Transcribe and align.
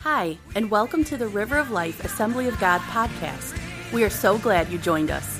Hi, 0.00 0.36
and 0.54 0.70
welcome 0.70 1.04
to 1.04 1.16
the 1.18 1.28
River 1.28 1.58
of 1.58 1.72
Life 1.72 2.02
Assembly 2.06 2.48
of 2.48 2.58
God 2.58 2.80
podcast. 2.80 3.54
We 3.92 4.02
are 4.02 4.08
so 4.08 4.38
glad 4.38 4.70
you 4.70 4.78
joined 4.78 5.10
us. 5.10 5.38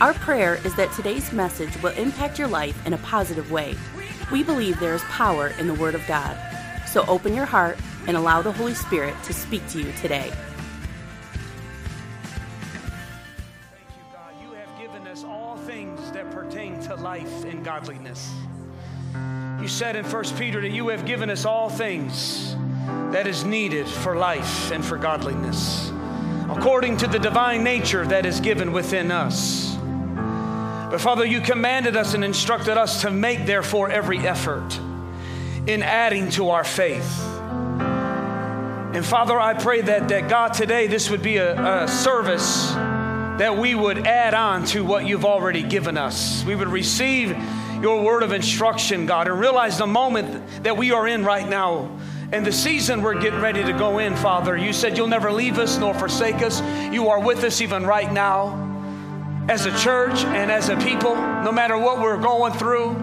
Our 0.00 0.14
prayer 0.14 0.60
is 0.64 0.76
that 0.76 0.92
today's 0.92 1.32
message 1.32 1.76
will 1.82 1.90
impact 1.94 2.38
your 2.38 2.46
life 2.46 2.86
in 2.86 2.92
a 2.92 2.98
positive 2.98 3.50
way. 3.50 3.74
We 4.30 4.44
believe 4.44 4.78
there 4.78 4.94
is 4.94 5.02
power 5.02 5.48
in 5.58 5.66
the 5.66 5.74
Word 5.74 5.96
of 5.96 6.06
God. 6.06 6.38
So 6.86 7.04
open 7.08 7.34
your 7.34 7.46
heart 7.46 7.80
and 8.06 8.16
allow 8.16 8.42
the 8.42 8.52
Holy 8.52 8.74
Spirit 8.74 9.20
to 9.24 9.34
speak 9.34 9.66
to 9.70 9.78
you 9.78 9.90
today. 10.00 10.30
Thank 10.30 10.36
you, 13.90 14.04
God. 14.12 14.32
You 14.40 14.52
have 14.52 14.78
given 14.80 15.04
us 15.08 15.24
all 15.24 15.56
things 15.56 16.12
that 16.12 16.30
pertain 16.30 16.80
to 16.82 16.94
life 16.94 17.44
and 17.44 17.64
godliness. 17.64 18.32
You 19.60 19.66
said 19.66 19.96
in 19.96 20.04
1 20.04 20.24
Peter 20.38 20.60
that 20.60 20.70
you 20.70 20.86
have 20.90 21.04
given 21.06 21.28
us 21.28 21.44
all 21.44 21.68
things 21.68 22.55
that 22.86 23.26
is 23.26 23.44
needed 23.44 23.86
for 23.86 24.16
life 24.16 24.70
and 24.70 24.84
for 24.84 24.96
godliness, 24.96 25.92
according 26.50 26.96
to 26.98 27.06
the 27.06 27.18
divine 27.18 27.64
nature 27.64 28.06
that 28.06 28.26
is 28.26 28.40
given 28.40 28.72
within 28.72 29.10
us. 29.10 29.76
But 30.90 31.00
Father, 31.00 31.24
you 31.24 31.40
commanded 31.40 31.96
us 31.96 32.14
and 32.14 32.24
instructed 32.24 32.78
us 32.78 33.02
to 33.02 33.10
make, 33.10 33.44
therefore, 33.44 33.90
every 33.90 34.18
effort 34.18 34.78
in 35.66 35.82
adding 35.82 36.30
to 36.30 36.50
our 36.50 36.64
faith. 36.64 37.22
And 38.94 39.04
Father, 39.04 39.38
I 39.38 39.54
pray 39.54 39.80
that, 39.82 40.08
that 40.08 40.28
God, 40.28 40.54
today 40.54 40.86
this 40.86 41.10
would 41.10 41.22
be 41.22 41.38
a, 41.38 41.82
a 41.84 41.88
service 41.88 42.72
that 42.72 43.58
we 43.58 43.74
would 43.74 44.06
add 44.06 44.32
on 44.32 44.64
to 44.66 44.84
what 44.84 45.06
you've 45.06 45.24
already 45.24 45.62
given 45.62 45.98
us. 45.98 46.44
We 46.44 46.54
would 46.54 46.68
receive 46.68 47.36
your 47.82 48.02
word 48.02 48.22
of 48.22 48.32
instruction, 48.32 49.04
God, 49.04 49.28
and 49.28 49.38
realize 49.38 49.76
the 49.76 49.86
moment 49.86 50.62
that 50.62 50.76
we 50.76 50.92
are 50.92 51.06
in 51.06 51.24
right 51.24 51.46
now 51.46 51.90
and 52.32 52.44
the 52.44 52.52
season 52.52 53.02
we're 53.02 53.20
getting 53.20 53.40
ready 53.40 53.62
to 53.62 53.72
go 53.72 53.98
in, 53.98 54.16
Father. 54.16 54.56
You 54.56 54.72
said 54.72 54.96
you'll 54.96 55.06
never 55.06 55.30
leave 55.30 55.58
us 55.58 55.78
nor 55.78 55.94
forsake 55.94 56.42
us. 56.42 56.60
You 56.92 57.08
are 57.08 57.20
with 57.20 57.44
us 57.44 57.60
even 57.60 57.86
right 57.86 58.12
now 58.12 58.64
as 59.48 59.66
a 59.66 59.78
church 59.78 60.24
and 60.24 60.50
as 60.50 60.68
a 60.68 60.76
people. 60.76 61.14
No 61.14 61.52
matter 61.52 61.78
what 61.78 62.00
we're 62.00 62.20
going 62.20 62.52
through, 62.52 62.96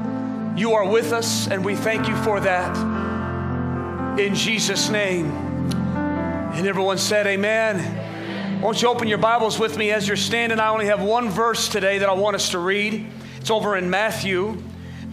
you 0.58 0.74
are 0.74 0.88
with 0.88 1.14
us, 1.14 1.48
and 1.48 1.64
we 1.64 1.76
thank 1.76 2.08
you 2.08 2.16
for 2.18 2.40
that. 2.42 2.78
In 4.20 4.36
Jesus' 4.36 4.90
name. 4.90 5.32
And 5.32 6.68
everyone 6.68 6.98
said, 6.98 7.26
Amen. 7.26 8.62
Won't 8.62 8.82
you 8.82 8.88
open 8.88 9.08
your 9.08 9.18
Bibles 9.18 9.58
with 9.58 9.78
me 9.78 9.92
as 9.92 10.08
you're 10.08 10.16
standing? 10.16 10.60
I 10.60 10.70
only 10.70 10.86
have 10.86 11.02
one 11.02 11.30
verse 11.30 11.68
today 11.68 11.98
that 11.98 12.10
I 12.10 12.14
want 12.14 12.36
us 12.36 12.52
to 12.52 12.60
read. 12.60 13.08
It's 13.40 13.50
over 13.50 13.76
in 13.76 13.90
Matthew, 13.90 14.62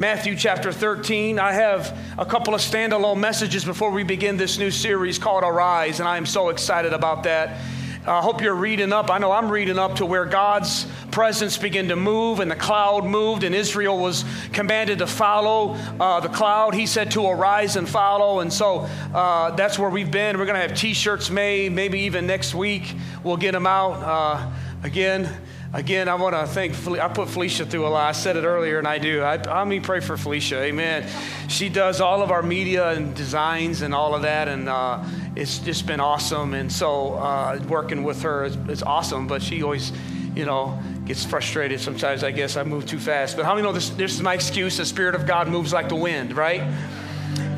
Matthew 0.01 0.35
chapter 0.35 0.73
13. 0.73 1.39
I 1.39 1.53
have 1.53 1.95
a 2.17 2.25
couple 2.25 2.55
of 2.55 2.63
standalone 2.63 3.19
messages 3.19 3.67
before 3.67 3.91
we 3.91 4.03
begin 4.03 4.39
this 4.39 4.57
new 4.57 4.71
series 4.71 5.19
called 5.19 5.45
Arise, 5.45 6.01
and 6.01 6.09
I 6.09 6.17
am 6.17 6.25
so 6.25 6.49
excited 6.49 6.95
about 6.95 7.25
that. 7.25 7.61
I 8.07 8.23
hope 8.23 8.41
you're 8.41 8.55
reading 8.55 8.95
up. 8.95 9.11
I 9.11 9.19
know 9.19 9.31
I'm 9.31 9.51
reading 9.51 9.79
up 9.79 9.97
to 9.97 10.07
where 10.07 10.25
God's 10.25 10.87
presence 11.11 11.59
began 11.59 11.89
to 11.89 11.97
move 11.97 12.41
and 12.41 12.51
the 12.51 12.57
cloud 12.57 13.05
moved, 13.05 13.45
and 13.45 13.55
Israel 13.55 13.99
was 13.99 14.25
commanded 14.55 15.01
to 15.01 15.07
follow 15.07 15.75
uh, 15.75 16.21
the 16.21 16.31
cloud. 16.31 16.73
He 16.73 16.87
said 16.87 17.11
to 17.11 17.27
arise 17.27 17.77
and 17.77 17.87
follow. 17.87 18.41
And 18.41 18.51
so 18.51 18.89
uh, 19.13 19.51
that's 19.51 19.79
where 19.79 19.91
we've 19.91 20.11
been. 20.11 20.39
We're 20.39 20.47
going 20.47 20.63
to 20.63 20.67
have 20.67 20.79
t 20.79 20.95
shirts 20.95 21.29
made, 21.29 21.73
maybe 21.73 22.01
even 22.01 22.27
next 22.27 22.55
week. 22.55 22.95
We'll 23.23 23.37
get 23.37 23.53
them 23.53 23.67
out 23.67 24.03
uh, 24.03 24.51
again. 24.83 25.29
Again, 25.73 26.09
I 26.09 26.17
want 26.17 26.35
to 26.35 26.49
thank. 26.49 26.75
I 26.99 27.07
put 27.07 27.29
Felicia 27.29 27.65
through 27.65 27.87
a 27.87 27.89
lot. 27.89 28.09
I 28.09 28.13
said 28.13 28.37
it 28.37 28.43
earlier, 28.43 28.79
and 28.79 28.89
I 28.89 28.99
do. 28.99 29.23
I, 29.23 29.37
I 29.49 29.65
mean, 29.65 29.83
pray 29.83 30.01
for 30.01 30.17
Felicia. 30.17 30.61
Amen. 30.63 31.09
She 31.49 31.69
does 31.69 32.01
all 32.01 32.23
of 32.23 32.33
our 32.33 32.43
media 32.43 32.91
and 32.91 33.15
designs 33.15 33.83
and 33.83 33.95
all 33.95 34.17
of 34.17 34.23
that, 34.23 34.49
and 34.49 34.69
uh, 34.69 35.05
it's 35.37 35.61
just 35.61 35.87
been 35.87 36.01
awesome. 36.01 36.55
And 36.55 36.73
so 36.73 37.15
uh, 37.15 37.61
working 37.69 38.03
with 38.03 38.23
her 38.23 38.47
is, 38.47 38.57
is, 38.69 38.83
awesome, 38.83 39.29
but 39.29 39.43
she 39.43 39.63
always, 39.63 39.93
you 40.35 40.45
know, 40.45 40.77
gets 41.05 41.25
frustrated 41.25 41.81
sometimes. 41.81 42.25
I 42.25 42.33
guess 42.33 42.57
I 42.57 42.65
move 42.65 42.85
too 42.87 42.99
fast. 42.99 43.37
But 43.37 43.45
how 43.45 43.55
many 43.55 43.63
know 43.65 43.73
this, 43.73 43.91
this 43.91 44.13
is 44.13 44.23
my 44.23 44.35
excuse? 44.35 44.77
The 44.77 44.85
Spirit 44.85 45.15
of 45.15 45.25
God 45.25 45.47
moves 45.47 45.73
like 45.73 45.89
the 45.89 45.95
wind, 45.95 46.37
right? 46.37 46.63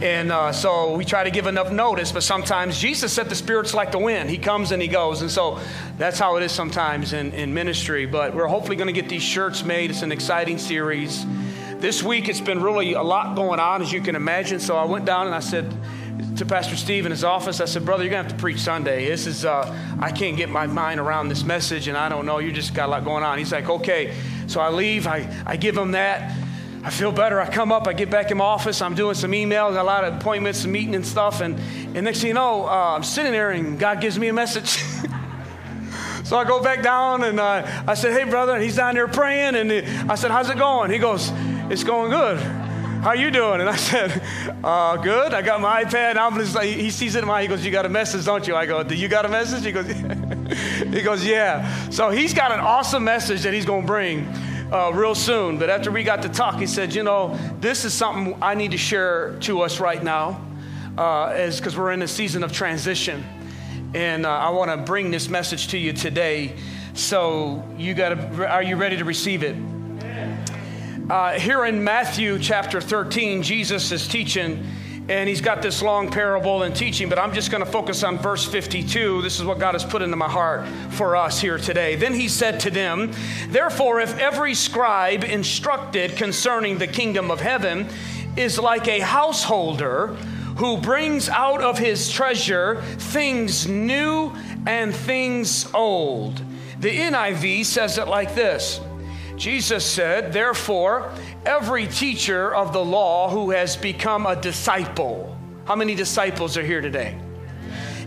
And 0.03 0.33
uh, 0.33 0.53
so 0.53 0.97
we 0.97 1.05
try 1.05 1.25
to 1.25 1.31
give 1.31 1.47
enough 1.47 1.71
notice, 1.71 2.11
but 2.11 2.23
sometimes 2.23 2.79
Jesus 2.79 3.13
said 3.13 3.29
the 3.29 3.35
Spirit's 3.35 3.73
like 3.73 3.93
the 3.93 3.99
wind. 3.99 4.31
He 4.31 4.39
comes 4.39 4.73
and 4.73 4.83
he 4.83 4.89
goes. 4.89 5.23
And 5.23 5.31
so 5.31 5.61
that's 5.97 6.19
how 6.19 6.37
it 6.37 6.43
is 6.43 6.53
sometimes 6.53 7.13
in, 7.13 7.33
in 7.33 7.55
ministry. 7.55 8.07
But 8.07 8.35
we're 8.35 8.49
hopefully 8.49 8.77
going 8.77 8.93
to 8.93 8.93
get 8.93 9.09
these 9.09 9.23
shirts 9.23 9.63
made. 9.63 9.91
It's 9.91 10.03
an 10.03 10.13
exciting 10.13 10.59
series. 10.59 11.25
This 11.77 12.03
week 12.03 12.29
it's 12.29 12.41
been 12.41 12.63
really 12.63 12.95
a 12.95 13.03
lot 13.03 13.37
going 13.37 13.61
on, 13.61 13.83
as 13.83 13.93
you 13.93 14.01
can 14.01 14.17
imagine. 14.17 14.61
So 14.61 14.77
I 14.77 14.85
went 14.85 15.05
down 15.05 15.27
and 15.27 15.35
I 15.35 15.41
said, 15.41 15.73
to 16.37 16.47
Pastor 16.47 16.77
Steve 16.77 17.05
in 17.05 17.11
his 17.11 17.25
office. 17.25 17.61
I 17.61 17.67
said, 17.67 17.85
Brother, 17.85 18.05
you're 18.05 18.11
going 18.11 18.25
to 18.25 18.29
have 18.29 18.37
to 18.37 18.41
preach 18.41 18.59
Sunday. 18.59 19.07
This 19.07 19.27
is, 19.27 19.45
uh, 19.45 19.77
I 20.01 20.11
can't 20.11 20.37
get 20.37 20.49
my 20.49 20.67
mind 20.67 21.01
around 21.01 21.29
this 21.29 21.45
message, 21.45 21.89
and 21.89 21.97
I 21.97 22.09
don't 22.09 22.27
know. 22.27 22.39
You 22.39 22.53
just 22.53 22.75
got 22.75 22.89
a 22.89 22.91
lot 22.91 23.05
going 23.05 23.25
on. 23.25 23.39
He's 23.39 23.53
like, 23.53 23.69
Okay. 23.69 24.15
So 24.47 24.61
I 24.61 24.71
leave, 24.71 25.07
I, 25.07 25.29
I 25.47 25.57
give 25.57 25.77
him 25.77 25.93
that. 25.93 26.37
I 26.85 26.91
feel 26.91 27.13
better. 27.13 27.41
I 27.41 27.49
come 27.49 27.71
up, 27.71 27.87
I 27.87 27.93
get 27.93 28.11
back 28.11 28.33
in 28.33 28.39
my 28.39 28.45
office, 28.45 28.83
I'm 28.83 28.97
doing 28.97 29.15
some 29.15 29.31
emails, 29.31 29.79
a 29.79 29.83
lot 29.85 30.03
of 30.03 30.17
appointments, 30.17 30.65
and 30.65 30.73
meeting 30.73 30.97
and 30.97 31.07
stuff. 31.07 31.41
And, 31.41 31.59
and 31.95 32.05
next 32.05 32.21
thing 32.21 32.29
you 32.29 32.35
know, 32.35 32.67
uh, 32.67 32.95
I'm 32.97 33.05
sitting 33.05 33.31
there 33.31 33.53
and 33.53 33.79
God 33.79 34.01
gives 34.01 34.19
me 34.19 34.27
a 34.27 34.33
message. 34.33 34.69
so 36.25 36.37
I 36.37 36.45
go 36.45 36.61
back 36.61 36.83
down 36.83 37.23
and 37.23 37.39
uh, 37.39 37.85
I 37.87 37.95
said, 37.95 38.19
Hey, 38.19 38.29
brother. 38.29 38.55
And 38.55 38.63
he's 38.65 38.77
down 38.77 38.97
there 38.97 39.07
praying. 39.07 39.55
And 39.55 39.73
I 40.11 40.17
said, 40.17 40.33
How's 40.33 40.51
it 40.51 40.59
going? 40.59 40.91
He 40.91 40.99
goes, 40.99 41.31
It's 41.71 41.85
going 41.85 42.11
good. 42.11 42.39
How 42.41 43.13
you 43.13 43.31
doing? 43.31 43.61
And 43.61 43.71
I 43.71 43.77
said, 43.91 44.21
uh, 44.65 44.97
Good. 44.97 45.35
I 45.35 45.43
got 45.43 45.61
my 45.61 45.85
iPad. 45.85 46.17
I'm 46.17 46.37
just 46.37 46.57
like, 46.57 46.69
he 46.69 46.91
sees 46.91 47.15
it 47.15 47.21
in 47.21 47.29
my, 47.29 47.43
he 47.43 47.49
goes, 47.49 47.65
You 47.65 47.71
got 47.71 47.87
a 47.87 47.91
message, 47.91 48.25
don't 48.25 48.45
you? 48.45 48.57
I 48.57 48.67
go, 48.67 48.83
Do 48.83 48.97
you 48.97 49.07
got 49.07 49.25
a 49.25 49.29
message? 49.29 49.65
He 49.65 49.71
goes, 49.71 49.87
He 50.93 51.03
goes, 51.03 51.25
Yeah. 51.25 51.91
So 51.91 52.11
he's 52.11 52.35
got 52.35 52.51
an 52.51 52.59
awesome 52.59 53.05
message 53.05 53.43
that 53.43 53.55
he's 53.55 53.67
going 53.67 53.83
to 53.83 53.87
bring 53.87 54.27
uh, 54.73 54.91
real 54.95 55.15
soon. 55.15 55.59
But 55.59 55.71
after 55.71 55.91
we 55.91 56.03
got 56.03 56.23
to 56.23 56.29
talk, 56.29 56.59
he 56.59 56.67
said, 56.67 56.95
You 56.95 57.03
know, 57.03 57.39
this 57.61 57.85
is 57.85 57.93
something 57.93 58.37
I 58.43 58.55
need 58.55 58.71
to 58.71 58.79
share 58.79 59.37
to 59.41 59.61
us 59.61 59.81
right 59.81 60.03
now, 60.03 60.41
uh, 60.97 61.51
because 61.51 61.77
we're 61.77 61.93
in 61.93 62.03
a 62.03 62.09
season 62.09 62.43
of 62.43 62.53
transition. 62.53 63.25
And 63.95 64.25
uh, 64.25 64.31
I 64.31 64.51
want 64.51 64.71
to 64.71 64.79
bring 64.79 65.11
this 65.11 65.29
message 65.29 65.69
to 65.69 65.79
you 65.79 65.93
today. 65.93 66.57
So, 66.95 67.63
you 67.77 67.95
got 67.95 68.11
to, 68.11 68.49
are 68.51 68.63
you 68.63 68.77
ready 68.77 68.97
to 68.97 69.05
receive 69.05 69.43
it? 69.43 69.57
Uh, 71.11 71.33
here 71.33 71.67
in 71.67 71.85
Matthew 71.85 72.39
chapter 72.39 72.81
13, 72.81 73.43
Jesus 73.43 73.93
is 73.93 74.09
teaching 74.09 74.67
and 75.13 75.29
he's 75.29 75.43
got 75.43 75.61
this 75.61 75.83
long 75.83 76.11
parable 76.11 76.63
and 76.63 76.75
teaching, 76.75 77.11
but 77.11 77.19
I'm 77.19 77.35
just 77.35 77.51
going 77.51 77.63
to 77.63 77.71
focus 77.71 78.03
on 78.03 78.17
verse 78.17 78.47
52. 78.47 79.21
This 79.21 79.39
is 79.39 79.45
what 79.45 79.59
God 79.59 79.75
has 79.75 79.85
put 79.85 80.01
into 80.01 80.17
my 80.17 80.29
heart 80.29 80.67
for 80.93 81.17
us 81.17 81.39
here 81.39 81.59
today. 81.59 81.97
Then 81.97 82.15
he 82.15 82.31
said 82.31 82.59
to 82.61 82.71
them, 82.71 83.13
Therefore, 83.49 84.01
if 84.01 84.19
every 84.19 84.55
scribe 84.55 85.23
instructed 85.23 86.17
concerning 86.17 86.79
the 86.79 86.87
kingdom 86.87 87.31
of 87.31 87.43
heaven 87.43 87.89
is 88.39 88.59
like 88.59 88.89
a 88.89 89.01
householder 89.01 90.09
who 90.57 90.79
brings 90.79 91.29
out 91.29 91.61
of 91.61 91.79
his 91.79 92.11
treasure 92.11 92.81
things 92.97 93.69
new 93.69 94.33
and 94.67 94.95
things 94.95 95.71
old. 95.75 96.43
The 96.81 96.89
NIV 96.89 97.67
says 97.67 97.99
it 97.99 98.09
like 98.09 98.35
this 98.35 98.81
Jesus 99.37 99.85
said, 99.85 100.33
Therefore, 100.33 101.13
every 101.45 101.87
teacher 101.87 102.55
of 102.55 102.73
the 102.73 102.85
law 102.85 103.31
who 103.31 103.51
has 103.51 103.77
become 103.77 104.27
a 104.27 104.37
disciple. 104.37 105.37
How 105.65 105.77
many 105.77 105.95
disciples 105.95 106.57
are 106.57 106.63
here 106.63 106.81
today? 106.81 107.19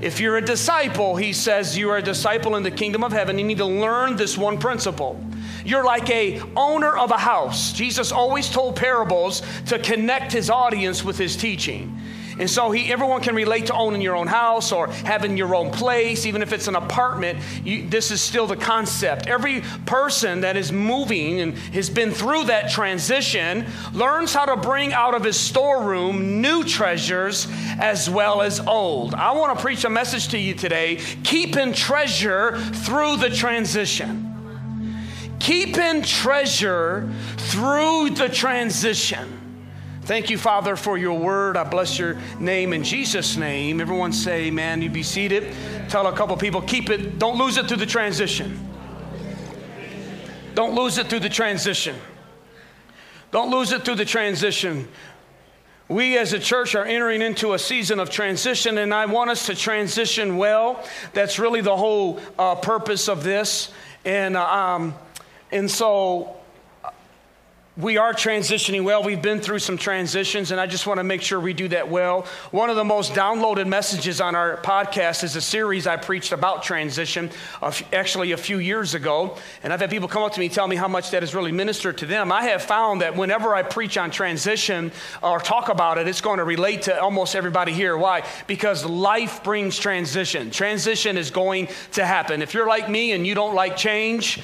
If 0.01 0.19
you're 0.19 0.37
a 0.37 0.41
disciple, 0.41 1.15
he 1.15 1.33
says 1.33 1.77
you 1.77 1.89
are 1.89 1.97
a 1.97 2.01
disciple 2.01 2.57
in 2.57 2.63
the 2.63 2.71
kingdom 2.71 3.03
of 3.03 3.11
heaven. 3.11 3.39
You 3.39 3.45
need 3.45 3.57
to 3.57 3.65
learn 3.65 4.15
this 4.15 4.37
one 4.37 4.57
principle. 4.57 5.23
You're 5.65 5.83
like 5.83 6.09
a 6.09 6.41
owner 6.55 6.95
of 6.95 7.11
a 7.11 7.17
house. 7.17 7.73
Jesus 7.73 8.11
always 8.11 8.49
told 8.49 8.75
parables 8.75 9.41
to 9.67 9.79
connect 9.79 10.31
his 10.31 10.49
audience 10.49 11.03
with 11.03 11.17
his 11.17 11.35
teaching. 11.35 11.99
And 12.37 12.49
so 12.49 12.71
he, 12.71 12.91
everyone 12.91 13.21
can 13.21 13.35
relate 13.35 13.67
to 13.67 13.73
owning 13.73 14.01
your 14.01 14.15
own 14.15 14.27
house 14.27 14.71
or 14.71 14.87
having 14.87 15.37
your 15.37 15.55
own 15.55 15.71
place, 15.71 16.25
even 16.25 16.41
if 16.41 16.51
it's 16.51 16.67
an 16.67 16.75
apartment. 16.75 17.39
You, 17.63 17.87
this 17.87 18.11
is 18.11 18.21
still 18.21 18.45
the 18.45 18.57
concept. 18.57 19.27
Every 19.27 19.61
person 19.85 20.41
that 20.41 20.57
is 20.57 20.71
moving 20.71 21.39
and 21.39 21.57
has 21.73 21.89
been 21.89 22.11
through 22.11 22.45
that 22.45 22.69
transition 22.69 23.65
learns 23.93 24.33
how 24.33 24.45
to 24.45 24.57
bring 24.57 24.91
out 24.91 25.15
of 25.15 25.23
his 25.23 25.39
storeroom 25.39 26.41
new 26.41 26.63
treasures 26.63 27.47
as 27.79 28.09
well 28.09 28.41
as 28.41 28.59
old. 28.59 29.13
I 29.13 29.31
want 29.33 29.57
to 29.57 29.63
preach 29.63 29.85
a 29.85 29.89
message 29.89 30.29
to 30.29 30.37
you 30.37 30.53
today 30.53 30.97
keeping 31.23 31.73
treasure 31.73 32.57
through 32.57 33.17
the 33.17 33.29
transition. 33.29 34.31
Keeping 35.39 36.01
treasure 36.01 37.11
through 37.37 38.11
the 38.11 38.29
transition. 38.29 39.44
Thank 40.05 40.29
you, 40.29 40.37
Father, 40.37 40.75
for 40.75 40.99
your 40.99 41.17
word. 41.17 41.57
I 41.57 41.63
bless 41.63 41.97
your 41.97 42.15
name 42.39 42.73
in 42.73 42.83
Jesus' 42.83 43.37
name. 43.37 43.81
Everyone 43.81 44.13
say, 44.13 44.51
man, 44.51 44.83
you 44.83 44.89
be 44.91 45.01
seated. 45.01 45.51
Tell 45.89 46.05
a 46.05 46.15
couple 46.15 46.37
people, 46.37 46.61
keep 46.61 46.91
it, 46.91 47.17
don't 47.17 47.39
lose 47.39 47.57
it 47.57 47.67
through 47.67 47.77
the 47.77 47.87
transition. 47.87 48.69
Don't 50.53 50.75
lose 50.75 50.99
it 50.99 51.07
through 51.07 51.21
the 51.21 51.29
transition. 51.29 51.95
Don't 53.31 53.49
lose 53.49 53.71
it 53.71 53.83
through 53.83 53.95
the 53.95 54.05
transition. 54.05 54.87
We 55.87 56.19
as 56.19 56.33
a 56.33 56.39
church 56.39 56.75
are 56.75 56.85
entering 56.85 57.23
into 57.23 57.53
a 57.53 57.59
season 57.59 57.99
of 57.99 58.11
transition, 58.11 58.77
and 58.77 58.93
I 58.93 59.07
want 59.07 59.31
us 59.31 59.47
to 59.47 59.55
transition 59.55 60.37
well. 60.37 60.87
That's 61.13 61.39
really 61.39 61.61
the 61.61 61.75
whole 61.75 62.19
uh, 62.37 62.53
purpose 62.53 63.09
of 63.09 63.23
this. 63.23 63.71
And, 64.05 64.37
uh, 64.37 64.47
um, 64.47 64.93
and 65.51 65.69
so 65.69 66.34
we 67.77 67.97
are 67.97 68.13
transitioning 68.13 68.85
well. 68.85 69.03
We've 69.03 69.21
been 69.21 69.41
through 69.41 69.59
some 69.59 69.77
transitions, 69.77 70.51
and 70.51 70.61
I 70.61 70.65
just 70.65 70.87
want 70.87 70.99
to 70.99 71.03
make 71.03 71.21
sure 71.21 71.41
we 71.41 71.53
do 71.53 71.67
that 71.69 71.89
well. 71.89 72.25
One 72.51 72.69
of 72.69 72.77
the 72.77 72.85
most 72.85 73.13
downloaded 73.13 73.67
messages 73.67 74.21
on 74.21 74.33
our 74.33 74.57
podcast 74.57 75.25
is 75.25 75.35
a 75.35 75.41
series 75.41 75.85
I 75.85 75.97
preached 75.97 76.31
about 76.31 76.63
transition 76.63 77.29
actually 77.91 78.31
a 78.31 78.37
few 78.37 78.59
years 78.59 78.93
ago. 78.93 79.37
And 79.61 79.73
I've 79.73 79.81
had 79.81 79.89
people 79.89 80.07
come 80.07 80.23
up 80.23 80.31
to 80.33 80.39
me 80.39 80.47
tell 80.47 80.67
me 80.67 80.77
how 80.77 80.87
much 80.87 81.11
that 81.11 81.21
has 81.21 81.35
really 81.35 81.51
ministered 81.51 81.97
to 81.97 82.05
them. 82.05 82.31
I 82.31 82.43
have 82.43 82.61
found 82.61 83.01
that 83.01 83.17
whenever 83.17 83.53
I 83.53 83.63
preach 83.63 83.97
on 83.97 84.09
transition 84.09 84.93
or 85.21 85.39
talk 85.39 85.67
about 85.67 85.97
it, 85.97 86.07
it's 86.07 86.21
going 86.21 86.37
to 86.37 86.45
relate 86.45 86.83
to 86.83 86.97
almost 86.97 87.35
everybody 87.35 87.73
here. 87.73 87.97
Why? 87.97 88.25
Because 88.47 88.85
life 88.85 89.43
brings 89.43 89.77
transition. 89.77 90.49
Transition 90.49 91.17
is 91.17 91.29
going 91.29 91.67
to 91.93 92.05
happen. 92.05 92.41
If 92.41 92.53
you're 92.53 92.67
like 92.67 92.89
me 92.89 93.11
and 93.11 93.27
you 93.27 93.35
don't 93.35 93.53
like 93.53 93.75
change, 93.75 94.39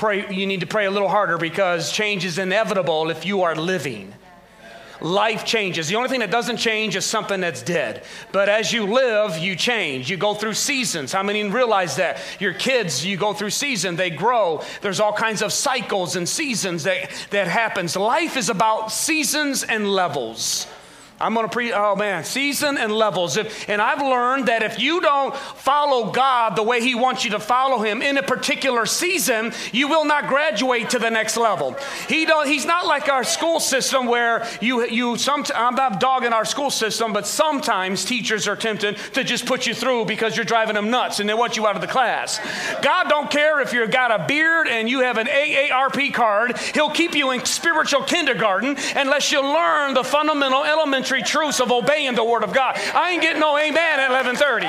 pray, 0.00 0.34
you 0.34 0.46
need 0.46 0.60
to 0.60 0.66
pray 0.66 0.86
a 0.86 0.90
little 0.90 1.10
harder 1.10 1.36
because 1.36 1.92
change 1.92 2.24
is 2.24 2.38
inevitable 2.38 3.10
if 3.10 3.26
you 3.26 3.42
are 3.42 3.54
living. 3.54 4.14
Life 5.02 5.44
changes. 5.44 5.88
The 5.88 5.96
only 5.96 6.08
thing 6.08 6.20
that 6.20 6.30
doesn't 6.30 6.56
change 6.56 6.96
is 6.96 7.04
something 7.04 7.40
that's 7.40 7.62
dead. 7.62 8.04
But 8.32 8.48
as 8.48 8.72
you 8.72 8.86
live, 8.86 9.36
you 9.38 9.56
change. 9.56 10.10
You 10.10 10.16
go 10.16 10.32
through 10.32 10.54
seasons. 10.54 11.12
How 11.12 11.22
many 11.22 11.44
realize 11.44 11.96
that? 11.96 12.18
Your 12.38 12.54
kids, 12.54 13.04
you 13.04 13.18
go 13.18 13.34
through 13.34 13.50
season, 13.50 13.96
they 13.96 14.10
grow. 14.10 14.62
There's 14.80 15.00
all 15.00 15.12
kinds 15.12 15.42
of 15.42 15.52
cycles 15.52 16.16
and 16.16 16.26
seasons 16.26 16.84
that, 16.84 17.10
that 17.30 17.46
happens. 17.46 17.94
Life 17.94 18.38
is 18.38 18.48
about 18.48 18.90
seasons 18.92 19.64
and 19.64 19.86
levels. 19.86 20.66
I'm 21.20 21.34
going 21.34 21.46
to 21.46 21.52
preach. 21.52 21.72
oh 21.74 21.94
man, 21.96 22.24
season 22.24 22.78
and 22.78 22.90
levels. 22.90 23.36
If, 23.36 23.68
and 23.68 23.82
I've 23.82 24.00
learned 24.00 24.46
that 24.46 24.62
if 24.62 24.80
you 24.80 25.00
don't 25.02 25.36
follow 25.36 26.10
God 26.10 26.56
the 26.56 26.62
way 26.62 26.80
He 26.80 26.94
wants 26.94 27.24
you 27.24 27.32
to 27.32 27.38
follow 27.38 27.82
Him 27.82 28.00
in 28.00 28.16
a 28.16 28.22
particular 28.22 28.86
season, 28.86 29.52
you 29.70 29.88
will 29.88 30.06
not 30.06 30.28
graduate 30.28 30.90
to 30.90 30.98
the 30.98 31.10
next 31.10 31.36
level. 31.36 31.76
He 32.08 32.24
don't, 32.24 32.46
he's 32.46 32.64
not 32.64 32.86
like 32.86 33.10
our 33.10 33.22
school 33.22 33.60
system 33.60 34.06
where 34.06 34.46
you, 34.62 34.86
you 34.86 35.18
some, 35.18 35.44
I'm 35.54 35.74
not 35.74 36.00
dogging 36.00 36.32
our 36.32 36.46
school 36.46 36.70
system, 36.70 37.12
but 37.12 37.26
sometimes 37.26 38.04
teachers 38.04 38.48
are 38.48 38.56
tempted 38.56 38.96
to 39.12 39.22
just 39.22 39.44
put 39.44 39.66
you 39.66 39.74
through 39.74 40.06
because 40.06 40.36
you're 40.36 40.46
driving 40.46 40.74
them 40.74 40.90
nuts 40.90 41.20
and 41.20 41.28
they 41.28 41.34
want 41.34 41.58
you 41.58 41.66
out 41.66 41.74
of 41.74 41.82
the 41.82 41.88
class. 41.88 42.40
God 42.80 43.08
don't 43.08 43.30
care 43.30 43.60
if 43.60 43.74
you've 43.74 43.90
got 43.90 44.10
a 44.10 44.26
beard 44.26 44.68
and 44.68 44.88
you 44.88 45.00
have 45.00 45.18
an 45.18 45.26
AARP 45.26 46.14
card. 46.14 46.56
He'll 46.74 46.90
keep 46.90 47.14
you 47.14 47.32
in 47.32 47.44
spiritual 47.44 48.04
kindergarten 48.04 48.76
unless 48.96 49.30
you 49.30 49.42
learn 49.42 49.92
the 49.92 50.04
fundamental 50.04 50.64
elementary 50.64 51.09
elementary 51.10 51.22
truths 51.22 51.60
of 51.60 51.72
obeying 51.72 52.14
the 52.14 52.24
Word 52.24 52.44
of 52.44 52.52
God. 52.52 52.78
I 52.94 53.12
ain't 53.12 53.22
getting 53.22 53.40
no 53.40 53.58
amen 53.58 54.00
at 54.00 54.10
1130. 54.10 54.68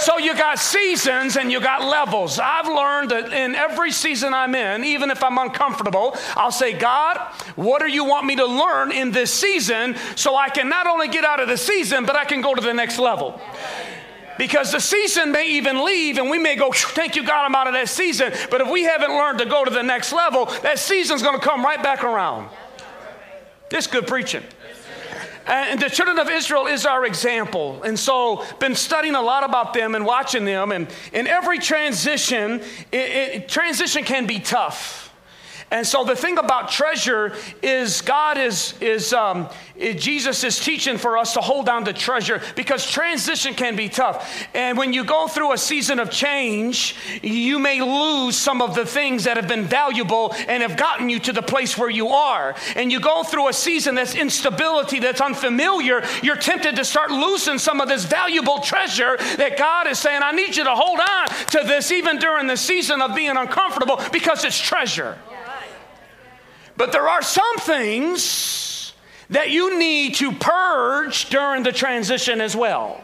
So 0.00 0.18
you 0.18 0.34
got 0.34 0.58
seasons 0.58 1.36
and 1.36 1.50
you 1.50 1.60
got 1.60 1.82
levels. 1.82 2.38
I've 2.38 2.66
learned 2.66 3.10
that 3.10 3.32
in 3.32 3.54
every 3.54 3.92
season 3.92 4.34
I'm 4.34 4.54
in, 4.54 4.84
even 4.84 5.10
if 5.10 5.22
I'm 5.22 5.38
uncomfortable, 5.38 6.16
I'll 6.36 6.52
say, 6.52 6.74
God, 6.74 7.18
what 7.54 7.80
do 7.80 7.88
you 7.88 8.04
want 8.04 8.26
me 8.26 8.36
to 8.36 8.46
learn 8.46 8.92
in 8.92 9.10
this 9.10 9.32
season 9.32 9.96
so 10.14 10.36
I 10.36 10.50
can 10.50 10.68
not 10.68 10.86
only 10.86 11.08
get 11.08 11.24
out 11.24 11.40
of 11.40 11.48
the 11.48 11.56
season, 11.56 12.04
but 12.04 12.16
I 12.16 12.24
can 12.24 12.40
go 12.40 12.54
to 12.54 12.60
the 12.60 12.74
next 12.74 12.98
level? 12.98 13.40
Because 14.38 14.70
the 14.70 14.80
season 14.80 15.32
may 15.32 15.48
even 15.52 15.82
leave 15.82 16.18
and 16.18 16.28
we 16.28 16.38
may 16.38 16.56
go, 16.56 16.70
thank 16.72 17.16
you, 17.16 17.22
God, 17.22 17.46
I'm 17.46 17.54
out 17.54 17.66
of 17.66 17.72
that 17.72 17.88
season. 17.88 18.34
But 18.50 18.60
if 18.60 18.70
we 18.70 18.82
haven't 18.82 19.12
learned 19.12 19.38
to 19.38 19.46
go 19.46 19.64
to 19.64 19.70
the 19.70 19.82
next 19.82 20.12
level, 20.12 20.44
that 20.62 20.78
season's 20.78 21.22
going 21.22 21.40
to 21.40 21.44
come 21.44 21.64
right 21.64 21.82
back 21.82 22.04
around. 22.04 22.50
This 23.70 23.86
good 23.86 24.06
preaching. 24.06 24.42
And 25.46 25.80
the 25.80 25.88
children 25.88 26.18
of 26.18 26.28
Israel 26.28 26.66
is 26.66 26.86
our 26.86 27.04
example. 27.04 27.82
And 27.84 27.98
so, 27.98 28.44
been 28.58 28.74
studying 28.74 29.14
a 29.14 29.22
lot 29.22 29.44
about 29.44 29.74
them 29.74 29.94
and 29.94 30.04
watching 30.04 30.44
them. 30.44 30.72
And 30.72 30.88
in 31.12 31.26
every 31.26 31.58
transition, 31.58 32.60
it, 32.90 32.96
it, 32.96 33.48
transition 33.48 34.02
can 34.02 34.26
be 34.26 34.40
tough. 34.40 35.05
And 35.70 35.84
so 35.84 36.04
the 36.04 36.14
thing 36.14 36.38
about 36.38 36.70
treasure 36.70 37.34
is 37.60 38.00
God 38.00 38.38
is, 38.38 38.74
is 38.80 39.12
um, 39.12 39.48
Jesus 39.76 40.44
is 40.44 40.60
teaching 40.60 40.96
for 40.96 41.18
us 41.18 41.34
to 41.34 41.40
hold 41.40 41.68
on 41.68 41.84
to 41.86 41.92
treasure 41.92 42.40
because 42.54 42.88
transition 42.88 43.52
can 43.52 43.74
be 43.74 43.88
tough. 43.88 44.46
And 44.54 44.78
when 44.78 44.92
you 44.92 45.04
go 45.04 45.26
through 45.26 45.52
a 45.52 45.58
season 45.58 45.98
of 45.98 46.08
change, 46.08 46.94
you 47.20 47.58
may 47.58 47.82
lose 47.82 48.36
some 48.36 48.62
of 48.62 48.76
the 48.76 48.86
things 48.86 49.24
that 49.24 49.36
have 49.36 49.48
been 49.48 49.64
valuable 49.64 50.32
and 50.46 50.62
have 50.62 50.76
gotten 50.76 51.08
you 51.08 51.18
to 51.20 51.32
the 51.32 51.42
place 51.42 51.76
where 51.76 51.90
you 51.90 52.08
are. 52.08 52.54
And 52.76 52.92
you 52.92 53.00
go 53.00 53.24
through 53.24 53.48
a 53.48 53.52
season 53.52 53.96
that's 53.96 54.14
instability, 54.14 55.00
that's 55.00 55.20
unfamiliar, 55.20 56.04
you're 56.22 56.36
tempted 56.36 56.76
to 56.76 56.84
start 56.84 57.10
losing 57.10 57.58
some 57.58 57.80
of 57.80 57.88
this 57.88 58.04
valuable 58.04 58.60
treasure 58.60 59.16
that 59.16 59.58
God 59.58 59.88
is 59.88 59.98
saying, 59.98 60.22
I 60.22 60.30
need 60.30 60.56
you 60.56 60.62
to 60.62 60.74
hold 60.74 61.00
on 61.00 61.28
to 61.50 61.66
this 61.66 61.90
even 61.90 62.18
during 62.18 62.46
the 62.46 62.56
season 62.56 63.02
of 63.02 63.16
being 63.16 63.36
uncomfortable 63.36 64.00
because 64.12 64.44
it's 64.44 64.58
treasure. 64.58 65.18
But 66.76 66.92
there 66.92 67.08
are 67.08 67.22
some 67.22 67.56
things 67.58 68.92
that 69.30 69.50
you 69.50 69.78
need 69.78 70.14
to 70.16 70.32
purge 70.32 71.28
during 71.30 71.62
the 71.62 71.72
transition 71.72 72.40
as 72.40 72.54
well. 72.54 73.02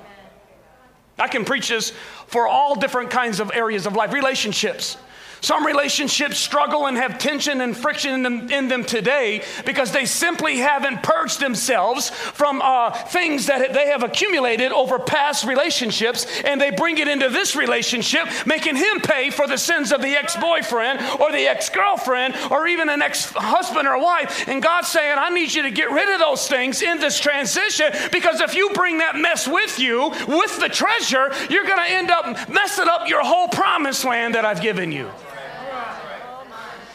I 1.19 1.28
can 1.28 1.44
preach 1.44 1.69
this 1.69 1.92
for 2.26 2.46
all 2.46 2.74
different 2.74 3.10
kinds 3.10 3.40
of 3.40 3.50
areas 3.54 3.86
of 3.86 3.94
life 3.94 4.12
relationships. 4.12 4.96
Some 5.43 5.67
relationships 5.67 6.39
struggle 6.39 6.87
and 6.87 6.97
have 6.97 7.19
tension 7.19 7.62
and 7.62 7.77
friction 7.77 8.15
in 8.15 8.23
them, 8.23 8.49
in 8.49 8.69
them 8.69 8.85
today 8.85 9.43
because 9.67 9.91
they 9.91 10.05
simply 10.05 10.59
haven't 10.59 11.03
purged 11.03 11.41
themselves 11.41 12.11
from 12.11 12.62
uh, 12.62 12.93
things 12.93 13.47
that 13.47 13.73
they 13.73 13.89
have 13.89 14.05
accumulated 14.05 14.71
over 14.71 15.00
past 15.00 15.44
relationships, 15.44 16.27
and 16.44 16.61
they 16.61 16.71
bring 16.71 16.99
it 16.99 17.09
into 17.09 17.29
this 17.29 17.56
relationship, 17.56 18.29
making 18.47 18.77
him 18.77 19.00
pay 19.00 19.31
for 19.31 19.49
the 19.49 19.59
sins 19.59 19.91
of 19.91 20.00
the 20.00 20.17
ex 20.17 20.37
boyfriend 20.37 21.00
or 21.21 21.33
the 21.33 21.49
ex 21.49 21.69
girlfriend 21.71 22.37
or 22.53 22.69
even 22.69 22.89
an 22.89 23.03
ex 23.03 23.33
husband 23.33 23.89
or 23.89 24.00
wife. 24.00 24.47
And 24.47 24.62
God's 24.62 24.89
saying, 24.89 25.19
I 25.19 25.31
need 25.31 25.53
you 25.53 25.62
to 25.62 25.73
get 25.73 25.91
rid 25.91 26.09
of 26.09 26.21
those 26.21 26.47
things 26.47 26.83
in 26.83 27.00
this 27.00 27.19
transition 27.19 27.91
because 28.12 28.41
if 28.41 28.55
you 28.55 28.71
bring 28.75 28.99
that 28.99 29.17
mess 29.17 29.49
with 29.49 29.81
you, 29.81 30.11
with 30.29 30.61
the 30.61 30.69
treasure, 30.69 31.33
you're 31.50 31.67
going 31.67 31.85
to 31.85 31.91
end 31.91 32.12
up 32.12 32.49
messing 32.49 32.87
up 32.89 33.09
your 33.09 33.25
whole 33.25 33.49
promised 33.49 34.05
land 34.05 34.37
that 34.37 34.44
I've 34.44 34.62
given 34.62 34.93
you. 34.93 35.11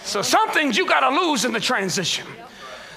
So 0.07 0.21
some 0.21 0.49
things 0.51 0.77
you 0.77 0.87
got 0.87 1.01
to 1.01 1.09
lose 1.09 1.43
in 1.43 1.51
the 1.51 1.59
transition. 1.59 2.25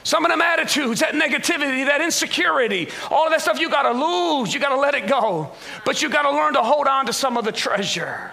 Some 0.05 0.25
of 0.25 0.31
them 0.31 0.41
attitudes, 0.41 1.01
that 1.01 1.15
negativity, 1.15 1.85
that 1.85 2.01
insecurity, 2.01 2.89
all 3.11 3.27
of 3.27 3.33
that 3.33 3.43
stuff 3.43 3.59
you 3.59 3.69
got 3.69 3.83
to 3.83 3.91
lose. 3.91 4.55
You 4.55 4.61
got 4.61 4.71
to 4.71 4.81
let 4.81 4.95
it 4.95 5.09
go. 5.09 5.51
But 5.85 6.01
you 6.03 6.09
got 6.09 6.23
to 6.23 6.31
learn 6.31 6.55
to 6.55 6.63
hold 6.63 6.87
on 6.87 7.07
to 7.07 7.13
some 7.13 7.37
of 7.37 7.45
the 7.45 7.53
treasure. 7.53 8.31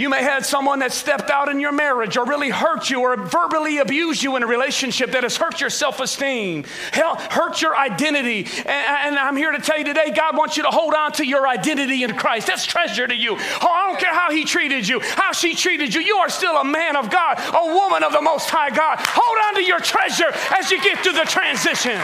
You 0.00 0.08
may 0.08 0.22
have 0.22 0.46
someone 0.46 0.78
that 0.78 0.92
stepped 0.92 1.28
out 1.28 1.50
in 1.50 1.60
your 1.60 1.72
marriage 1.72 2.16
or 2.16 2.24
really 2.24 2.48
hurt 2.48 2.88
you 2.88 3.02
or 3.02 3.16
verbally 3.18 3.76
abused 3.76 4.22
you 4.22 4.34
in 4.36 4.42
a 4.42 4.46
relationship 4.46 5.10
that 5.10 5.24
has 5.24 5.36
hurt 5.36 5.60
your 5.60 5.68
self 5.68 6.00
esteem, 6.00 6.64
hurt 6.94 7.60
your 7.60 7.76
identity. 7.76 8.46
And, 8.60 8.68
and, 8.68 9.18
I'm 9.18 9.36
here 9.36 9.52
to 9.52 9.58
tell 9.58 9.76
you 9.76 9.84
today 9.84 10.10
God 10.10 10.38
wants 10.38 10.56
you 10.56 10.62
to 10.62 10.70
hold 10.70 10.94
on 10.94 11.12
to 11.12 11.26
your 11.26 11.46
identity 11.46 12.02
in 12.02 12.14
Christ. 12.14 12.46
That's 12.46 12.64
treasure 12.64 13.06
to 13.06 13.14
you. 13.14 13.36
Oh, 13.36 13.68
I 13.68 13.88
don't 13.88 14.00
care 14.00 14.14
how 14.14 14.30
He 14.30 14.46
treated 14.46 14.88
you, 14.88 15.00
how 15.00 15.32
she 15.32 15.54
treated 15.54 15.94
you. 15.94 16.00
You 16.00 16.16
are 16.16 16.30
still 16.30 16.56
a 16.56 16.64
man 16.64 16.96
of 16.96 17.10
God, 17.10 17.38
a 17.38 17.74
woman 17.74 18.02
of 18.02 18.14
the 18.14 18.22
Most 18.22 18.48
High 18.48 18.70
God. 18.70 19.00
Hold 19.00 19.38
on 19.48 19.54
to 19.56 19.62
your 19.62 19.80
treasure 19.80 20.32
as 20.56 20.70
you 20.70 20.80
get 20.82 21.00
through 21.00 21.12
the 21.12 21.26
transition. 21.26 22.00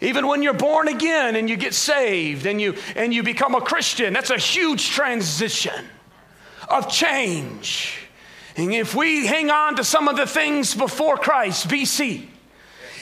Even 0.00 0.26
when 0.26 0.42
you're 0.42 0.54
born 0.54 0.88
again 0.88 1.34
and 1.34 1.50
you 1.50 1.56
get 1.56 1.74
saved 1.74 2.46
and 2.46 2.60
you, 2.60 2.76
and 2.94 3.12
you 3.12 3.22
become 3.22 3.54
a 3.54 3.60
Christian, 3.60 4.12
that's 4.12 4.30
a 4.30 4.38
huge 4.38 4.90
transition 4.90 5.84
of 6.68 6.88
change. 6.88 7.98
And 8.56 8.72
if 8.72 8.94
we 8.94 9.26
hang 9.26 9.50
on 9.50 9.76
to 9.76 9.84
some 9.84 10.08
of 10.08 10.16
the 10.16 10.26
things 10.26 10.74
before 10.74 11.16
Christ, 11.16 11.68
BC, 11.68 12.26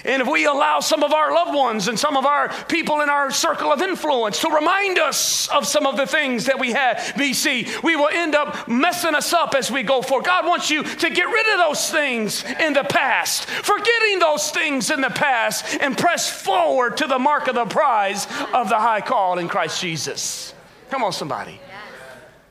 and 0.06 0.22
if 0.22 0.28
we 0.28 0.46
allow 0.46 0.80
some 0.80 1.02
of 1.02 1.12
our 1.12 1.32
loved 1.32 1.54
ones 1.54 1.88
and 1.88 1.98
some 1.98 2.16
of 2.16 2.24
our 2.24 2.48
people 2.66 3.00
in 3.00 3.10
our 3.10 3.30
circle 3.30 3.72
of 3.72 3.82
influence 3.82 4.40
to 4.40 4.48
remind 4.48 4.98
us 4.98 5.48
of 5.48 5.66
some 5.66 5.86
of 5.86 5.96
the 5.96 6.06
things 6.06 6.46
that 6.46 6.58
we 6.58 6.72
had 6.72 6.98
BC, 6.98 7.82
we 7.82 7.96
will 7.96 8.08
end 8.08 8.34
up 8.34 8.68
messing 8.68 9.14
us 9.14 9.32
up 9.32 9.54
as 9.54 9.70
we 9.70 9.82
go 9.82 10.02
forward. 10.02 10.26
God 10.26 10.46
wants 10.46 10.70
you 10.70 10.82
to 10.82 11.10
get 11.10 11.24
rid 11.24 11.54
of 11.54 11.58
those 11.58 11.90
things 11.90 12.44
in 12.60 12.72
the 12.72 12.84
past, 12.84 13.46
forgetting 13.48 14.18
those 14.20 14.50
things 14.50 14.90
in 14.90 15.00
the 15.00 15.10
past, 15.10 15.78
and 15.80 15.96
press 15.96 16.30
forward 16.30 16.96
to 16.98 17.06
the 17.06 17.18
mark 17.18 17.48
of 17.48 17.54
the 17.54 17.66
prize 17.66 18.26
of 18.52 18.68
the 18.68 18.78
high 18.78 19.00
call 19.00 19.38
in 19.38 19.48
Christ 19.48 19.80
Jesus. 19.80 20.54
Come 20.90 21.02
on, 21.02 21.12
somebody. 21.12 21.60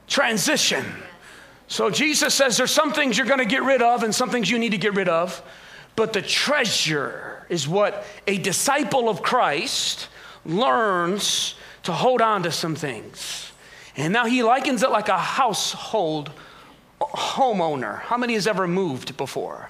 Transition. 0.07 0.85
So 1.67 1.89
Jesus 1.89 2.33
says 2.33 2.57
there's 2.57 2.71
some 2.71 2.93
things 2.93 3.17
you're 3.17 3.27
going 3.27 3.39
to 3.39 3.45
get 3.45 3.63
rid 3.63 3.81
of 3.81 4.03
and 4.03 4.13
some 4.13 4.29
things 4.29 4.49
you 4.49 4.59
need 4.59 4.71
to 4.71 4.77
get 4.77 4.93
rid 4.93 5.09
of, 5.09 5.41
but 5.95 6.13
the 6.13 6.21
treasure 6.21 7.34
is 7.49 7.67
what 7.67 8.05
a 8.27 8.37
disciple 8.37 9.09
of 9.09 9.21
Christ 9.21 10.07
learns 10.45 11.55
to 11.83 11.91
hold 11.91 12.21
on 12.21 12.43
to 12.43 12.51
some 12.51 12.75
things. 12.75 13.51
And 13.97 14.11
now 14.11 14.25
he 14.25 14.43
likens 14.43 14.83
it 14.83 14.89
like 14.89 15.09
a 15.09 15.17
household 15.17 16.31
homeowner. 16.99 17.99
How 17.99 18.17
many 18.17 18.33
has 18.33 18.47
ever 18.47 18.67
moved 18.67 19.17
before? 19.17 19.69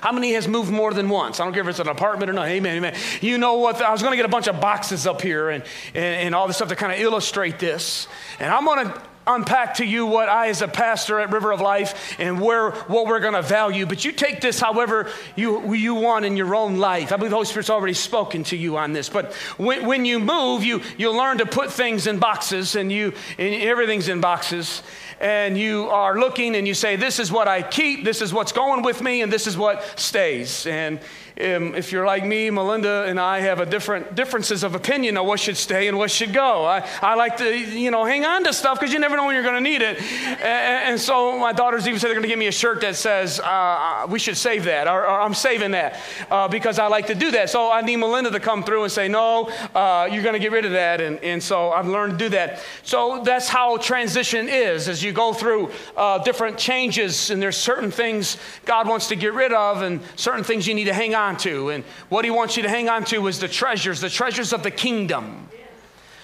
How 0.00 0.10
many 0.10 0.32
has 0.32 0.48
moved 0.48 0.70
more 0.70 0.92
than 0.92 1.08
once? 1.08 1.38
I 1.38 1.44
don't 1.44 1.52
care 1.52 1.62
if 1.62 1.68
it's 1.68 1.78
an 1.78 1.86
apartment 1.86 2.28
or 2.28 2.32
not. 2.32 2.48
Amen, 2.48 2.76
amen. 2.78 2.96
You 3.20 3.38
know 3.38 3.54
what? 3.58 3.80
I 3.80 3.92
was 3.92 4.02
going 4.02 4.12
to 4.12 4.16
get 4.16 4.26
a 4.26 4.28
bunch 4.28 4.48
of 4.48 4.60
boxes 4.60 5.06
up 5.06 5.22
here 5.22 5.50
and, 5.50 5.62
and, 5.94 6.04
and 6.04 6.34
all 6.34 6.48
this 6.48 6.56
stuff 6.56 6.70
to 6.70 6.76
kind 6.76 6.92
of 6.92 6.98
illustrate 6.98 7.60
this. 7.60 8.08
And 8.40 8.52
I'm 8.52 8.64
going 8.64 8.88
to 8.88 9.02
unpack 9.26 9.74
to 9.74 9.84
you 9.84 10.06
what 10.06 10.28
I, 10.28 10.48
as 10.48 10.62
a 10.62 10.68
pastor 10.68 11.20
at 11.20 11.30
River 11.30 11.52
of 11.52 11.60
Life, 11.60 12.16
and 12.18 12.40
where 12.40 12.70
what 12.70 13.06
we're 13.06 13.20
going 13.20 13.34
to 13.34 13.42
value. 13.42 13.86
But 13.86 14.04
you 14.04 14.12
take 14.12 14.40
this 14.40 14.60
however 14.60 15.10
you, 15.36 15.74
you 15.74 15.94
want 15.94 16.24
in 16.24 16.36
your 16.36 16.54
own 16.54 16.78
life. 16.78 17.12
I 17.12 17.16
believe 17.16 17.30
the 17.30 17.36
Holy 17.36 17.46
Spirit's 17.46 17.70
already 17.70 17.94
spoken 17.94 18.44
to 18.44 18.56
you 18.56 18.76
on 18.76 18.92
this. 18.92 19.08
But 19.08 19.32
when, 19.56 19.86
when 19.86 20.04
you 20.04 20.18
move, 20.20 20.64
you, 20.64 20.80
you 20.96 21.10
learn 21.12 21.38
to 21.38 21.46
put 21.46 21.70
things 21.70 22.06
in 22.06 22.18
boxes, 22.18 22.76
and, 22.76 22.90
you, 22.90 23.12
and 23.38 23.54
everything's 23.62 24.08
in 24.08 24.20
boxes 24.20 24.82
and 25.22 25.56
you 25.56 25.88
are 25.88 26.18
looking 26.18 26.56
and 26.56 26.66
you 26.66 26.74
say, 26.74 26.96
This 26.96 27.20
is 27.20 27.30
what 27.30 27.46
I 27.46 27.62
keep, 27.62 28.04
this 28.04 28.20
is 28.20 28.34
what's 28.34 28.50
going 28.50 28.82
with 28.82 29.00
me, 29.00 29.22
and 29.22 29.32
this 29.32 29.46
is 29.46 29.56
what 29.56 29.98
stays. 29.98 30.66
And 30.66 30.98
um, 31.42 31.74
if 31.74 31.92
you're 31.92 32.06
like 32.06 32.24
me, 32.24 32.50
Melinda 32.50 33.04
and 33.04 33.18
I 33.18 33.40
have 33.40 33.60
a 33.60 33.66
different 33.66 34.14
differences 34.14 34.62
of 34.62 34.74
opinion 34.74 35.16
on 35.16 35.26
what 35.26 35.40
should 35.40 35.56
stay 35.56 35.88
and 35.88 35.98
what 35.98 36.10
should 36.10 36.32
go. 36.32 36.64
I, 36.64 36.88
I 37.00 37.14
like 37.14 37.36
to, 37.38 37.56
you 37.56 37.90
know, 37.90 38.04
hang 38.04 38.24
on 38.24 38.44
to 38.44 38.52
stuff 38.52 38.78
because 38.78 38.92
you 38.92 38.98
never 38.98 39.16
know 39.16 39.26
when 39.26 39.34
you're 39.34 39.44
going 39.44 39.62
to 39.62 39.70
need 39.70 39.82
it. 39.82 40.00
And, 40.00 40.42
and, 40.90 41.00
so 41.00 41.38
my 41.38 41.52
daughters 41.52 41.88
even 41.88 41.98
said 41.98 42.08
they're 42.08 42.14
going 42.14 42.22
to 42.22 42.28
give 42.28 42.38
me 42.38 42.46
a 42.46 42.52
shirt 42.52 42.80
that 42.82 42.96
says, 42.96 43.40
uh, 43.40 43.44
uh, 43.44 44.06
we 44.08 44.18
should 44.18 44.36
save 44.36 44.64
that, 44.64 44.86
or, 44.86 45.02
or 45.02 45.20
I'm 45.20 45.34
saving 45.34 45.72
that 45.72 45.98
uh, 46.30 46.46
because 46.48 46.78
I 46.78 46.86
like 46.86 47.06
to 47.08 47.14
do 47.14 47.30
that. 47.32 47.50
So 47.50 47.70
I 47.70 47.80
need 47.80 47.96
Melinda 47.96 48.30
to 48.30 48.40
come 48.40 48.62
through 48.62 48.84
and 48.84 48.92
say, 48.92 49.08
no, 49.08 49.48
uh, 49.74 50.08
you're 50.10 50.22
going 50.22 50.34
to 50.34 50.38
get 50.38 50.52
rid 50.52 50.64
of 50.64 50.72
that. 50.72 51.00
And, 51.00 51.18
and 51.24 51.42
so 51.42 51.72
I've 51.72 51.88
learned 51.88 52.18
to 52.18 52.24
do 52.24 52.28
that. 52.30 52.62
So 52.82 53.22
that's 53.24 53.48
how 53.48 53.78
transition 53.78 54.48
is 54.48 54.88
as 54.88 55.02
you 55.02 55.12
go 55.12 55.32
through 55.32 55.70
uh, 55.96 56.18
different 56.18 56.58
changes, 56.58 57.30
and 57.30 57.42
there's 57.42 57.56
certain 57.56 57.90
things 57.90 58.36
God 58.64 58.86
wants 58.86 59.08
to 59.08 59.16
get 59.16 59.34
rid 59.34 59.52
of, 59.52 59.82
and 59.82 60.00
certain 60.16 60.44
things 60.44 60.66
you 60.66 60.74
need 60.74 60.84
to 60.84 60.94
hang 60.94 61.14
on 61.14 61.31
on 61.32 61.38
to. 61.38 61.70
And 61.70 61.84
what 62.08 62.24
he 62.24 62.30
wants 62.30 62.56
you 62.56 62.62
to 62.62 62.68
hang 62.68 62.88
on 62.88 63.04
to 63.06 63.26
is 63.26 63.38
the 63.38 63.48
treasures, 63.48 64.00
the 64.00 64.10
treasures 64.10 64.52
of 64.52 64.62
the 64.62 64.70
kingdom. 64.70 65.48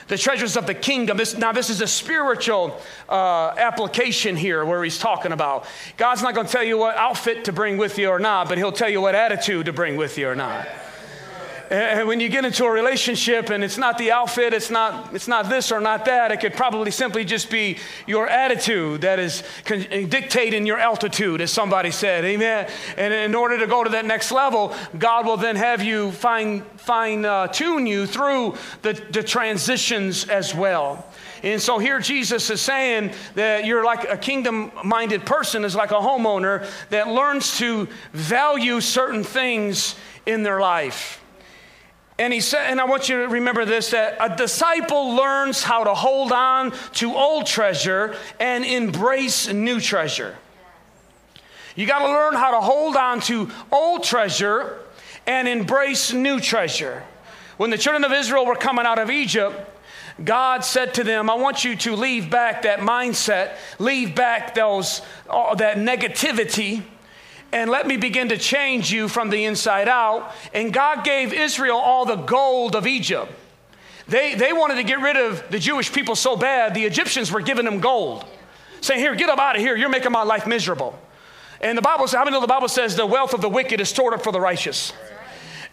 The 0.09 0.17
treasures 0.17 0.57
of 0.57 0.67
the 0.67 0.75
kingdom. 0.75 1.19
This, 1.19 1.37
now, 1.37 1.53
this 1.53 1.69
is 1.69 1.83
a 1.83 1.87
spiritual 1.87 2.81
uh, 3.11 3.55
application 3.59 4.37
here 4.37 4.65
where 4.65 4.83
he's 4.83 4.99
talking 4.99 5.33
about. 5.33 5.67
God's 5.99 6.23
not 6.23 6.35
going 6.35 6.47
to 6.47 6.53
tell 6.53 6.65
you 6.65 6.79
what 6.79 6.97
outfit 6.97 7.45
to 7.45 7.53
bring 7.53 7.77
with 7.77 7.99
you 7.99 8.09
or 8.09 8.19
not, 8.19 8.49
but 8.49 8.57
he'll 8.57 8.73
tell 8.73 8.89
you 8.89 9.03
what 9.03 9.15
attitude 9.15 9.67
to 9.67 9.73
bring 9.73 9.97
with 9.97 10.17
you 10.17 10.29
or 10.29 10.35
not. 10.35 10.67
And 11.71 12.09
when 12.09 12.19
you 12.19 12.31
get 12.31 12.47
into 12.47 12.65
a 12.65 12.71
relationship 12.71 13.51
and 13.51 13.63
it's 13.63 13.77
not 13.77 13.99
the 13.99 14.11
outfit, 14.11 14.55
it's 14.55 14.71
not, 14.71 15.15
it's 15.15 15.29
not 15.29 15.51
this 15.51 15.71
or 15.71 15.81
not 15.81 16.07
that, 16.07 16.33
it 16.33 16.41
could 16.41 16.55
probably 16.55 16.91
simply 16.91 17.27
just 17.27 17.51
be 17.51 17.77
your 18.07 18.27
attitude 18.27 19.03
that 19.03 19.19
is 19.19 19.43
dictating 19.67 20.67
your 20.67 20.79
altitude, 20.79 21.43
as 21.43 21.51
somebody 21.51 21.91
said. 21.91 22.25
Amen. 22.25 22.71
And 22.97 23.13
in 23.13 23.35
order 23.35 23.59
to 23.59 23.67
go 23.67 23.85
to 23.85 23.91
that 23.91 24.07
next 24.07 24.33
level, 24.33 24.75
God 24.99 25.27
will 25.27 25.37
then 25.37 25.57
have 25.57 25.83
you 25.83 26.11
fine, 26.13 26.63
fine 26.77 27.27
uh, 27.27 27.49
tune 27.49 27.87
you 27.87 28.07
through 28.07 28.57
the, 28.81 28.95
the 29.11 29.23
transitions 29.23 30.27
as 30.29 30.55
well. 30.55 31.07
And 31.43 31.61
so 31.61 31.79
here 31.79 32.01
Jesus 32.01 32.49
is 32.49 32.63
saying 32.63 33.13
that 33.35 33.67
you're 33.67 33.85
like 33.85 34.09
a 34.09 34.17
kingdom 34.17 34.73
minded 34.83 35.27
person, 35.27 35.65
is 35.65 35.77
like 35.77 35.91
a 35.91 35.95
homeowner 35.95 36.67
that 36.89 37.09
learns 37.09 37.59
to 37.59 37.89
value 38.13 38.81
certain 38.81 39.23
things 39.23 39.97
in 40.25 40.43
their 40.43 40.61
life. 40.61 41.18
And 42.19 42.33
he 42.33 42.41
said, 42.41 42.71
and 42.71 42.81
I 42.81 42.85
want 42.85 43.09
you 43.09 43.23
to 43.23 43.29
remember 43.29 43.65
this 43.65 43.91
that 43.91 44.17
a 44.21 44.35
disciple 44.35 45.15
learns 45.15 45.63
how 45.63 45.85
to 45.85 45.95
hold 45.95 46.33
on 46.33 46.73
to 46.95 47.15
old 47.15 47.47
treasure 47.47 48.17
and 48.41 48.65
embrace 48.65 49.53
new 49.53 49.81
treasure. 49.81 50.37
You 51.77 51.87
got 51.87 52.01
to 52.01 52.09
learn 52.09 52.35
how 52.35 52.51
to 52.51 52.61
hold 52.61 52.97
on 52.97 53.21
to 53.23 53.49
old 53.71 54.03
treasure 54.03 54.79
and 55.29 55.47
embrace 55.47 56.13
new 56.13 56.41
treasure. 56.41 57.05
When 57.57 57.71
the 57.71 57.79
children 57.79 58.03
of 58.05 58.13
Israel 58.13 58.47
were 58.47 58.57
coming 58.57 58.85
out 58.85 58.99
of 58.99 59.11
Egypt, 59.11 59.57
God 60.25 60.65
said 60.65 60.95
to 60.95 61.05
them, 61.05 61.31
I 61.31 61.35
want 61.35 61.65
you 61.65 61.77
to 61.77 61.95
leave 61.95 62.31
back 62.31 62.63
that 62.63 62.81
mindset, 62.81 63.57
leave 63.79 64.17
back 64.17 64.55
those, 64.55 65.03
uh, 65.31 65.55
that 65.55 65.77
negativity 65.77 66.83
and 67.53 67.71
let 67.71 67.87
me 67.87 67.97
begin 67.97 68.29
to 68.29 68.37
change 68.37 68.93
you 68.93 69.09
from 69.09 69.31
the 69.31 69.45
inside 69.45 69.89
out. 69.89 70.33
And 70.53 70.73
God 70.73 71.05
gave 71.05 71.33
Israel 71.33 71.77
all 71.77 72.05
the 72.05 72.17
gold 72.17 72.77
of 72.77 72.87
Egypt. 72.87 73.33
They, 74.07 74.35
they 74.35 74.53
wanted 74.53 74.77
to 74.77 74.83
get 74.83 75.01
rid 75.01 75.17
of 75.17 75.51
the 75.51 75.59
Jewish 75.59 75.93
people 75.93 76.17
so 76.17 76.37
bad, 76.37 76.75
the 76.75 76.85
Egyptians 76.85 77.31
were 77.31 77.43
giving 77.43 77.65
them 77.65 77.81
gold, 77.81 78.25
saying, 78.81 79.01
Here, 79.01 79.15
get 79.15 79.29
up 79.29 79.39
out 79.39 79.57
of 79.57 79.63
here. 79.63 79.77
You're 79.77 79.91
making 79.91 80.13
my 80.13 80.23
life 80.23 80.47
miserable. 80.47 80.99
And 81.61 81.77
the 81.77 81.83
Bible 81.83 82.07
says, 82.07 82.17
how 82.17 82.25
many 82.25 82.37
know 82.37 82.41
the 82.41 82.47
Bible 82.47 82.69
says 82.69 82.95
the 82.95 83.07
wealth 83.07 83.35
of 83.35 83.41
the 83.41 83.49
wicked 83.49 83.81
is 83.81 83.89
stored 83.89 84.15
up 84.15 84.23
for 84.23 84.33
the 84.33 84.41
righteous? 84.41 84.93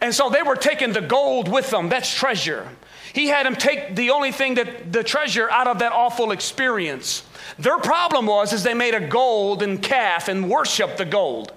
And 0.02 0.14
so 0.14 0.30
they 0.30 0.42
were 0.42 0.56
taking 0.56 0.94
the 0.94 1.02
gold 1.02 1.48
with 1.48 1.70
them. 1.70 1.90
That's 1.90 2.14
treasure. 2.14 2.68
He 3.14 3.28
had 3.28 3.46
them 3.46 3.56
take 3.56 3.96
the 3.96 4.10
only 4.10 4.32
thing 4.32 4.56
that 4.56 4.92
the 4.92 5.04
treasure 5.04 5.50
out 5.50 5.68
of 5.68 5.80
that 5.80 5.94
awful 5.94 6.32
experience. 6.32 7.24
Their 7.58 7.78
problem 7.78 8.26
was 8.26 8.52
is 8.52 8.64
they 8.64 8.74
made 8.74 8.94
a 8.94 9.08
golden 9.08 9.78
calf 9.78 10.28
and 10.28 10.50
worshiped 10.50 10.98
the 10.98 11.06
gold. 11.06 11.54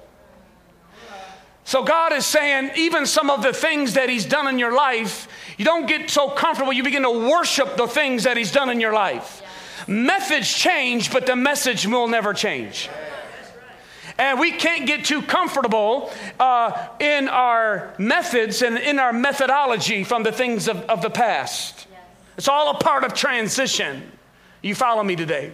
So 1.68 1.82
God 1.82 2.14
is 2.14 2.24
saying, 2.24 2.70
even 2.76 3.04
some 3.04 3.28
of 3.28 3.42
the 3.42 3.52
things 3.52 3.92
that 3.92 4.08
He's 4.08 4.24
done 4.24 4.48
in 4.48 4.58
your 4.58 4.72
life, 4.72 5.28
you 5.58 5.66
don't 5.66 5.86
get 5.86 6.08
so 6.08 6.30
comfortable, 6.30 6.72
you 6.72 6.82
begin 6.82 7.02
to 7.02 7.10
worship 7.10 7.76
the 7.76 7.86
things 7.86 8.24
that 8.24 8.38
He's 8.38 8.50
done 8.50 8.70
in 8.70 8.80
your 8.80 8.94
life. 8.94 9.42
Methods 9.86 10.50
change, 10.50 11.12
but 11.12 11.26
the 11.26 11.36
message 11.36 11.86
will 11.86 12.08
never 12.08 12.32
change. 12.32 12.88
And 14.16 14.40
we 14.40 14.50
can't 14.50 14.86
get 14.86 15.04
too 15.04 15.20
comfortable 15.20 16.10
uh, 16.40 16.88
in 17.00 17.28
our 17.28 17.94
methods 17.98 18.62
and 18.62 18.78
in 18.78 18.98
our 18.98 19.12
methodology 19.12 20.04
from 20.04 20.22
the 20.22 20.32
things 20.32 20.68
of, 20.68 20.78
of 20.84 21.02
the 21.02 21.10
past. 21.10 21.86
It's 22.38 22.48
all 22.48 22.70
a 22.70 22.78
part 22.78 23.04
of 23.04 23.12
transition. 23.12 24.10
You 24.62 24.74
follow 24.74 25.04
me 25.04 25.16
today? 25.16 25.52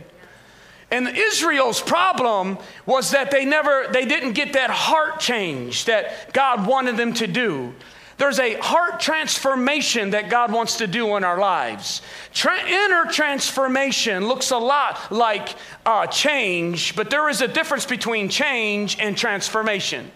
And 0.90 1.08
Israel's 1.08 1.80
problem 1.80 2.58
was 2.86 3.10
that 3.12 3.30
they 3.30 3.44
never, 3.44 3.86
they 3.90 4.04
didn't 4.04 4.32
get 4.32 4.52
that 4.52 4.70
heart 4.70 5.18
change 5.18 5.86
that 5.86 6.32
God 6.32 6.66
wanted 6.66 6.96
them 6.96 7.14
to 7.14 7.26
do. 7.26 7.74
There's 8.16 8.38
a 8.38 8.54
heart 8.60 9.00
transformation 9.00 10.10
that 10.10 10.30
God 10.30 10.52
wants 10.52 10.76
to 10.76 10.86
do 10.86 11.16
in 11.16 11.24
our 11.24 11.38
lives. 11.38 12.00
Tra- 12.32 12.64
inner 12.64 13.06
transformation 13.10 14.28
looks 14.28 14.52
a 14.52 14.58
lot 14.58 15.10
like 15.10 15.56
uh, 15.84 16.06
change, 16.06 16.94
but 16.94 17.10
there 17.10 17.28
is 17.28 17.40
a 17.40 17.48
difference 17.48 17.86
between 17.86 18.28
change 18.28 18.98
and 19.00 19.16
transformation. 19.16 20.12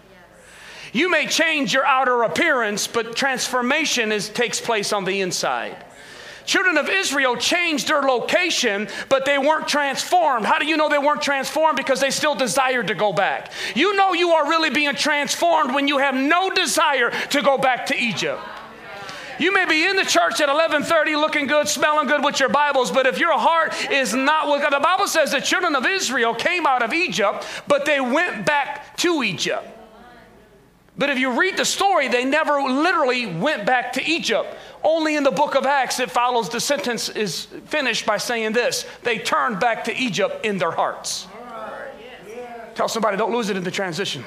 You 0.93 1.09
may 1.09 1.27
change 1.27 1.73
your 1.73 1.85
outer 1.85 2.23
appearance, 2.23 2.87
but 2.87 3.15
transformation 3.15 4.11
is, 4.11 4.29
takes 4.29 4.61
place 4.61 4.93
on 4.93 5.03
the 5.03 5.19
inside 5.21 5.75
children 6.49 6.79
of 6.79 6.89
Israel 6.89 7.37
changed 7.37 7.89
their 7.89 8.01
location, 8.01 8.87
but 9.07 9.23
they 9.23 9.37
weren't 9.37 9.67
transformed. 9.67 10.47
How 10.47 10.57
do 10.57 10.65
you 10.65 10.77
know 10.77 10.89
they 10.89 10.97
weren't 10.97 11.21
transformed? 11.21 11.77
Because 11.77 12.01
they 12.01 12.09
still 12.09 12.33
desired 12.33 12.87
to 12.87 12.95
go 12.95 13.13
back. 13.13 13.51
You 13.75 13.95
know 13.95 14.13
you 14.13 14.31
are 14.31 14.49
really 14.49 14.71
being 14.71 14.95
transformed 14.95 15.75
when 15.75 15.87
you 15.87 15.99
have 15.99 16.15
no 16.15 16.49
desire 16.49 17.11
to 17.11 17.43
go 17.43 17.59
back 17.59 17.85
to 17.87 17.95
Egypt. 17.95 18.41
You 19.37 19.53
may 19.53 19.65
be 19.65 19.85
in 19.85 19.95
the 19.95 20.03
church 20.03 20.41
at 20.41 20.49
11:30 20.49 21.15
looking 21.15 21.45
good, 21.45 21.69
smelling 21.69 22.07
good 22.07 22.23
with 22.23 22.39
your 22.39 22.49
Bibles, 22.49 22.89
but 22.89 23.05
if 23.05 23.19
your 23.19 23.37
heart 23.37 23.73
is 23.91 24.15
not 24.15 24.49
with 24.49 24.63
God, 24.63 24.73
the 24.73 24.79
Bible 24.79 25.07
says 25.07 25.31
the 25.31 25.39
children 25.39 25.75
of 25.75 25.85
Israel 25.85 26.33
came 26.33 26.65
out 26.65 26.81
of 26.81 26.93
Egypt, 26.93 27.45
but 27.67 27.85
they 27.85 28.01
went 28.01 28.43
back 28.43 28.97
to 28.97 29.21
Egypt. 29.21 29.67
But 30.99 31.09
if 31.09 31.17
you 31.17 31.39
read 31.39 31.55
the 31.55 31.63
story, 31.63 32.09
they 32.09 32.25
never 32.25 32.59
literally 32.61 33.25
went 33.25 33.65
back 33.65 33.93
to 33.93 34.03
Egypt. 34.03 34.53
Only 34.83 35.15
in 35.15 35.23
the 35.23 35.31
book 35.31 35.55
of 35.55 35.65
Acts 35.65 35.99
it 35.99 36.09
follows 36.09 36.49
the 36.49 36.59
sentence 36.59 37.09
is 37.09 37.45
finished 37.65 38.05
by 38.05 38.17
saying 38.17 38.53
this 38.53 38.85
they 39.03 39.17
turned 39.17 39.59
back 39.59 39.85
to 39.85 39.95
Egypt 39.95 40.45
in 40.45 40.57
their 40.57 40.71
hearts. 40.71 41.27
Tell 42.75 42.87
somebody, 42.87 43.17
don't 43.17 43.33
lose 43.33 43.49
it 43.49 43.57
in 43.57 43.63
the 43.63 43.71
transition. 43.71 44.23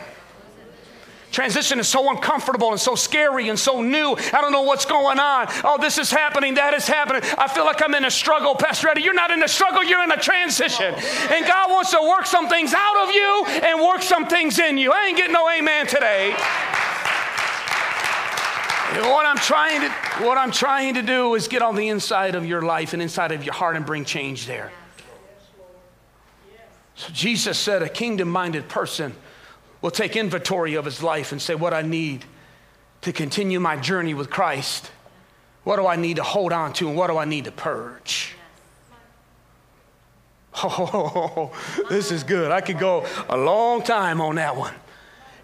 Transition 1.30 1.80
is 1.80 1.88
so 1.88 2.10
uncomfortable 2.10 2.72
and 2.72 2.78
so 2.78 2.94
scary 2.94 3.48
and 3.48 3.58
so 3.58 3.80
new. 3.80 4.14
I 4.34 4.42
don't 4.42 4.52
know 4.52 4.62
what's 4.62 4.84
going 4.84 5.18
on. 5.18 5.46
Oh, 5.64 5.78
this 5.80 5.96
is 5.96 6.10
happening, 6.10 6.54
that 6.54 6.74
is 6.74 6.86
happening. 6.86 7.22
I 7.38 7.48
feel 7.48 7.64
like 7.64 7.82
I'm 7.82 7.94
in 7.94 8.04
a 8.04 8.10
struggle. 8.10 8.54
Pastor 8.54 8.90
Eddie, 8.90 9.00
you're 9.00 9.14
not 9.14 9.30
in 9.30 9.42
a 9.42 9.48
struggle, 9.48 9.82
you're 9.82 10.04
in 10.04 10.12
a 10.12 10.18
transition. 10.18 10.94
And 11.30 11.46
God 11.46 11.70
wants 11.70 11.92
to 11.92 12.02
work 12.02 12.26
some 12.26 12.50
things 12.50 12.74
out 12.74 13.08
of 13.08 13.14
you 13.14 13.44
and 13.62 13.80
work 13.80 14.02
some 14.02 14.26
things 14.26 14.58
in 14.58 14.76
you. 14.76 14.92
I 14.92 15.06
ain't 15.06 15.16
getting 15.16 15.32
no 15.32 15.48
amen 15.48 15.86
today. 15.86 16.36
What 19.00 19.26
I'm 19.26 19.38
trying 19.38 19.80
to 19.80 19.90
what 20.24 20.36
I'm 20.38 20.50
trying 20.50 20.94
to 20.94 21.02
do 21.02 21.34
is 21.34 21.48
get 21.48 21.62
on 21.62 21.76
the 21.76 21.88
inside 21.88 22.34
of 22.34 22.44
your 22.44 22.62
life 22.62 22.92
and 22.92 23.00
inside 23.00 23.32
of 23.32 23.44
your 23.44 23.54
heart 23.54 23.76
and 23.76 23.86
bring 23.86 24.04
change 24.04 24.46
there. 24.46 24.70
So 26.94 27.10
Jesus 27.12 27.58
said 27.58 27.82
a 27.82 27.88
kingdom-minded 27.88 28.68
person 28.68 29.14
will 29.80 29.90
take 29.90 30.14
inventory 30.14 30.74
of 30.74 30.84
his 30.84 31.02
life 31.02 31.32
and 31.32 31.40
say, 31.40 31.54
What 31.54 31.72
I 31.72 31.82
need 31.82 32.24
to 33.02 33.12
continue 33.12 33.60
my 33.60 33.76
journey 33.76 34.14
with 34.14 34.30
Christ. 34.30 34.90
What 35.64 35.76
do 35.76 35.86
I 35.86 35.96
need 35.96 36.16
to 36.16 36.22
hold 36.22 36.52
on 36.52 36.72
to 36.74 36.88
and 36.88 36.96
what 36.96 37.08
do 37.08 37.18
I 37.18 37.24
need 37.24 37.44
to 37.44 37.52
purge? 37.52 38.34
Oh, 40.64 41.50
this 41.88 42.12
is 42.12 42.24
good. 42.24 42.50
I 42.50 42.60
could 42.60 42.78
go 42.78 43.06
a 43.30 43.38
long 43.38 43.82
time 43.82 44.20
on 44.20 44.34
that 44.34 44.54
one. 44.54 44.74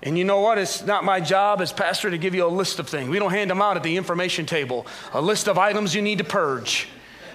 And 0.02 0.16
you 0.16 0.24
know 0.24 0.40
what? 0.40 0.58
It's 0.58 0.84
not 0.84 1.04
my 1.04 1.20
job 1.20 1.60
as 1.60 1.72
pastor 1.72 2.10
to 2.10 2.18
give 2.18 2.34
you 2.34 2.46
a 2.46 2.48
list 2.48 2.78
of 2.78 2.88
things. 2.88 3.08
We 3.08 3.18
don't 3.18 3.32
hand 3.32 3.50
them 3.50 3.60
out 3.60 3.76
at 3.76 3.82
the 3.82 3.96
information 3.96 4.46
table. 4.46 4.86
A 5.12 5.20
list 5.20 5.48
of 5.48 5.58
items 5.58 5.94
you 5.94 6.02
need 6.02 6.18
to 6.18 6.24
purge 6.24 6.88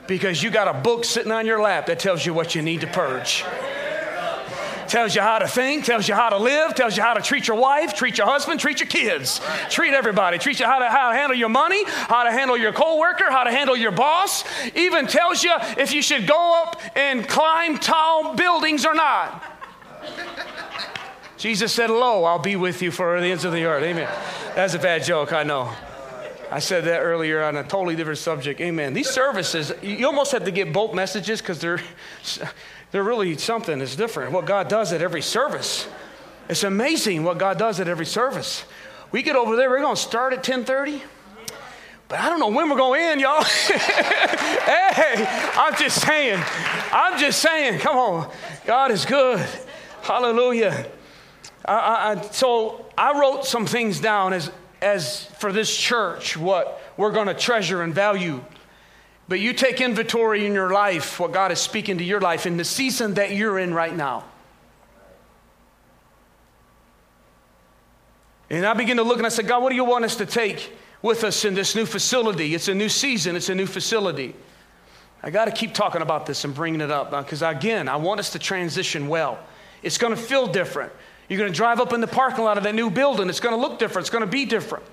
because 0.07 0.41
you 0.41 0.49
got 0.49 0.73
a 0.73 0.73
book 0.73 1.03
sitting 1.03 1.31
on 1.31 1.45
your 1.45 1.61
lap 1.61 1.87
that 1.87 1.99
tells 1.99 2.25
you 2.25 2.33
what 2.33 2.55
you 2.55 2.61
need 2.61 2.81
to 2.81 2.87
purge. 2.87 3.43
Tells 4.87 5.15
you 5.15 5.21
how 5.21 5.39
to 5.39 5.47
think, 5.47 5.85
tells 5.85 6.07
you 6.07 6.13
how 6.13 6.29
to 6.29 6.37
live, 6.37 6.75
tells 6.75 6.95
you 6.95 7.03
how 7.03 7.13
to 7.13 7.21
treat 7.21 7.47
your 7.47 7.57
wife, 7.57 7.95
treat 7.95 8.17
your 8.17 8.27
husband, 8.27 8.59
treat 8.59 8.79
your 8.79 8.87
kids, 8.87 9.41
treat 9.69 9.93
everybody, 9.93 10.37
treat 10.37 10.59
you 10.59 10.65
how 10.65 10.79
to, 10.79 10.87
how 10.87 11.09
to 11.09 11.17
handle 11.17 11.37
your 11.37 11.49
money, 11.49 11.83
how 11.85 12.23
to 12.23 12.31
handle 12.31 12.55
your 12.55 12.73
coworker, 12.73 13.31
how 13.31 13.43
to 13.43 13.51
handle 13.51 13.75
your 13.75 13.91
boss, 13.91 14.43
even 14.75 15.07
tells 15.07 15.43
you 15.43 15.53
if 15.77 15.93
you 15.93 16.01
should 16.01 16.27
go 16.27 16.63
up 16.63 16.79
and 16.95 17.27
climb 17.27 17.77
tall 17.79 18.35
buildings 18.35 18.85
or 18.85 18.93
not. 18.93 19.52
Jesus 21.43 21.73
said, 21.73 21.89
Lo, 21.89 22.23
I'll 22.23 22.39
be 22.39 22.55
with 22.55 22.81
you 22.81 22.89
for 22.89 23.19
the 23.19 23.27
ends 23.27 23.43
of 23.43 23.51
the 23.51 23.65
earth. 23.65 23.83
Amen. 23.83 24.09
That's 24.55 24.75
a 24.75 24.79
bad 24.79 25.03
joke, 25.03 25.33
I 25.33 25.43
know. 25.43 25.69
I 26.49 26.59
said 26.59 26.85
that 26.85 26.99
earlier 26.99 27.43
on 27.43 27.57
a 27.57 27.63
totally 27.63 27.97
different 27.97 28.19
subject. 28.19 28.61
Amen. 28.61 28.93
These 28.93 29.09
services, 29.09 29.73
you 29.81 30.07
almost 30.07 30.31
have 30.31 30.45
to 30.45 30.51
get 30.51 30.71
both 30.71 30.93
messages 30.93 31.41
because 31.41 31.59
they're, 31.59 31.81
they're 32.91 33.03
really 33.03 33.37
something 33.37 33.79
that's 33.79 33.97
different. 33.97 34.31
What 34.31 34.45
God 34.45 34.69
does 34.69 34.93
at 34.93 35.01
every 35.01 35.21
service. 35.21 35.85
It's 36.47 36.63
amazing 36.63 37.25
what 37.25 37.39
God 37.39 37.59
does 37.59 37.81
at 37.81 37.89
every 37.89 38.05
service. 38.05 38.63
We 39.11 39.21
get 39.21 39.35
over 39.35 39.57
there, 39.57 39.69
we're 39.69 39.81
going 39.81 39.97
to 39.97 40.01
start 40.01 40.31
at 40.31 40.47
1030. 40.47 41.03
But 42.07 42.21
I 42.21 42.29
don't 42.29 42.39
know 42.39 42.51
when 42.57 42.69
we're 42.69 42.77
going 42.77 43.01
to 43.01 43.05
end, 43.05 43.19
y'all. 43.19 43.43
hey, 43.43 45.27
I'm 45.57 45.75
just 45.75 46.05
saying. 46.05 46.41
I'm 46.93 47.19
just 47.19 47.41
saying. 47.41 47.81
Come 47.81 47.97
on. 47.97 48.31
God 48.65 48.91
is 48.91 49.03
good. 49.03 49.45
Hallelujah. 50.03 50.89
I, 51.65 52.17
I, 52.17 52.21
so 52.31 52.85
I 52.97 53.19
wrote 53.19 53.45
some 53.45 53.65
things 53.65 53.99
down 53.99 54.33
as, 54.33 54.51
as 54.81 55.25
for 55.37 55.51
this 55.51 55.75
church, 55.75 56.35
what 56.35 56.81
we're 56.97 57.11
going 57.11 57.27
to 57.27 57.33
treasure 57.33 57.81
and 57.81 57.93
value. 57.93 58.43
But 59.27 59.39
you 59.39 59.53
take 59.53 59.79
inventory 59.79 60.45
in 60.45 60.53
your 60.53 60.71
life, 60.73 61.19
what 61.19 61.31
God 61.31 61.51
is 61.51 61.59
speaking 61.59 61.97
to 61.99 62.03
your 62.03 62.19
life 62.19 62.45
in 62.45 62.57
the 62.57 62.65
season 62.65 63.13
that 63.13 63.31
you're 63.31 63.57
in 63.57 63.73
right 63.73 63.95
now. 63.95 64.25
And 68.49 68.65
I 68.65 68.73
begin 68.73 68.97
to 68.97 69.03
look 69.03 69.17
and 69.17 69.25
I 69.25 69.29
said, 69.29 69.47
God, 69.47 69.63
what 69.63 69.69
do 69.69 69.75
you 69.75 69.85
want 69.85 70.05
us 70.05 70.17
to 70.17 70.25
take 70.25 70.73
with 71.01 71.23
us 71.23 71.45
in 71.45 71.55
this 71.55 71.75
new 71.75 71.85
facility? 71.85 72.53
It's 72.53 72.67
a 72.67 72.75
new 72.75 72.89
season, 72.89 73.35
it's 73.35 73.49
a 73.49 73.55
new 73.55 73.65
facility. 73.65 74.35
I 75.23 75.29
got 75.29 75.45
to 75.45 75.51
keep 75.51 75.73
talking 75.73 76.01
about 76.01 76.25
this 76.25 76.43
and 76.43 76.53
bringing 76.53 76.81
it 76.81 76.91
up 76.91 77.13
uh, 77.13 77.21
because, 77.21 77.41
again, 77.41 77.87
I 77.87 77.95
want 77.95 78.19
us 78.19 78.31
to 78.31 78.39
transition 78.39 79.07
well. 79.07 79.39
It's 79.81 79.97
going 79.97 80.13
to 80.13 80.21
feel 80.21 80.47
different. 80.47 80.91
You're 81.29 81.39
going 81.39 81.51
to 81.51 81.55
drive 81.55 81.79
up 81.79 81.93
in 81.93 82.01
the 82.01 82.07
parking 82.07 82.43
lot 82.43 82.57
of 82.57 82.63
that 82.63 82.75
new 82.75 82.89
building. 82.89 83.29
It's 83.29 83.39
going 83.39 83.55
to 83.55 83.61
look 83.61 83.79
different. 83.79 84.03
It's 84.03 84.09
going 84.09 84.23
to 84.23 84.29
be 84.29 84.45
different. 84.45 84.85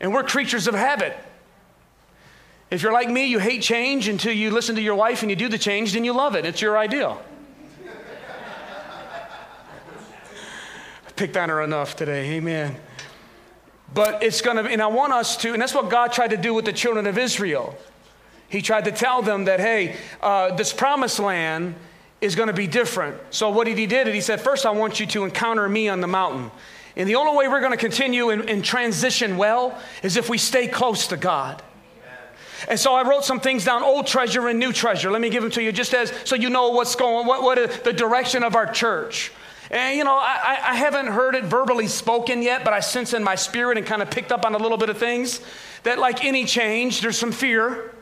And 0.00 0.12
we're 0.12 0.22
creatures 0.22 0.66
of 0.66 0.74
habit. 0.74 1.16
If 2.70 2.82
you're 2.82 2.92
like 2.92 3.08
me, 3.08 3.26
you 3.26 3.38
hate 3.38 3.62
change 3.62 4.08
until 4.08 4.32
you 4.32 4.50
listen 4.50 4.74
to 4.76 4.82
your 4.82 4.96
wife 4.96 5.22
and 5.22 5.30
you 5.30 5.36
do 5.36 5.48
the 5.48 5.58
change, 5.58 5.92
then 5.92 6.04
you 6.04 6.12
love 6.12 6.34
it. 6.34 6.44
It's 6.44 6.60
your 6.60 6.76
ideal. 6.76 7.22
I 11.06 11.10
Picked 11.14 11.36
on 11.36 11.48
her 11.48 11.62
enough 11.62 11.96
today. 11.96 12.32
Amen. 12.32 12.76
But 13.94 14.22
it's 14.22 14.40
going 14.40 14.56
to, 14.56 14.70
and 14.70 14.82
I 14.82 14.88
want 14.88 15.12
us 15.12 15.36
to, 15.38 15.52
and 15.52 15.62
that's 15.62 15.74
what 15.74 15.88
God 15.88 16.12
tried 16.12 16.30
to 16.30 16.36
do 16.36 16.52
with 16.52 16.64
the 16.64 16.72
children 16.72 17.06
of 17.06 17.16
Israel. 17.16 17.76
He 18.48 18.62
tried 18.62 18.84
to 18.84 18.92
tell 18.92 19.22
them 19.22 19.44
that, 19.46 19.60
hey, 19.60 19.96
uh, 20.20 20.54
this 20.54 20.72
promised 20.72 21.18
land 21.18 21.74
is 22.20 22.34
going 22.34 22.48
to 22.48 22.54
be 22.54 22.66
different. 22.66 23.16
So, 23.30 23.50
what 23.50 23.66
did 23.66 23.78
he 23.78 23.86
did, 23.86 24.06
he 24.08 24.20
said, 24.20 24.40
First, 24.40 24.66
I 24.66 24.70
want 24.70 25.00
you 25.00 25.06
to 25.06 25.24
encounter 25.24 25.68
me 25.68 25.88
on 25.88 26.00
the 26.00 26.06
mountain. 26.06 26.50
And 26.96 27.08
the 27.08 27.16
only 27.16 27.36
way 27.36 27.46
we're 27.46 27.60
going 27.60 27.72
to 27.72 27.76
continue 27.76 28.30
and, 28.30 28.64
transition 28.64 29.36
well 29.36 29.78
is 30.02 30.16
if 30.16 30.30
we 30.30 30.38
stay 30.38 30.66
close 30.66 31.08
to 31.08 31.18
God. 31.18 31.62
And 32.68 32.80
so 32.80 32.94
I 32.94 33.06
wrote 33.06 33.24
some 33.24 33.38
things 33.38 33.66
down, 33.66 33.82
old 33.82 34.06
treasure 34.06 34.48
and 34.48 34.58
new 34.58 34.72
treasure. 34.72 35.10
Let 35.10 35.20
me 35.20 35.28
give 35.28 35.42
them 35.42 35.52
to 35.52 35.62
you 35.62 35.72
just 35.72 35.92
as 35.92 36.10
so 36.24 36.34
you 36.36 36.48
know 36.48 36.70
what's 36.70 36.96
going, 36.96 37.26
what, 37.26 37.42
what 37.42 37.58
is 37.58 37.80
the 37.80 37.92
direction 37.92 38.42
of 38.42 38.56
our 38.56 38.66
church. 38.66 39.30
And 39.70 39.98
you 39.98 40.04
know, 40.04 40.16
I, 40.16 40.58
I 40.68 40.74
haven't 40.74 41.08
heard 41.08 41.34
it 41.34 41.44
verbally 41.44 41.86
spoken 41.86 42.40
yet, 42.40 42.64
but 42.64 42.72
I 42.72 42.80
sense 42.80 43.12
in 43.12 43.22
my 43.22 43.34
spirit 43.34 43.76
and 43.76 43.86
kind 43.86 44.00
of 44.00 44.10
picked 44.10 44.32
up 44.32 44.46
on 44.46 44.54
a 44.54 44.58
little 44.58 44.78
bit 44.78 44.88
of 44.88 44.96
things 44.96 45.40
that, 45.82 45.98
like 45.98 46.24
any 46.24 46.46
change, 46.46 47.02
there's 47.02 47.18
some 47.18 47.32
fear. 47.32 47.92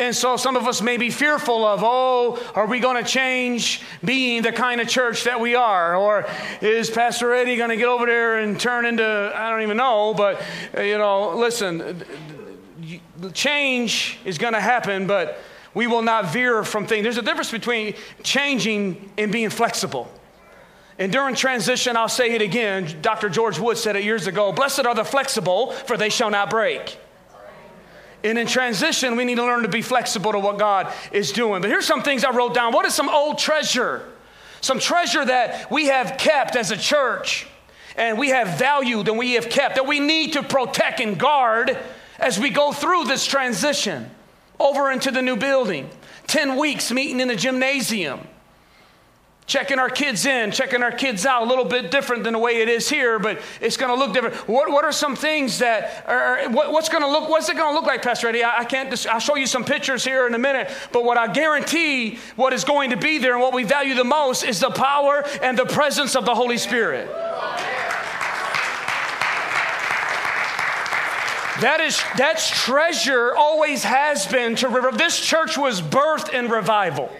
And 0.00 0.16
so 0.16 0.38
some 0.38 0.56
of 0.56 0.66
us 0.66 0.80
may 0.80 0.96
be 0.96 1.10
fearful 1.10 1.62
of, 1.62 1.82
oh, 1.84 2.42
are 2.54 2.64
we 2.64 2.80
going 2.80 3.04
to 3.04 3.08
change 3.08 3.82
being 4.02 4.40
the 4.40 4.50
kind 4.50 4.80
of 4.80 4.88
church 4.88 5.24
that 5.24 5.38
we 5.38 5.54
are? 5.54 5.94
Or 5.94 6.26
is 6.62 6.88
Pastor 6.88 7.34
Eddie 7.34 7.56
going 7.56 7.68
to 7.68 7.76
get 7.76 7.86
over 7.86 8.06
there 8.06 8.38
and 8.38 8.58
turn 8.58 8.86
into, 8.86 9.04
I 9.04 9.50
don't 9.50 9.60
even 9.60 9.76
know, 9.76 10.14
but, 10.14 10.40
uh, 10.74 10.80
you 10.80 10.96
know, 10.96 11.36
listen, 11.36 12.02
change 13.34 14.18
is 14.24 14.38
going 14.38 14.54
to 14.54 14.60
happen, 14.60 15.06
but 15.06 15.38
we 15.74 15.86
will 15.86 16.02
not 16.02 16.32
veer 16.32 16.64
from 16.64 16.86
things. 16.86 17.02
There's 17.02 17.18
a 17.18 17.22
difference 17.22 17.50
between 17.50 17.94
changing 18.22 19.10
and 19.18 19.30
being 19.30 19.50
flexible. 19.50 20.10
And 20.98 21.12
during 21.12 21.34
transition, 21.34 21.94
I'll 21.98 22.08
say 22.08 22.34
it 22.34 22.40
again. 22.40 23.02
Dr. 23.02 23.28
George 23.28 23.58
Wood 23.58 23.76
said 23.76 23.96
it 23.96 24.04
years 24.04 24.26
ago 24.26 24.50
Blessed 24.50 24.86
are 24.86 24.94
the 24.94 25.04
flexible, 25.04 25.72
for 25.72 25.98
they 25.98 26.08
shall 26.08 26.30
not 26.30 26.48
break. 26.48 26.98
And 28.22 28.38
in 28.38 28.46
transition, 28.46 29.16
we 29.16 29.24
need 29.24 29.36
to 29.36 29.44
learn 29.44 29.62
to 29.62 29.68
be 29.68 29.82
flexible 29.82 30.32
to 30.32 30.38
what 30.38 30.58
God 30.58 30.92
is 31.12 31.32
doing. 31.32 31.62
But 31.62 31.70
here's 31.70 31.86
some 31.86 32.02
things 32.02 32.24
I 32.24 32.30
wrote 32.30 32.54
down. 32.54 32.72
What 32.72 32.86
is 32.86 32.94
some 32.94 33.08
old 33.08 33.38
treasure? 33.38 34.06
Some 34.60 34.78
treasure 34.78 35.24
that 35.24 35.70
we 35.70 35.86
have 35.86 36.18
kept 36.18 36.54
as 36.54 36.70
a 36.70 36.76
church 36.76 37.46
and 37.96 38.18
we 38.18 38.28
have 38.28 38.58
valued 38.58 39.08
and 39.08 39.18
we 39.18 39.32
have 39.32 39.48
kept 39.48 39.76
that 39.76 39.86
we 39.86 40.00
need 40.00 40.34
to 40.34 40.42
protect 40.42 41.00
and 41.00 41.18
guard 41.18 41.78
as 42.18 42.38
we 42.38 42.50
go 42.50 42.72
through 42.72 43.04
this 43.04 43.26
transition 43.26 44.10
over 44.58 44.90
into 44.90 45.10
the 45.10 45.22
new 45.22 45.36
building. 45.36 45.88
10 46.26 46.56
weeks 46.56 46.92
meeting 46.92 47.20
in 47.20 47.28
the 47.28 47.36
gymnasium 47.36 48.20
checking 49.50 49.80
our 49.80 49.90
kids 49.90 50.26
in, 50.26 50.52
checking 50.52 50.80
our 50.80 50.92
kids 50.92 51.26
out, 51.26 51.42
a 51.42 51.44
little 51.44 51.64
bit 51.64 51.90
different 51.90 52.22
than 52.22 52.34
the 52.34 52.38
way 52.38 52.62
it 52.62 52.68
is 52.68 52.88
here, 52.88 53.18
but 53.18 53.42
it's 53.60 53.76
going 53.76 53.90
to 53.90 53.98
look 53.98 54.14
different. 54.14 54.36
What, 54.48 54.70
what 54.70 54.84
are 54.84 54.92
some 54.92 55.16
things 55.16 55.58
that 55.58 56.04
are, 56.06 56.48
what, 56.50 56.70
what's 56.70 56.88
going 56.88 57.02
to 57.02 57.08
look, 57.08 57.28
what's 57.28 57.48
it 57.48 57.56
going 57.56 57.68
to 57.68 57.74
look 57.74 57.84
like, 57.84 58.00
Pastor 58.00 58.28
Eddie? 58.28 58.44
I, 58.44 58.60
I 58.60 58.64
can't, 58.64 58.90
just, 58.90 59.08
I'll 59.08 59.18
show 59.18 59.34
you 59.34 59.48
some 59.48 59.64
pictures 59.64 60.04
here 60.04 60.28
in 60.28 60.34
a 60.34 60.38
minute, 60.38 60.70
but 60.92 61.04
what 61.04 61.18
I 61.18 61.32
guarantee 61.32 62.20
what 62.36 62.52
is 62.52 62.62
going 62.62 62.90
to 62.90 62.96
be 62.96 63.18
there 63.18 63.32
and 63.32 63.42
what 63.42 63.52
we 63.52 63.64
value 63.64 63.94
the 63.96 64.04
most 64.04 64.44
is 64.44 64.60
the 64.60 64.70
power 64.70 65.24
and 65.42 65.58
the 65.58 65.66
presence 65.66 66.14
of 66.14 66.24
the 66.24 66.34
Holy 66.34 66.56
Spirit. 66.56 67.08
That 71.60 71.80
is 71.80 72.00
that's 72.16 72.48
treasure 72.48 73.34
always 73.34 73.82
has 73.82 74.26
been 74.26 74.54
to 74.56 74.68
river. 74.68 74.92
This 74.92 75.20
church 75.20 75.58
was 75.58 75.82
birthed 75.82 76.32
in 76.32 76.48
revival. 76.48 77.10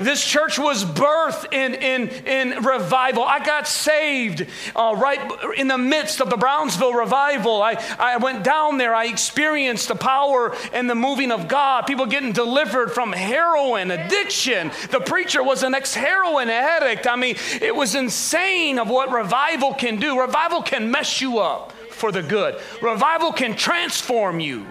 This 0.00 0.24
church 0.24 0.58
was 0.58 0.82
birthed 0.82 1.52
in, 1.52 1.74
in, 1.74 2.08
in 2.26 2.64
revival. 2.64 3.22
I 3.22 3.44
got 3.44 3.68
saved 3.68 4.46
uh, 4.74 4.96
right 4.96 5.20
in 5.58 5.68
the 5.68 5.76
midst 5.76 6.22
of 6.22 6.30
the 6.30 6.38
Brownsville 6.38 6.94
revival. 6.94 7.60
I, 7.60 7.76
I 7.98 8.16
went 8.16 8.42
down 8.42 8.78
there. 8.78 8.94
I 8.94 9.08
experienced 9.08 9.88
the 9.88 9.94
power 9.94 10.56
and 10.72 10.88
the 10.88 10.94
moving 10.94 11.30
of 11.30 11.48
God. 11.48 11.82
People 11.86 12.06
getting 12.06 12.32
delivered 12.32 12.92
from 12.92 13.12
heroin 13.12 13.90
addiction. 13.90 14.70
The 14.90 15.00
preacher 15.00 15.42
was 15.42 15.62
an 15.64 15.74
ex 15.74 15.92
heroin 15.92 16.48
addict. 16.48 17.06
I 17.06 17.16
mean, 17.16 17.36
it 17.60 17.76
was 17.76 17.94
insane 17.94 18.78
of 18.78 18.88
what 18.88 19.12
revival 19.12 19.74
can 19.74 20.00
do. 20.00 20.18
Revival 20.18 20.62
can 20.62 20.90
mess 20.90 21.20
you 21.20 21.40
up 21.40 21.72
for 21.90 22.10
the 22.10 22.22
good, 22.22 22.58
revival 22.80 23.32
can 23.32 23.54
transform 23.54 24.40
you. 24.40 24.66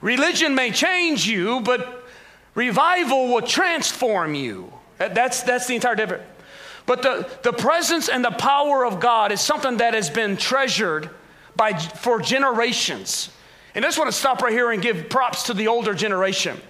Religion 0.00 0.56
may 0.56 0.72
change 0.72 1.28
you, 1.28 1.60
but 1.60 2.02
Revival 2.54 3.28
will 3.28 3.42
transform 3.42 4.34
you. 4.34 4.71
That's, 5.08 5.42
that's 5.42 5.66
the 5.66 5.74
entire 5.74 5.94
difference. 5.94 6.24
But 6.86 7.02
the, 7.02 7.28
the 7.42 7.52
presence 7.52 8.08
and 8.08 8.24
the 8.24 8.30
power 8.30 8.84
of 8.84 9.00
God 9.00 9.32
is 9.32 9.40
something 9.40 9.76
that 9.76 9.94
has 9.94 10.10
been 10.10 10.36
treasured 10.36 11.10
by, 11.54 11.74
for 11.74 12.20
generations. 12.20 13.30
And 13.74 13.84
I 13.84 13.88
just 13.88 13.98
want 13.98 14.10
to 14.10 14.16
stop 14.16 14.42
right 14.42 14.52
here 14.52 14.70
and 14.72 14.82
give 14.82 15.08
props 15.08 15.44
to 15.44 15.54
the 15.54 15.68
older 15.68 15.94
generation. 15.94 16.60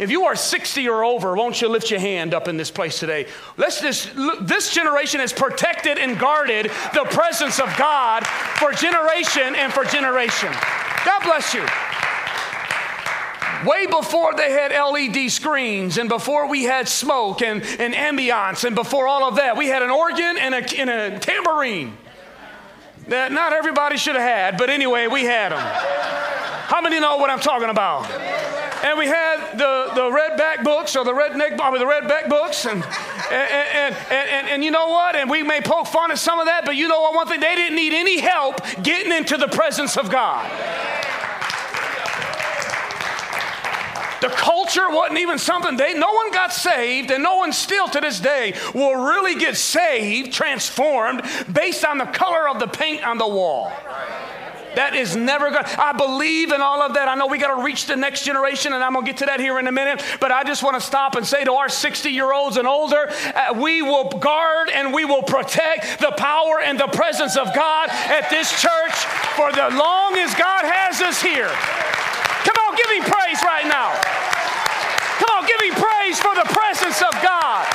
If 0.00 0.10
you 0.10 0.24
are 0.24 0.36
60 0.36 0.88
or 0.88 1.04
over, 1.04 1.34
won't 1.34 1.60
you 1.60 1.68
lift 1.68 1.90
your 1.90 2.00
hand 2.00 2.32
up 2.32 2.48
in 2.48 2.56
this 2.56 2.70
place 2.70 2.98
today? 2.98 3.26
Let's 3.56 3.80
just, 3.80 4.10
this 4.40 4.72
generation 4.72 5.20
has 5.20 5.32
protected 5.32 5.98
and 5.98 6.18
guarded 6.18 6.70
the 6.94 7.04
presence 7.10 7.60
of 7.60 7.74
God 7.76 8.26
for 8.26 8.72
generation 8.72 9.54
and 9.54 9.72
for 9.72 9.84
generation. 9.84 10.50
God 11.04 11.22
bless 11.24 11.52
you. 11.52 11.64
Way 13.66 13.86
before 13.86 14.34
they 14.34 14.50
had 14.50 14.72
LED 14.72 15.30
screens 15.30 15.98
and 15.98 16.08
before 16.08 16.48
we 16.48 16.64
had 16.64 16.88
smoke 16.88 17.42
and, 17.42 17.62
and 17.62 17.94
ambiance 17.94 18.64
and 18.64 18.74
before 18.74 19.06
all 19.06 19.24
of 19.24 19.36
that, 19.36 19.56
we 19.56 19.68
had 19.68 19.82
an 19.82 19.90
organ 19.90 20.36
and 20.38 20.54
a, 20.54 20.80
and 20.80 20.90
a 20.90 21.18
tambourine 21.18 21.96
that 23.08 23.32
not 23.32 23.52
everybody 23.52 23.96
should 23.96 24.14
have 24.14 24.24
had, 24.24 24.56
but 24.56 24.70
anyway, 24.70 25.06
we 25.06 25.24
had 25.24 25.52
them. 25.52 25.60
How 25.60 26.80
many 26.80 27.00
know 27.00 27.16
what 27.16 27.30
I'm 27.30 27.40
talking 27.40 27.68
about? 27.68 28.10
And 28.84 28.98
we 28.98 29.06
had 29.06 29.58
the, 29.58 29.92
the 29.94 30.10
red 30.10 30.36
back 30.36 30.64
books 30.64 30.96
or 30.96 31.04
the 31.04 31.14
red 31.14 31.36
neck, 31.36 31.60
I 31.60 31.70
mean, 31.70 31.78
the 31.78 31.86
red 31.86 32.08
back 32.08 32.28
books, 32.28 32.66
And, 32.66 32.82
and, 33.32 33.96
and, 34.10 34.48
and, 34.48 34.64
you 34.64 34.70
know 34.70 34.88
what? 34.88 35.16
And 35.16 35.30
we 35.30 35.42
may 35.42 35.60
poke 35.60 35.86
fun 35.86 36.10
at 36.10 36.18
some 36.18 36.38
of 36.38 36.46
that, 36.46 36.64
but 36.64 36.76
you 36.76 36.88
know 36.88 37.00
what? 37.00 37.14
One 37.14 37.26
thing, 37.26 37.40
they 37.40 37.54
didn't 37.54 37.76
need 37.76 37.94
any 37.94 38.20
help 38.20 38.60
getting 38.82 39.12
into 39.12 39.36
the 39.36 39.48
presence 39.48 39.96
of 39.96 40.10
God. 40.10 40.50
The 44.22 44.28
culture 44.28 44.88
wasn't 44.88 45.18
even 45.18 45.36
something 45.36 45.76
they, 45.76 45.94
no 45.94 46.12
one 46.12 46.30
got 46.30 46.52
saved, 46.52 47.10
and 47.10 47.24
no 47.24 47.38
one 47.38 47.52
still 47.52 47.88
to 47.88 48.00
this 48.00 48.20
day 48.20 48.54
will 48.72 48.94
really 48.94 49.34
get 49.34 49.56
saved, 49.56 50.32
transformed, 50.32 51.22
based 51.52 51.84
on 51.84 51.98
the 51.98 52.04
color 52.04 52.48
of 52.48 52.60
the 52.60 52.68
paint 52.68 53.02
on 53.04 53.18
the 53.18 53.26
wall. 53.26 53.72
That 54.76 54.94
is 54.94 55.16
never 55.16 55.50
going 55.50 55.64
to, 55.64 55.82
I 55.82 55.92
believe 55.92 56.52
in 56.52 56.60
all 56.60 56.80
of 56.82 56.94
that. 56.94 57.08
I 57.08 57.16
know 57.16 57.26
we 57.26 57.38
got 57.38 57.54
to 57.54 57.64
reach 57.64 57.86
the 57.86 57.96
next 57.96 58.24
generation, 58.24 58.72
and 58.72 58.84
I'm 58.84 58.92
going 58.92 59.04
to 59.04 59.10
get 59.10 59.18
to 59.18 59.26
that 59.26 59.40
here 59.40 59.58
in 59.58 59.66
a 59.66 59.72
minute. 59.72 60.04
But 60.20 60.30
I 60.30 60.44
just 60.44 60.62
want 60.62 60.76
to 60.76 60.80
stop 60.80 61.16
and 61.16 61.26
say 61.26 61.42
to 61.42 61.54
our 61.54 61.68
60 61.68 62.08
year 62.08 62.32
olds 62.32 62.56
and 62.56 62.68
older, 62.68 63.10
uh, 63.10 63.54
we 63.60 63.82
will 63.82 64.08
guard 64.08 64.70
and 64.70 64.94
we 64.94 65.04
will 65.04 65.22
protect 65.22 66.00
the 66.00 66.12
power 66.16 66.60
and 66.60 66.78
the 66.78 66.86
presence 66.86 67.36
of 67.36 67.52
God 67.54 67.90
at 67.90 68.30
this 68.30 68.50
church 68.62 68.94
for 69.34 69.50
the 69.50 69.68
long 69.76 70.14
as 70.16 70.32
God 70.36 70.64
has 70.64 71.02
us 71.02 71.20
here. 71.20 71.50
Come 72.42 72.56
on, 72.66 72.76
give 72.76 72.90
him 72.90 73.04
praise 73.04 73.42
right 73.42 73.66
now. 73.66 73.94
Come 75.22 75.30
on, 75.38 75.46
give 75.46 75.60
him 75.60 75.74
praise 76.12 76.20
for 76.20 76.34
the 76.34 76.48
presence 76.52 77.00
of 77.02 77.12
God. 77.22 77.66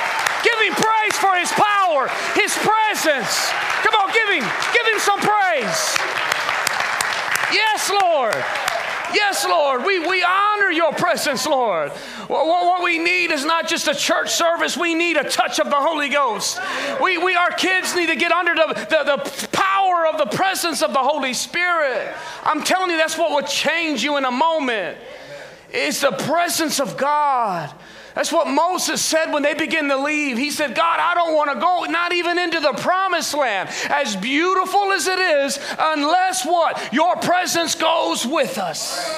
Give 0.44 0.58
him 0.60 0.74
praise 0.74 1.16
for 1.16 1.34
his 1.36 1.50
power, 1.52 2.08
his 2.34 2.54
presence. 2.56 3.50
Come 3.82 3.94
on, 3.94 4.12
give 4.12 4.28
him, 4.28 4.48
give 4.72 4.86
him 4.86 4.98
some 4.98 5.20
praise. 5.20 5.96
Yes, 7.52 7.90
Lord. 7.90 8.36
Yes, 9.14 9.44
Lord. 9.44 9.84
We, 9.84 9.98
we 10.06 10.22
honor 10.22 10.70
your 10.70 10.92
presence, 10.92 11.46
Lord. 11.46 11.90
What, 11.90 12.46
what, 12.46 12.82
we 12.82 12.98
need 12.98 13.32
is 13.32 13.44
not 13.44 13.66
just 13.66 13.88
a 13.88 13.94
church 13.94 14.30
service, 14.30 14.76
we 14.76 14.94
need 14.94 15.16
a 15.16 15.28
touch 15.28 15.58
of 15.58 15.66
the 15.66 15.76
Holy 15.76 16.08
Ghost. 16.08 16.60
We, 17.02 17.18
we 17.18 17.34
our 17.34 17.50
kids 17.50 17.96
need 17.96 18.06
to 18.06 18.16
get 18.16 18.32
under 18.32 18.54
the, 18.54 18.74
the, 18.74 19.16
the 19.16 19.48
power 19.48 20.06
of 20.06 20.18
the 20.18 20.36
presence 20.36 20.82
of 20.82 20.92
the 20.92 20.98
Holy 20.98 21.32
Spirit. 21.32 22.14
I'm 22.44 22.62
telling 22.62 22.90
you, 22.90 22.98
that's 22.98 23.16
what 23.16 23.30
will 23.30 23.48
change 23.48 24.04
you 24.04 24.16
in 24.18 24.24
a 24.24 24.30
moment. 24.30 24.98
It's 25.70 26.02
the 26.02 26.12
presence 26.12 26.80
of 26.80 26.96
God. 26.96 27.74
That's 28.18 28.32
what 28.32 28.48
Moses 28.48 29.00
said 29.00 29.32
when 29.32 29.44
they 29.44 29.54
began 29.54 29.86
to 29.90 29.96
leave. 29.96 30.38
He 30.38 30.50
said, 30.50 30.74
God, 30.74 30.98
I 30.98 31.14
don't 31.14 31.36
want 31.36 31.52
to 31.52 31.60
go, 31.60 31.84
not 31.84 32.12
even 32.12 32.36
into 32.36 32.58
the 32.58 32.72
promised 32.72 33.32
land, 33.32 33.68
as 33.90 34.16
beautiful 34.16 34.90
as 34.90 35.06
it 35.06 35.20
is, 35.20 35.56
unless 35.78 36.44
what? 36.44 36.92
Your 36.92 37.14
presence 37.14 37.76
goes 37.76 38.26
with 38.26 38.58
us. 38.58 39.08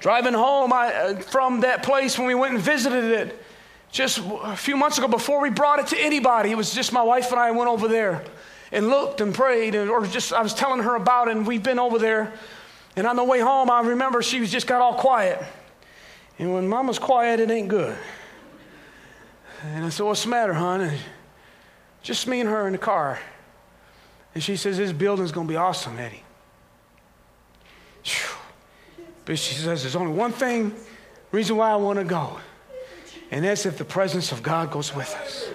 Driving 0.00 0.34
home 0.34 0.74
I, 0.74 0.92
uh, 0.92 1.16
from 1.20 1.60
that 1.60 1.82
place 1.82 2.18
when 2.18 2.26
we 2.26 2.34
went 2.34 2.52
and 2.52 2.62
visited 2.62 3.04
it, 3.04 3.42
just 3.90 4.18
a 4.42 4.54
few 4.54 4.76
months 4.76 4.98
ago, 4.98 5.08
before 5.08 5.40
we 5.40 5.48
brought 5.48 5.78
it 5.78 5.86
to 5.86 5.98
anybody, 5.98 6.50
it 6.50 6.56
was 6.58 6.74
just 6.74 6.92
my 6.92 7.02
wife 7.02 7.30
and 7.30 7.40
I 7.40 7.52
went 7.52 7.70
over 7.70 7.88
there 7.88 8.26
and 8.72 8.90
looked 8.90 9.22
and 9.22 9.34
prayed, 9.34 9.74
and, 9.74 9.88
or 9.88 10.04
just 10.04 10.34
I 10.34 10.42
was 10.42 10.52
telling 10.52 10.82
her 10.82 10.96
about 10.96 11.28
it, 11.28 11.36
and 11.38 11.46
we've 11.46 11.62
been 11.62 11.78
over 11.78 11.98
there. 11.98 12.34
And 12.94 13.06
on 13.06 13.16
the 13.16 13.24
way 13.24 13.40
home, 13.40 13.70
I 13.70 13.80
remember 13.80 14.20
she 14.20 14.38
was 14.38 14.52
just 14.52 14.66
got 14.66 14.82
all 14.82 14.96
quiet. 14.96 15.42
And 16.38 16.52
when 16.52 16.68
mama's 16.68 16.98
quiet, 16.98 17.40
it 17.40 17.50
ain't 17.50 17.68
good. 17.68 17.96
And 19.64 19.84
I 19.84 19.88
said, 19.90 20.04
What's 20.04 20.24
the 20.24 20.30
matter, 20.30 20.54
hon? 20.54 20.80
And 20.80 20.98
just 22.02 22.26
me 22.26 22.40
and 22.40 22.48
her 22.48 22.66
in 22.66 22.72
the 22.72 22.78
car. 22.78 23.20
And 24.34 24.42
she 24.42 24.56
says, 24.56 24.78
This 24.78 24.92
building's 24.92 25.32
going 25.32 25.46
to 25.46 25.52
be 25.52 25.56
awesome, 25.56 25.98
Eddie. 25.98 26.24
But 29.24 29.38
she 29.38 29.54
says, 29.54 29.82
There's 29.82 29.96
only 29.96 30.12
one 30.12 30.32
thing, 30.32 30.74
reason 31.30 31.56
why 31.56 31.70
I 31.70 31.76
want 31.76 31.98
to 31.98 32.04
go. 32.04 32.38
And 33.30 33.44
that's 33.44 33.64
if 33.66 33.78
the 33.78 33.84
presence 33.84 34.32
of 34.32 34.42
God 34.42 34.70
goes 34.70 34.94
with 34.94 35.14
us. 35.14 35.48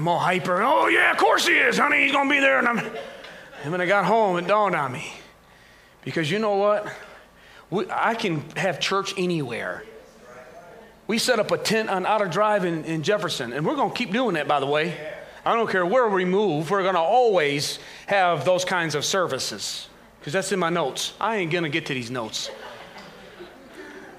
I'm 0.00 0.08
all 0.08 0.18
hyper. 0.18 0.62
Oh, 0.62 0.86
yeah, 0.86 1.10
of 1.10 1.18
course 1.18 1.46
he 1.46 1.52
is, 1.52 1.76
honey. 1.76 2.04
He's 2.04 2.12
going 2.12 2.26
to 2.26 2.34
be 2.34 2.40
there. 2.40 2.58
And, 2.58 2.66
I'm, 2.66 2.78
and 3.62 3.70
when 3.70 3.82
I 3.82 3.86
got 3.86 4.06
home, 4.06 4.38
it 4.38 4.46
dawned 4.46 4.74
on 4.74 4.92
me. 4.92 5.12
Because 6.06 6.30
you 6.30 6.38
know 6.38 6.56
what? 6.56 6.90
We, 7.68 7.84
I 7.90 8.14
can 8.14 8.40
have 8.56 8.80
church 8.80 9.12
anywhere. 9.18 9.84
We 11.06 11.18
set 11.18 11.38
up 11.38 11.50
a 11.50 11.58
tent 11.58 11.90
on 11.90 12.06
Outer 12.06 12.28
Drive 12.28 12.64
in, 12.64 12.86
in 12.86 13.02
Jefferson, 13.02 13.52
and 13.52 13.66
we're 13.66 13.76
going 13.76 13.90
to 13.90 13.94
keep 13.94 14.10
doing 14.10 14.36
that, 14.36 14.48
by 14.48 14.58
the 14.58 14.64
way. 14.64 14.96
I 15.44 15.54
don't 15.54 15.68
care 15.68 15.84
where 15.84 16.08
we 16.08 16.24
move, 16.24 16.70
we're 16.70 16.82
going 16.82 16.94
to 16.94 17.00
always 17.00 17.78
have 18.06 18.46
those 18.46 18.64
kinds 18.64 18.94
of 18.94 19.04
services 19.04 19.86
because 20.18 20.32
that's 20.32 20.50
in 20.50 20.58
my 20.58 20.70
notes. 20.70 21.12
I 21.20 21.36
ain't 21.36 21.52
going 21.52 21.64
to 21.64 21.70
get 21.70 21.84
to 21.86 21.94
these 21.94 22.10
notes. 22.10 22.50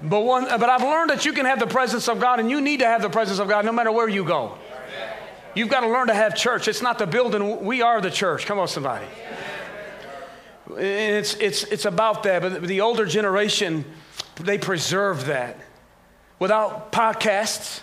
But, 0.00 0.20
one, 0.20 0.44
but 0.44 0.68
I've 0.68 0.82
learned 0.82 1.10
that 1.10 1.24
you 1.24 1.32
can 1.32 1.44
have 1.46 1.58
the 1.58 1.66
presence 1.66 2.08
of 2.08 2.20
God, 2.20 2.38
and 2.38 2.48
you 2.48 2.60
need 2.60 2.78
to 2.80 2.86
have 2.86 3.02
the 3.02 3.10
presence 3.10 3.40
of 3.40 3.48
God 3.48 3.64
no 3.64 3.72
matter 3.72 3.90
where 3.90 4.08
you 4.08 4.24
go. 4.24 4.58
You've 5.54 5.68
got 5.68 5.80
to 5.80 5.88
learn 5.88 6.06
to 6.06 6.14
have 6.14 6.34
church. 6.34 6.68
It's 6.68 6.82
not 6.82 6.98
the 6.98 7.06
building, 7.06 7.64
we 7.64 7.82
are 7.82 8.00
the 8.00 8.10
church. 8.10 8.46
Come 8.46 8.58
on, 8.58 8.68
somebody. 8.68 9.06
It's, 10.76 11.34
it's, 11.34 11.64
it's 11.64 11.84
about 11.84 12.22
that. 12.22 12.42
But 12.42 12.62
the 12.62 12.80
older 12.80 13.04
generation, 13.04 13.84
they 14.36 14.58
preserve 14.58 15.26
that. 15.26 15.58
Without 16.38 16.90
podcasts, 16.90 17.80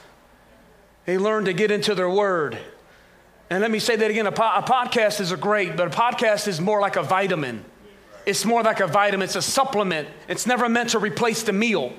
they 1.05 1.17
learn 1.17 1.45
to 1.45 1.53
get 1.53 1.71
into 1.71 1.95
their 1.95 2.09
word. 2.09 2.57
And 3.49 3.61
let 3.61 3.71
me 3.71 3.79
say 3.79 3.95
that 3.95 4.11
again 4.11 4.27
a, 4.27 4.31
po- 4.31 4.51
a 4.55 4.63
podcast 4.63 5.21
is 5.21 5.31
a 5.31 5.37
great, 5.37 5.75
but 5.75 5.87
a 5.87 5.91
podcast 5.91 6.47
is 6.47 6.59
more 6.59 6.81
like 6.81 6.95
a 6.95 7.03
vitamin. 7.03 7.65
It's 8.25 8.45
more 8.45 8.61
like 8.61 8.79
a 8.79 8.87
vitamin, 8.87 9.25
it's 9.25 9.35
a 9.35 9.41
supplement. 9.41 10.07
It's 10.27 10.45
never 10.45 10.69
meant 10.69 10.91
to 10.91 10.99
replace 10.99 11.43
the 11.43 11.53
meal. 11.53 11.93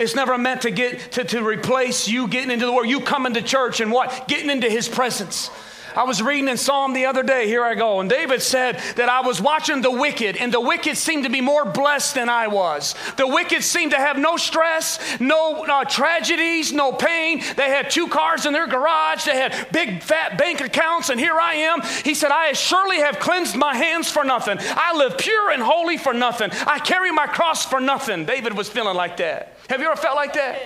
It's 0.00 0.14
never 0.14 0.38
meant 0.38 0.62
to 0.62 0.70
get 0.70 1.12
to, 1.12 1.24
to 1.24 1.42
replace 1.42 2.08
you 2.08 2.26
getting 2.26 2.50
into 2.50 2.64
the 2.64 2.72
word, 2.72 2.86
you 2.86 3.00
coming 3.00 3.34
to 3.34 3.42
church 3.42 3.80
and 3.80 3.92
what? 3.92 4.26
Getting 4.26 4.48
into 4.48 4.70
his 4.70 4.88
presence. 4.88 5.50
I 5.94 6.04
was 6.04 6.22
reading 6.22 6.48
in 6.48 6.56
Psalm 6.56 6.94
the 6.94 7.06
other 7.06 7.22
day, 7.22 7.46
here 7.46 7.64
I 7.64 7.74
go, 7.74 8.00
and 8.00 8.08
David 8.08 8.40
said 8.40 8.80
that 8.96 9.08
I 9.10 9.20
was 9.20 9.42
watching 9.42 9.82
the 9.82 9.90
wicked, 9.90 10.36
and 10.36 10.54
the 10.54 10.60
wicked 10.60 10.96
seemed 10.96 11.24
to 11.24 11.30
be 11.30 11.40
more 11.40 11.64
blessed 11.64 12.14
than 12.14 12.28
I 12.28 12.46
was. 12.46 12.94
The 13.16 13.26
wicked 13.26 13.62
seemed 13.62 13.90
to 13.90 13.98
have 13.98 14.16
no 14.16 14.36
stress, 14.36 15.20
no 15.20 15.64
uh, 15.64 15.84
tragedies, 15.84 16.72
no 16.72 16.92
pain. 16.92 17.42
They 17.56 17.68
had 17.68 17.90
two 17.90 18.06
cars 18.08 18.46
in 18.46 18.52
their 18.52 18.68
garage, 18.68 19.24
they 19.24 19.36
had 19.36 19.68
big 19.72 20.02
fat 20.02 20.38
bank 20.38 20.60
accounts, 20.60 21.10
and 21.10 21.18
here 21.20 21.38
I 21.38 21.54
am. 21.54 21.82
He 22.04 22.14
said, 22.14 22.30
I 22.30 22.52
surely 22.52 22.98
have 22.98 23.18
cleansed 23.18 23.56
my 23.56 23.74
hands 23.74 24.10
for 24.10 24.24
nothing. 24.24 24.58
I 24.60 24.96
live 24.96 25.18
pure 25.18 25.50
and 25.50 25.62
holy 25.62 25.98
for 25.98 26.14
nothing. 26.14 26.50
I 26.66 26.78
carry 26.78 27.10
my 27.10 27.26
cross 27.26 27.66
for 27.66 27.80
nothing. 27.80 28.24
David 28.24 28.56
was 28.56 28.68
feeling 28.68 28.96
like 28.96 29.16
that. 29.16 29.56
Have 29.70 29.80
you 29.80 29.86
ever 29.86 29.94
felt 29.94 30.16
like 30.16 30.32
that? 30.32 30.58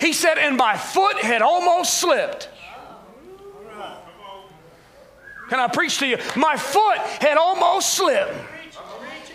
He 0.00 0.14
said, 0.14 0.38
and 0.38 0.56
my 0.56 0.74
foot 0.74 1.18
had 1.18 1.42
almost 1.42 1.98
slipped. 2.00 2.48
Can 5.50 5.60
I 5.60 5.68
preach 5.68 5.98
to 5.98 6.06
you? 6.06 6.16
My 6.36 6.56
foot 6.56 6.96
had 7.20 7.36
almost 7.36 7.92
slipped. 7.92 8.32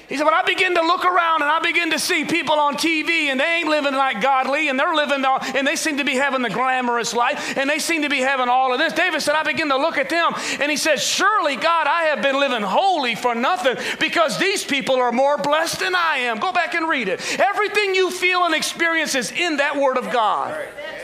He 0.07 0.17
said, 0.17 0.23
when 0.23 0.33
I 0.33 0.43
begin 0.43 0.75
to 0.75 0.81
look 0.81 1.03
around 1.03 1.41
and 1.41 1.49
I 1.49 1.59
begin 1.59 1.91
to 1.91 1.99
see 1.99 2.25
people 2.25 2.55
on 2.55 2.75
TV 2.75 3.27
and 3.29 3.39
they 3.39 3.57
ain't 3.57 3.69
living 3.69 3.93
like 3.93 4.21
godly 4.21 4.69
and 4.69 4.79
they're 4.79 4.93
living, 4.93 5.23
and 5.55 5.67
they 5.67 5.75
seem 5.75 5.97
to 5.97 6.03
be 6.03 6.15
having 6.15 6.41
the 6.41 6.49
glamorous 6.49 7.13
life 7.13 7.57
and 7.57 7.69
they 7.69 7.79
seem 7.79 8.03
to 8.03 8.09
be 8.09 8.19
having 8.19 8.47
all 8.47 8.71
of 8.71 8.79
this. 8.79 8.93
David 8.93 9.21
said, 9.21 9.35
I 9.35 9.43
begin 9.43 9.69
to 9.69 9.77
look 9.77 9.97
at 9.97 10.09
them 10.09 10.33
and 10.59 10.69
he 10.69 10.77
says, 10.77 11.03
Surely, 11.03 11.55
God, 11.55 11.87
I 11.87 12.03
have 12.03 12.21
been 12.21 12.39
living 12.39 12.61
holy 12.61 13.15
for 13.15 13.33
nothing 13.33 13.77
because 13.99 14.37
these 14.37 14.63
people 14.63 14.95
are 14.95 15.11
more 15.11 15.37
blessed 15.37 15.79
than 15.79 15.95
I 15.95 16.17
am. 16.19 16.39
Go 16.39 16.51
back 16.51 16.75
and 16.75 16.87
read 16.87 17.07
it. 17.07 17.39
Everything 17.39 17.95
you 17.95 18.11
feel 18.11 18.43
and 18.45 18.53
experience 18.53 19.15
is 19.15 19.31
in 19.31 19.57
that 19.57 19.75
word 19.75 19.97
of 19.97 20.11
God. 20.11 20.55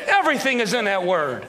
Everything 0.08 0.60
is 0.60 0.74
in 0.74 0.86
that 0.86 1.04
word. 1.06 1.48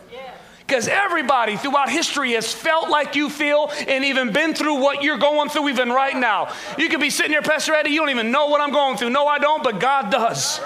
Because 0.73 0.89
everybody 0.89 1.59
throughout 1.59 1.91
history 1.91 2.33
has 2.33 2.51
felt 2.51 2.89
like 2.89 3.15
you 3.15 3.29
feel 3.29 3.71
and 3.87 4.07
even 4.07 4.33
been 4.33 4.55
through 4.55 4.77
what 4.77 5.03
you're 5.03 5.19
going 5.19 5.51
through 5.51 5.69
even 5.69 5.91
right 5.91 6.17
now. 6.17 6.51
You 6.79 6.89
could 6.89 6.99
be 6.99 7.11
sitting 7.11 7.33
here, 7.33 7.43
Pastor 7.43 7.75
Eddie, 7.75 7.91
you 7.91 8.01
don't 8.01 8.09
even 8.09 8.31
know 8.31 8.47
what 8.47 8.63
I'm 8.63 8.73
going 8.73 8.97
through. 8.97 9.11
No, 9.11 9.27
I 9.27 9.39
don't, 9.39 9.63
but 9.63 9.81
God 9.81 10.11
does. 10.11 10.63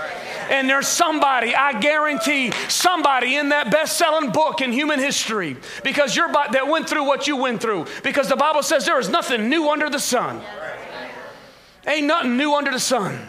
And 0.48 0.70
there's 0.70 0.86
somebody, 0.86 1.56
I 1.56 1.80
guarantee, 1.80 2.52
somebody 2.68 3.34
in 3.34 3.48
that 3.48 3.72
best 3.72 3.98
selling 3.98 4.30
book 4.30 4.60
in 4.60 4.70
human 4.70 5.00
history 5.00 5.56
because 5.82 6.14
you're 6.14 6.30
that 6.32 6.68
went 6.68 6.88
through 6.88 7.04
what 7.04 7.26
you 7.26 7.36
went 7.36 7.60
through. 7.60 7.86
Because 8.04 8.28
the 8.28 8.36
Bible 8.36 8.62
says 8.62 8.86
there 8.86 9.00
is 9.00 9.08
nothing 9.08 9.48
new 9.48 9.68
under 9.68 9.90
the 9.90 9.98
sun. 9.98 10.40
Ain't 11.84 12.06
nothing 12.06 12.36
new 12.36 12.54
under 12.54 12.70
the 12.70 12.78
sun. 12.78 13.26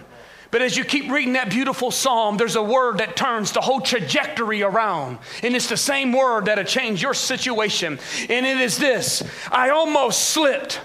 But 0.52 0.62
as 0.62 0.78
you 0.78 0.84
keep 0.86 1.12
reading 1.12 1.34
that 1.34 1.50
beautiful 1.50 1.92
psalm, 1.92 2.38
there's 2.38 2.56
a 2.56 2.64
word 2.64 3.00
that 3.00 3.16
turns 3.16 3.52
the 3.52 3.62
whole 3.62 3.82
trajectory 3.82 4.64
around. 4.64 5.20
And 5.44 5.56
it's 5.56 5.68
the 5.70 5.78
same 5.78 6.14
word 6.14 6.46
that'll 6.46 6.64
change 6.64 7.02
your 7.02 7.14
situation. 7.14 8.00
And 8.30 8.46
it 8.46 8.60
is 8.60 8.78
this 8.78 9.24
I 9.52 9.70
almost 9.70 10.30
slipped 10.30 10.80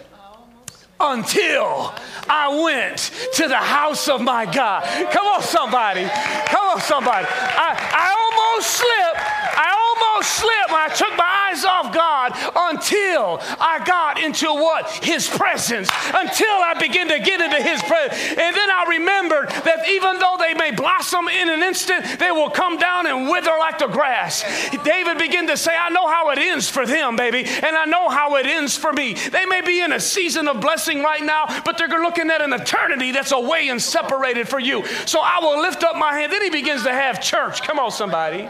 until 1.03 1.95
I 2.29 2.63
went 2.63 3.11
to 3.35 3.49
the 3.49 3.57
house 3.57 4.09
of 4.09 4.21
my 4.21 4.47
God. 4.47 4.85
Come 5.11 5.27
on, 5.27 5.43
somebody. 5.43 6.05
Come 6.47 6.65
on, 6.67 6.81
somebody. 6.81 7.27
I, 7.29 7.75
I 7.93 8.15
almost 8.23 8.71
slipped. 8.71 9.19
I 9.59 9.72
almost 10.03 10.31
slipped 10.37 10.71
when 10.71 10.81
I 10.81 10.89
took 10.95 11.17
my 11.17 11.51
eyes 11.51 11.65
off 11.65 11.93
God 11.93 12.33
until 12.73 13.39
I 13.61 13.83
got 13.85 14.21
into 14.23 14.47
what? 14.47 14.91
His 15.05 15.29
presence. 15.29 15.89
Until 16.15 16.57
I 16.63 16.75
begin 16.79 17.09
to 17.09 17.19
get 17.19 17.41
into 17.41 17.63
His 17.63 17.83
presence. 17.83 18.19
And 18.39 18.57
then 18.57 18.71
I 18.71 18.87
remembered 18.89 19.51
that 19.51 19.89
even 19.89 20.19
though 20.19 20.37
they 20.39 20.55
may 20.55 20.71
blossom 20.71 21.29
in 21.29 21.49
an 21.49 21.63
instant, 21.63 22.19
they 22.19 22.31
will 22.31 22.51
come 22.51 22.79
down 22.79 23.07
and 23.07 23.29
wither 23.29 23.53
like 23.59 23.79
the 23.79 23.87
grass. 23.87 24.43
David 24.85 25.19
began 25.19 25.47
to 25.47 25.57
say, 25.57 25.77
I 25.77 25.91
know 25.91 26.09
how 26.09 26.31
it 26.31 26.39
ends 26.39 26.69
for 26.69 26.87
them, 26.87 27.17
baby, 27.17 27.45
and 27.45 27.77
I 27.77 27.85
know 27.85 28.09
how 28.09 28.37
it 28.37 28.47
ends 28.47 28.77
for 28.77 28.93
me. 28.93 29.15
They 29.15 29.47
may 29.47 29.61
be 29.61 29.81
in 29.81 29.93
a 29.93 30.01
season 30.01 30.49
of 30.49 30.61
blessing 30.61 31.03
right 31.03 31.23
now, 31.23 31.47
but 31.65 31.79
they're 31.79 31.89
looking 31.89 32.31
at 32.31 32.41
an 32.41 32.53
eternity 32.53 33.13
that's 33.13 33.33
away 33.33 33.69
and 33.69 33.81
separated 33.81 34.49
for 34.49 34.59
you. 34.59 34.85
So 35.07 35.21
I 35.21 35.39
will 35.41 35.61
lift 35.61 35.85
up 35.85 35.97
my 35.97 36.13
hand. 36.19 36.33
Then 36.33 36.43
he 36.43 36.51
begins 36.51 36.83
to 36.85 36.93
have 36.93 37.21
church. 37.21 37.63
Come 37.63 37.79
on, 37.79 37.91
somebody. 37.91 38.49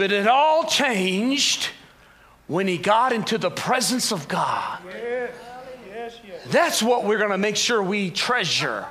But 0.00 0.12
it 0.12 0.26
all 0.26 0.64
changed 0.64 1.68
when 2.46 2.66
he 2.66 2.78
got 2.78 3.12
into 3.12 3.36
the 3.36 3.50
presence 3.50 4.12
of 4.12 4.28
God. 4.28 4.78
That's 6.46 6.82
what 6.82 7.04
we're 7.04 7.18
going 7.18 7.32
to 7.32 7.36
make 7.36 7.54
sure 7.54 7.82
we 7.82 8.10
treasure 8.10 8.86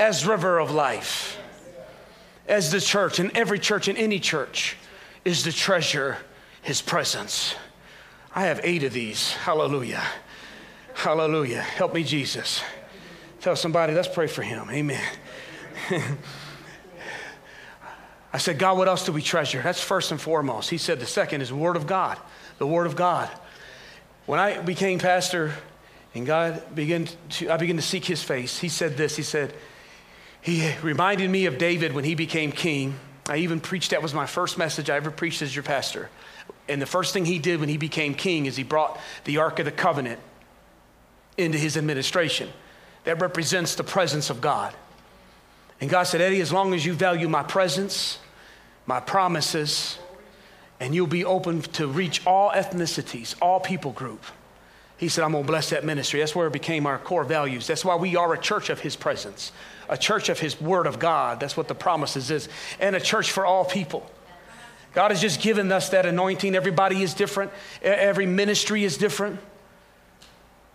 as 0.00 0.26
River 0.26 0.60
of 0.60 0.70
Life, 0.70 1.36
as 2.48 2.72
the 2.72 2.80
church, 2.80 3.18
and 3.18 3.36
every 3.36 3.58
church 3.58 3.86
and 3.86 3.98
any 3.98 4.18
church 4.18 4.78
is 5.26 5.42
to 5.42 5.52
treasure 5.52 6.16
his 6.62 6.80
presence. 6.80 7.54
I 8.34 8.44
have 8.44 8.62
eight 8.64 8.82
of 8.82 8.94
these. 8.94 9.32
Hallelujah. 9.32 10.04
Hallelujah. 10.94 11.60
Help 11.60 11.92
me, 11.92 12.02
Jesus. 12.02 12.62
Tell 13.42 13.56
somebody, 13.56 13.92
let's 13.92 14.08
pray 14.08 14.28
for 14.28 14.40
him. 14.40 14.70
Amen. 14.70 15.04
I 18.34 18.38
said, 18.38 18.58
God, 18.58 18.76
what 18.76 18.88
else 18.88 19.06
do 19.06 19.12
we 19.12 19.22
treasure? 19.22 19.62
That's 19.62 19.80
first 19.80 20.10
and 20.10 20.20
foremost. 20.20 20.68
He 20.68 20.76
said 20.76 20.98
the 20.98 21.06
second 21.06 21.40
is 21.40 21.50
the 21.50 21.54
Word 21.54 21.76
of 21.76 21.86
God. 21.86 22.18
The 22.58 22.66
Word 22.66 22.88
of 22.88 22.96
God. 22.96 23.30
When 24.26 24.40
I 24.40 24.60
became 24.60 24.98
pastor 24.98 25.52
and 26.16 26.26
God 26.26 26.74
began 26.74 27.06
to, 27.30 27.50
I 27.52 27.58
began 27.58 27.76
to 27.76 27.82
seek 27.82 28.04
his 28.04 28.24
face, 28.24 28.58
he 28.58 28.68
said 28.68 28.96
this. 28.96 29.14
He 29.14 29.22
said, 29.22 29.54
he 30.40 30.74
reminded 30.82 31.30
me 31.30 31.46
of 31.46 31.58
David 31.58 31.92
when 31.92 32.02
he 32.02 32.16
became 32.16 32.50
king. 32.50 32.98
I 33.28 33.36
even 33.36 33.60
preached, 33.60 33.92
that 33.92 34.02
was 34.02 34.12
my 34.12 34.26
first 34.26 34.58
message 34.58 34.90
I 34.90 34.96
ever 34.96 35.12
preached 35.12 35.40
as 35.40 35.54
your 35.54 35.62
pastor. 35.62 36.10
And 36.68 36.82
the 36.82 36.86
first 36.86 37.12
thing 37.12 37.26
he 37.26 37.38
did 37.38 37.60
when 37.60 37.68
he 37.68 37.76
became 37.76 38.14
king 38.14 38.46
is 38.46 38.56
he 38.56 38.64
brought 38.64 38.98
the 39.26 39.38
Ark 39.38 39.60
of 39.60 39.64
the 39.64 39.70
Covenant 39.70 40.18
into 41.38 41.56
his 41.56 41.76
administration. 41.76 42.50
That 43.04 43.22
represents 43.22 43.76
the 43.76 43.84
presence 43.84 44.28
of 44.28 44.40
God. 44.40 44.74
And 45.80 45.88
God 45.88 46.02
said, 46.02 46.20
Eddie, 46.20 46.40
as 46.40 46.52
long 46.52 46.74
as 46.74 46.84
you 46.84 46.94
value 46.94 47.28
my 47.28 47.44
presence, 47.44 48.18
my 48.86 49.00
promises, 49.00 49.98
and 50.80 50.94
you'll 50.94 51.06
be 51.06 51.24
open 51.24 51.62
to 51.62 51.86
reach 51.86 52.26
all 52.26 52.50
ethnicities, 52.50 53.34
all 53.40 53.60
people 53.60 53.92
group. 53.92 54.22
He 54.96 55.08
said, 55.08 55.24
I'm 55.24 55.32
going 55.32 55.44
to 55.44 55.48
bless 55.48 55.70
that 55.70 55.84
ministry. 55.84 56.20
That's 56.20 56.34
where 56.34 56.46
it 56.46 56.52
became 56.52 56.86
our 56.86 56.98
core 56.98 57.24
values. 57.24 57.66
That's 57.66 57.84
why 57.84 57.96
we 57.96 58.16
are 58.16 58.32
a 58.32 58.38
church 58.38 58.70
of 58.70 58.80
His 58.80 58.96
presence, 58.96 59.52
a 59.88 59.98
church 59.98 60.28
of 60.28 60.38
His 60.38 60.60
Word 60.60 60.86
of 60.86 60.98
God. 60.98 61.40
That's 61.40 61.56
what 61.56 61.68
the 61.68 61.74
promises 61.74 62.30
is, 62.30 62.48
and 62.78 62.94
a 62.94 63.00
church 63.00 63.32
for 63.32 63.44
all 63.44 63.64
people. 63.64 64.08
God 64.92 65.10
has 65.10 65.20
just 65.20 65.40
given 65.40 65.72
us 65.72 65.88
that 65.90 66.06
anointing. 66.06 66.54
Everybody 66.54 67.02
is 67.02 67.14
different, 67.14 67.50
every 67.82 68.26
ministry 68.26 68.84
is 68.84 68.96
different. 68.96 69.40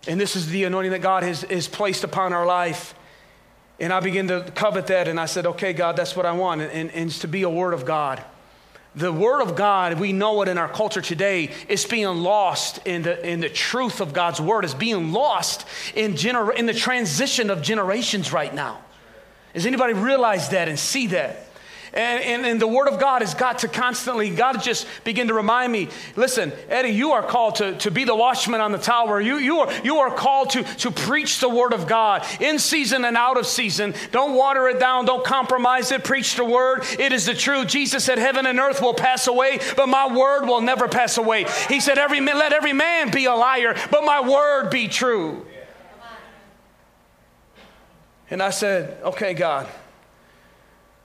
And 0.06 0.20
this 0.20 0.36
is 0.36 0.48
the 0.48 0.64
anointing 0.64 0.92
that 0.92 1.02
God 1.02 1.22
has, 1.22 1.42
has 1.42 1.68
placed 1.68 2.04
upon 2.04 2.32
our 2.32 2.46
life. 2.46 2.94
And 3.80 3.92
I 3.92 4.00
began 4.00 4.28
to 4.28 4.42
covet 4.54 4.88
that, 4.88 5.08
and 5.08 5.18
I 5.18 5.24
said, 5.24 5.46
okay, 5.46 5.72
God, 5.72 5.96
that's 5.96 6.14
what 6.14 6.26
I 6.26 6.32
want, 6.32 6.60
and, 6.60 6.70
and, 6.70 6.90
and 6.90 7.08
it's 7.08 7.20
to 7.20 7.28
be 7.28 7.42
a 7.42 7.50
word 7.50 7.72
of 7.72 7.86
God. 7.86 8.22
The 8.94 9.12
word 9.12 9.40
of 9.40 9.56
God, 9.56 9.98
we 9.98 10.12
know 10.12 10.42
it 10.42 10.48
in 10.48 10.58
our 10.58 10.68
culture 10.68 11.00
today, 11.00 11.50
is 11.68 11.86
being 11.86 12.08
lost 12.08 12.86
in 12.86 13.02
the, 13.02 13.26
in 13.26 13.40
the 13.40 13.48
truth 13.48 14.00
of 14.00 14.12
God's 14.12 14.40
word, 14.40 14.64
is 14.64 14.74
being 14.74 15.12
lost 15.12 15.64
in, 15.94 16.12
gener- 16.12 16.54
in 16.54 16.66
the 16.66 16.74
transition 16.74 17.48
of 17.48 17.62
generations 17.62 18.32
right 18.32 18.54
now. 18.54 18.80
Does 19.54 19.64
anybody 19.64 19.94
realize 19.94 20.50
that 20.50 20.68
and 20.68 20.78
see 20.78 21.06
that? 21.08 21.46
And, 21.92 22.22
and, 22.22 22.46
and, 22.46 22.60
the 22.60 22.68
Word 22.68 22.86
of 22.86 23.00
God 23.00 23.22
has 23.22 23.34
got 23.34 23.58
to 23.60 23.68
constantly, 23.68 24.30
God 24.30 24.62
just 24.62 24.86
begin 25.02 25.28
to 25.28 25.34
remind 25.34 25.72
me 25.72 25.88
listen, 26.14 26.52
Eddie, 26.68 26.90
you 26.90 27.12
are 27.12 27.22
called 27.22 27.56
to, 27.56 27.76
to 27.78 27.90
be 27.90 28.04
the 28.04 28.14
watchman 28.14 28.60
on 28.60 28.70
the 28.70 28.78
tower. 28.78 29.20
You, 29.20 29.38
you, 29.38 29.60
are, 29.60 29.72
you 29.82 29.98
are 29.98 30.14
called 30.14 30.50
to, 30.50 30.62
to 30.62 30.90
preach 30.92 31.40
the 31.40 31.48
Word 31.48 31.72
of 31.72 31.88
God 31.88 32.24
in 32.40 32.60
season 32.60 33.04
and 33.04 33.16
out 33.16 33.38
of 33.38 33.46
season. 33.46 33.94
Don't 34.12 34.36
water 34.36 34.68
it 34.68 34.78
down, 34.78 35.04
don't 35.04 35.24
compromise 35.24 35.90
it. 35.90 36.04
Preach 36.04 36.36
the 36.36 36.44
Word. 36.44 36.84
It 36.98 37.12
is 37.12 37.26
the 37.26 37.34
truth. 37.34 37.66
Jesus 37.66 38.04
said, 38.04 38.18
Heaven 38.18 38.46
and 38.46 38.60
earth 38.60 38.80
will 38.80 38.94
pass 38.94 39.26
away, 39.26 39.58
but 39.76 39.88
my 39.88 40.06
Word 40.14 40.46
will 40.46 40.60
never 40.60 40.86
pass 40.86 41.18
away. 41.18 41.46
He 41.68 41.80
said, 41.80 41.98
every, 41.98 42.20
Let 42.20 42.52
every 42.52 42.72
man 42.72 43.10
be 43.10 43.24
a 43.24 43.34
liar, 43.34 43.74
but 43.90 44.04
my 44.04 44.20
Word 44.20 44.70
be 44.70 44.86
true. 44.86 45.44
And 48.30 48.40
I 48.40 48.50
said, 48.50 49.02
Okay, 49.02 49.34
God. 49.34 49.66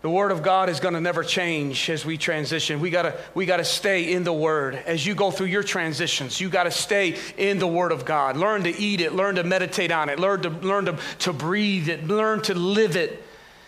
The 0.06 0.12
Word 0.12 0.32
of 0.32 0.44
God 0.44 0.70
is 0.70 0.80
going 0.80 0.94
to 0.94 1.02
never 1.02 1.24
change 1.24 1.90
as 1.90 2.06
we 2.06 2.16
transition. 2.16 2.80
We 2.80 2.92
got 2.92 3.16
we 3.34 3.48
to 3.48 3.66
stay 3.66 4.14
in 4.14 4.24
the 4.24 4.32
Word. 4.32 4.76
As 4.76 5.04
you 5.04 5.16
go 5.16 5.32
through 5.32 5.48
your 5.48 5.64
transitions, 5.64 6.40
you 6.40 6.48
got 6.48 6.66
to 6.66 6.70
stay 6.72 7.18
in 7.38 7.58
the 7.58 7.66
Word 7.66 7.92
of 7.92 8.06
God. 8.06 8.38
Learn 8.38 8.66
to 8.66 8.70
eat 8.70 9.02
it, 9.02 9.14
learn 9.14 9.34
to 9.38 9.44
meditate 9.44 9.92
on 9.92 10.10
it, 10.10 10.20
learn 10.20 10.44
to, 10.44 10.50
learn 10.50 10.86
to, 10.86 11.00
to 11.22 11.34
breathe 11.34 11.90
it, 11.90 12.08
learn 12.08 12.44
to 12.44 12.54
live 12.54 12.96
it. 12.96 13.24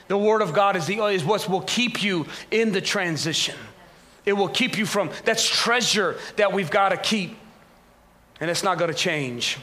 The 0.09 0.17
Word 0.19 0.43
of 0.43 0.53
God 0.53 0.75
is, 0.75 0.85
the, 0.85 1.03
is 1.05 1.25
what 1.25 1.49
will 1.49 1.61
keep 1.61 2.03
you 2.03 2.27
in 2.51 2.71
the 2.71 2.81
transition. 2.81 3.55
It 4.23 4.33
will 4.33 4.49
keep 4.49 4.77
you 4.77 4.85
from, 4.85 5.09
that's 5.25 5.43
treasure 5.43 6.19
that 6.35 6.53
we've 6.53 6.69
got 6.69 6.89
to 6.89 6.97
keep. 6.97 7.35
And 8.39 8.51
it's 8.51 8.61
not 8.61 8.77
going 8.77 8.91
to 8.91 8.95
change. 8.95 9.57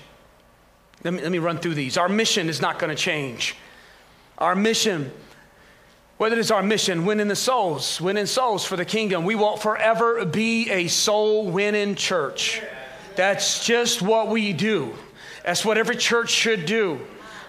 Let 1.04 1.14
me, 1.14 1.22
let 1.22 1.30
me 1.30 1.38
run 1.38 1.58
through 1.58 1.74
these. 1.74 1.96
Our 1.96 2.08
mission 2.08 2.48
is 2.48 2.60
not 2.60 2.80
going 2.80 2.90
to 2.90 3.00
change. 3.00 3.54
Our 4.38 4.56
mission 4.56 5.12
whether 6.24 6.40
it's 6.40 6.50
our 6.50 6.62
mission, 6.62 7.04
winning 7.04 7.28
the 7.28 7.36
souls, 7.36 8.00
winning 8.00 8.24
souls 8.24 8.64
for 8.64 8.76
the 8.76 8.84
kingdom, 8.86 9.26
we 9.26 9.34
will 9.34 9.58
forever 9.58 10.24
be 10.24 10.70
a 10.70 10.88
soul 10.88 11.50
winning 11.50 11.94
church. 11.94 12.62
That's 13.14 13.62
just 13.62 14.00
what 14.00 14.28
we 14.28 14.54
do. 14.54 14.94
That's 15.44 15.66
what 15.66 15.76
every 15.76 15.96
church 15.96 16.30
should 16.30 16.64
do. 16.64 16.98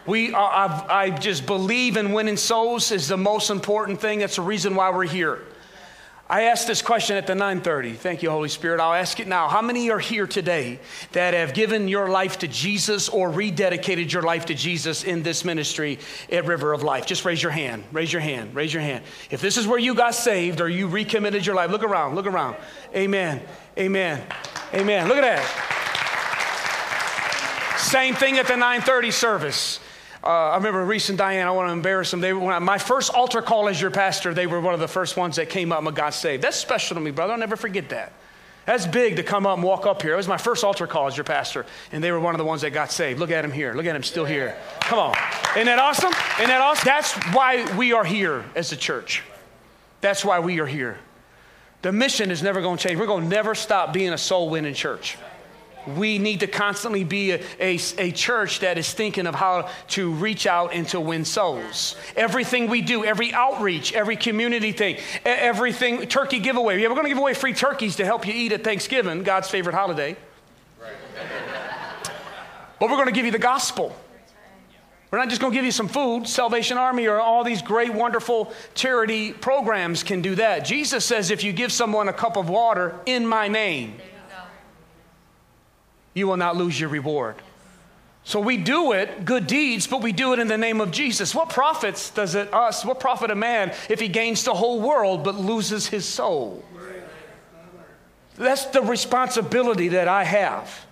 We 0.05 0.33
are, 0.33 0.51
I, 0.51 0.85
I 0.89 1.09
just 1.09 1.45
believe 1.45 1.95
in 1.95 2.11
winning 2.11 2.35
souls 2.35 2.91
is 2.91 3.07
the 3.07 3.15
most 3.15 3.49
important 3.49 4.01
thing. 4.01 4.19
That's 4.19 4.35
the 4.35 4.41
reason 4.41 4.75
why 4.75 4.89
we're 4.89 5.05
here. 5.05 5.39
I 6.27 6.45
asked 6.45 6.65
this 6.65 6.81
question 6.81 7.17
at 7.17 7.27
the 7.27 7.35
9:30. 7.35 7.93
Thank 7.93 8.23
you, 8.23 8.31
Holy 8.31 8.49
Spirit. 8.49 8.79
I'll 8.79 8.95
ask 8.95 9.19
it 9.19 9.27
now. 9.27 9.47
How 9.47 9.61
many 9.61 9.91
are 9.91 9.99
here 9.99 10.25
today 10.25 10.79
that 11.11 11.35
have 11.35 11.53
given 11.53 11.87
your 11.87 12.09
life 12.09 12.39
to 12.39 12.47
Jesus 12.47 13.09
or 13.09 13.29
rededicated 13.29 14.11
your 14.11 14.23
life 14.23 14.47
to 14.47 14.55
Jesus 14.55 15.03
in 15.03 15.21
this 15.21 15.45
ministry 15.45 15.99
at 16.31 16.45
River 16.45 16.73
of 16.73 16.81
Life? 16.81 17.05
Just 17.05 17.25
raise 17.25 17.43
your 17.43 17.51
hand. 17.51 17.83
Raise 17.91 18.11
your 18.11 18.23
hand. 18.23 18.55
Raise 18.55 18.73
your 18.73 18.81
hand. 18.81 19.03
If 19.29 19.39
this 19.39 19.55
is 19.55 19.67
where 19.67 19.77
you 19.77 19.93
got 19.93 20.15
saved 20.15 20.61
or 20.61 20.69
you 20.69 20.87
recommitted 20.87 21.45
your 21.45 21.53
life, 21.53 21.69
look 21.69 21.83
around. 21.83 22.15
Look 22.15 22.25
around. 22.25 22.55
Amen. 22.95 23.39
Amen. 23.77 24.23
Amen. 24.73 25.07
Look 25.07 25.17
at 25.17 25.21
that. 25.21 25.45
Same 27.77 28.15
thing 28.15 28.39
at 28.39 28.47
the 28.47 28.57
9:30 28.57 29.11
service. 29.11 29.79
Uh, 30.25 30.29
I 30.29 30.55
remember 30.55 30.83
Reese 30.83 31.09
and 31.09 31.17
Diane, 31.17 31.45
I 31.47 31.51
want 31.51 31.69
to 31.69 31.73
embarrass 31.73 32.09
them. 32.09 32.19
They 32.19 32.33
were, 32.33 32.51
I, 32.51 32.57
my 32.57 32.79
first 32.79 33.13
altar 33.13 33.43
call 33.43 33.69
as 33.69 33.79
your 33.79 33.91
pastor, 33.91 34.33
they 34.33 34.47
were 34.47 34.59
one 34.59 34.73
of 34.73 34.79
the 34.79 34.87
first 34.87 35.17
ones 35.17 35.35
that 35.35 35.49
came 35.49 35.71
up 35.71 35.85
and 35.85 35.95
got 35.95 36.15
saved. 36.15 36.43
That's 36.43 36.57
special 36.57 36.95
to 36.95 37.01
me, 37.01 37.11
brother. 37.11 37.33
I'll 37.33 37.39
never 37.39 37.55
forget 37.55 37.89
that. 37.89 38.11
That's 38.65 38.87
big 38.87 39.17
to 39.17 39.23
come 39.23 39.45
up 39.45 39.57
and 39.57 39.63
walk 39.63 39.85
up 39.85 40.01
here. 40.01 40.13
It 40.13 40.17
was 40.17 40.27
my 40.27 40.37
first 40.37 40.63
altar 40.63 40.87
call 40.87 41.05
as 41.05 41.15
your 41.15 41.23
pastor, 41.23 41.67
and 41.91 42.03
they 42.03 42.11
were 42.11 42.19
one 42.19 42.33
of 42.33 42.39
the 42.39 42.45
ones 42.45 42.61
that 42.61 42.71
got 42.71 42.91
saved. 42.91 43.19
Look 43.19 43.29
at 43.29 43.45
him 43.45 43.51
here. 43.51 43.75
Look 43.75 43.85
at 43.85 43.95
him 43.95 44.01
still 44.01 44.25
here. 44.25 44.57
Come 44.79 44.97
on. 44.97 45.15
Isn't 45.55 45.67
that 45.67 45.77
awesome? 45.77 46.11
Isn't 46.37 46.47
that 46.47 46.61
awesome? 46.61 46.85
That's 46.85 47.13
why 47.35 47.77
we 47.77 47.93
are 47.93 48.03
here 48.03 48.43
as 48.55 48.71
a 48.71 48.77
church. 48.77 49.21
That's 50.01 50.25
why 50.25 50.39
we 50.39 50.59
are 50.59 50.65
here. 50.65 50.97
The 51.83 51.91
mission 51.91 52.31
is 52.31 52.41
never 52.41 52.61
going 52.61 52.77
to 52.77 52.87
change. 52.87 52.99
We're 52.99 53.05
going 53.05 53.25
to 53.25 53.29
never 53.29 53.53
stop 53.53 53.93
being 53.93 54.13
a 54.13 54.17
soul 54.17 54.49
winning 54.49 54.73
church 54.73 55.19
we 55.87 56.17
need 56.17 56.39
to 56.41 56.47
constantly 56.47 57.03
be 57.03 57.31
a, 57.31 57.41
a, 57.59 57.79
a, 57.97 58.11
church 58.11 58.59
that 58.59 58.77
is 58.77 58.91
thinking 58.93 59.27
of 59.27 59.35
how 59.35 59.69
to 59.89 60.11
reach 60.11 60.47
out 60.47 60.73
and 60.73 60.87
to 60.89 60.99
win 60.99 61.25
souls. 61.25 61.95
Everything 62.15 62.69
we 62.69 62.81
do, 62.81 63.03
every 63.03 63.33
outreach, 63.33 63.93
every 63.93 64.15
community 64.15 64.71
thing, 64.71 64.97
everything, 65.23 66.07
turkey 66.07 66.39
giveaway. 66.39 66.81
Yeah, 66.81 66.87
we're 66.87 66.95
going 66.95 67.05
to 67.05 67.09
give 67.09 67.17
away 67.17 67.33
free 67.33 67.53
turkeys 67.53 67.97
to 67.97 68.05
help 68.05 68.27
you 68.27 68.33
eat 68.33 68.51
at 68.51 68.63
Thanksgiving, 68.63 69.23
God's 69.23 69.49
favorite 69.49 69.75
holiday. 69.75 70.15
but 72.79 72.89
we're 72.89 72.95
going 72.95 73.07
to 73.07 73.13
give 73.13 73.25
you 73.25 73.31
the 73.31 73.39
gospel. 73.39 73.95
We're 75.11 75.19
not 75.19 75.29
just 75.29 75.39
going 75.39 75.53
to 75.53 75.57
give 75.57 75.63
you 75.63 75.71
some 75.71 75.87
food. 75.87 76.27
Salvation 76.27 76.77
Army 76.77 77.07
or 77.07 77.21
all 77.21 77.43
these 77.43 77.61
great, 77.61 77.93
wonderful 77.93 78.51
charity 78.73 79.31
programs 79.31 80.03
can 80.03 80.21
do 80.21 80.35
that. 80.35 80.65
Jesus 80.65 81.05
says 81.05 81.31
if 81.31 81.43
you 81.43 81.53
give 81.53 81.71
someone 81.71 82.09
a 82.09 82.13
cup 82.13 82.35
of 82.35 82.49
water 82.49 82.99
in 83.05 83.25
my 83.25 83.47
name, 83.47 83.95
you 86.15 86.27
will 86.27 86.37
not 86.37 86.55
lose 86.55 86.79
your 86.79 86.89
reward. 86.89 87.35
So 88.23 88.39
we 88.39 88.57
do 88.57 88.93
it, 88.93 89.23
good 89.23 89.45
deeds, 89.45 89.85
but 89.85 90.01
we 90.01 90.11
do 90.11 90.33
it 90.33 90.39
in 90.39 90.47
the 90.47 90.57
name 90.57 90.81
of 90.81 90.89
Jesus. 90.89 91.35
What 91.35 91.49
profits 91.49 92.09
does 92.09 92.33
it 92.33 92.51
us? 92.51 92.83
What 92.83 92.99
profit 92.99 93.29
a 93.29 93.35
man 93.35 93.71
if 93.87 93.99
he 93.99 94.07
gains 94.07 94.43
the 94.43 94.53
whole 94.55 94.81
world 94.81 95.23
but 95.23 95.35
loses 95.35 95.85
his 95.85 96.05
soul? 96.05 96.65
That's 98.35 98.65
the 98.65 98.81
responsibility 98.81 99.89
that 99.89 100.07
I 100.07 100.23
have. 100.23 100.85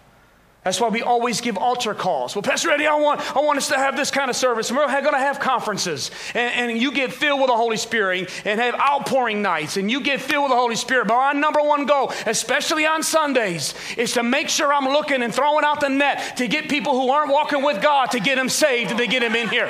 That's 0.64 0.80
why 0.80 0.88
we 0.88 1.02
always 1.02 1.42
give 1.42 1.58
altar 1.58 1.94
calls. 1.94 2.36
Well, 2.36 2.42
Pastor 2.42 2.72
Eddie, 2.72 2.88
I 2.88 2.96
want, 2.96 3.20
I 3.36 3.42
want 3.42 3.58
us 3.58 3.68
to 3.68 3.76
have 3.76 3.98
this 3.98 4.12
kind 4.12 4.30
of 4.30 4.36
service. 4.36 4.70
And 4.70 4.78
we're 4.78 4.88
going 4.88 5.14
to 5.14 5.20
have 5.20 5.42
conferences. 5.42 6.10
And, 6.34 6.72
and, 6.72 6.82
you 6.82 6.94
get 6.94 7.12
filled 7.12 7.42
with 7.42 7.50
the 7.50 7.56
Holy 7.56 7.76
Spirit 7.76 8.30
and 8.46 8.62
have 8.62 8.74
outpouring 8.76 9.42
nights. 9.42 9.76
And 9.76 9.92
you 9.92 10.00
get 10.00 10.22
filled 10.22 10.44
with 10.44 10.52
the 10.52 10.58
Holy 10.58 10.78
Spirit. 10.78 11.10
But 11.10 11.16
our 11.16 11.34
number 11.34 11.62
one 11.62 11.86
goal, 11.86 12.14
especially 12.26 12.86
on 12.86 13.04
Sundays, 13.04 13.74
is 13.98 14.14
to 14.14 14.24
make 14.24 14.48
sure 14.48 14.74
I'm 14.74 14.86
looking 14.86 15.22
and 15.22 15.36
throwing 15.36 15.66
out 15.66 15.82
the 15.82 15.90
net 15.90 16.38
to 16.38 16.48
get 16.48 16.70
people 16.70 16.94
who 16.94 17.10
aren't 17.10 17.32
walking 17.32 17.62
with 17.62 17.82
God 17.82 18.12
to 18.12 18.22
get 18.22 18.36
them 18.36 18.48
saved 18.48 18.92
and 18.92 19.00
to 19.00 19.08
get 19.08 19.20
them 19.20 19.36
in 19.36 19.50
here. 19.50 19.70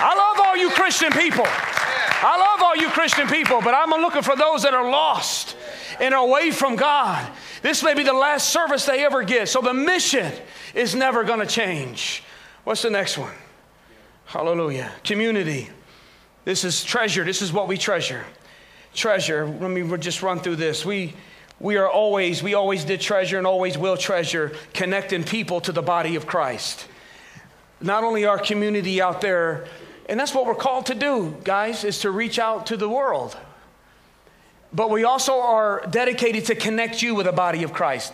I 0.00 0.14
love 0.16 0.46
all 0.46 0.56
you 0.56 0.70
Christian 0.70 1.12
people. 1.12 1.46
I 1.46 2.36
love 2.36 2.62
all 2.62 2.74
you 2.74 2.88
Christian 2.88 3.28
people, 3.28 3.60
but 3.62 3.74
I'm 3.74 3.90
looking 3.90 4.22
for 4.22 4.34
those 4.34 4.64
that 4.64 4.74
are 4.74 4.90
lost 4.90 5.54
and 6.00 6.14
away 6.14 6.50
from 6.50 6.76
God. 6.76 7.30
This 7.62 7.82
may 7.82 7.94
be 7.94 8.02
the 8.02 8.12
last 8.12 8.50
service 8.50 8.86
they 8.86 9.04
ever 9.04 9.22
get. 9.22 9.48
So 9.48 9.60
the 9.60 9.74
mission 9.74 10.32
is 10.74 10.94
never 10.94 11.24
going 11.24 11.40
to 11.40 11.46
change. 11.46 12.22
What's 12.64 12.82
the 12.82 12.90
next 12.90 13.18
one? 13.18 13.34
Hallelujah. 14.26 14.92
Community. 15.04 15.70
This 16.44 16.64
is 16.64 16.84
treasure. 16.84 17.24
This 17.24 17.42
is 17.42 17.52
what 17.52 17.68
we 17.68 17.76
treasure. 17.78 18.24
Treasure. 18.94 19.46
Let 19.46 19.70
me 19.70 19.96
just 19.98 20.22
run 20.22 20.40
through 20.40 20.56
this. 20.56 20.84
We 20.84 21.14
we 21.60 21.76
are 21.76 21.88
always, 21.88 22.40
we 22.42 22.54
always 22.54 22.84
did 22.84 23.00
treasure 23.00 23.36
and 23.36 23.46
always 23.46 23.76
will 23.76 23.96
treasure 23.96 24.52
connecting 24.74 25.24
people 25.24 25.60
to 25.62 25.72
the 25.72 25.82
body 25.82 26.14
of 26.14 26.26
Christ. 26.26 26.86
Not 27.80 28.04
only 28.04 28.26
our 28.26 28.38
community 28.38 29.02
out 29.02 29.20
there, 29.20 29.66
and 30.08 30.18
that's 30.18 30.32
what 30.32 30.46
we're 30.46 30.54
called 30.54 30.86
to 30.86 30.94
do, 30.94 31.36
guys, 31.42 31.82
is 31.82 32.00
to 32.00 32.10
reach 32.10 32.38
out 32.38 32.66
to 32.66 32.76
the 32.76 32.88
world. 32.88 33.36
But 34.72 34.90
we 34.90 35.04
also 35.04 35.40
are 35.40 35.86
dedicated 35.90 36.46
to 36.46 36.54
connect 36.54 37.02
you 37.02 37.14
with 37.14 37.26
the 37.26 37.32
body 37.32 37.62
of 37.62 37.72
Christ. 37.72 38.12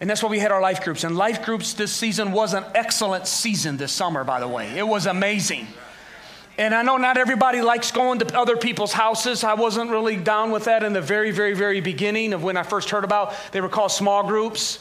And 0.00 0.08
that's 0.08 0.22
why 0.22 0.28
we 0.28 0.38
had 0.38 0.52
our 0.52 0.60
life 0.60 0.84
groups. 0.84 1.02
And 1.02 1.16
life 1.16 1.44
groups 1.44 1.74
this 1.74 1.92
season 1.92 2.30
was 2.30 2.54
an 2.54 2.64
excellent 2.74 3.26
season 3.26 3.76
this 3.76 3.92
summer, 3.92 4.22
by 4.22 4.38
the 4.38 4.46
way. 4.46 4.78
It 4.78 4.86
was 4.86 5.06
amazing. 5.06 5.66
And 6.56 6.74
I 6.74 6.82
know 6.82 6.96
not 6.96 7.18
everybody 7.18 7.62
likes 7.62 7.90
going 7.90 8.18
to 8.20 8.36
other 8.36 8.56
people's 8.56 8.92
houses. 8.92 9.44
I 9.44 9.54
wasn't 9.54 9.90
really 9.90 10.16
down 10.16 10.50
with 10.50 10.64
that 10.64 10.82
in 10.82 10.92
the 10.92 11.00
very, 11.00 11.30
very, 11.30 11.54
very 11.54 11.80
beginning 11.80 12.32
of 12.32 12.42
when 12.42 12.56
I 12.56 12.62
first 12.62 12.90
heard 12.90 13.04
about. 13.04 13.34
They 13.52 13.60
were 13.60 13.68
called 13.68 13.92
small 13.92 14.26
groups. 14.26 14.78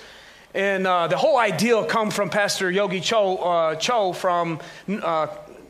And 0.53 0.87
uh, 0.87 1.07
the 1.07 1.17
whole 1.17 1.37
idea 1.37 1.83
come 1.85 2.09
from 2.09 2.29
Pastor 2.29 2.71
Yonggi 2.71 3.03
Cho, 3.03 3.37
uh, 3.37 3.75
Cho 3.75 4.13
from 4.13 4.59
uh, 4.89 5.27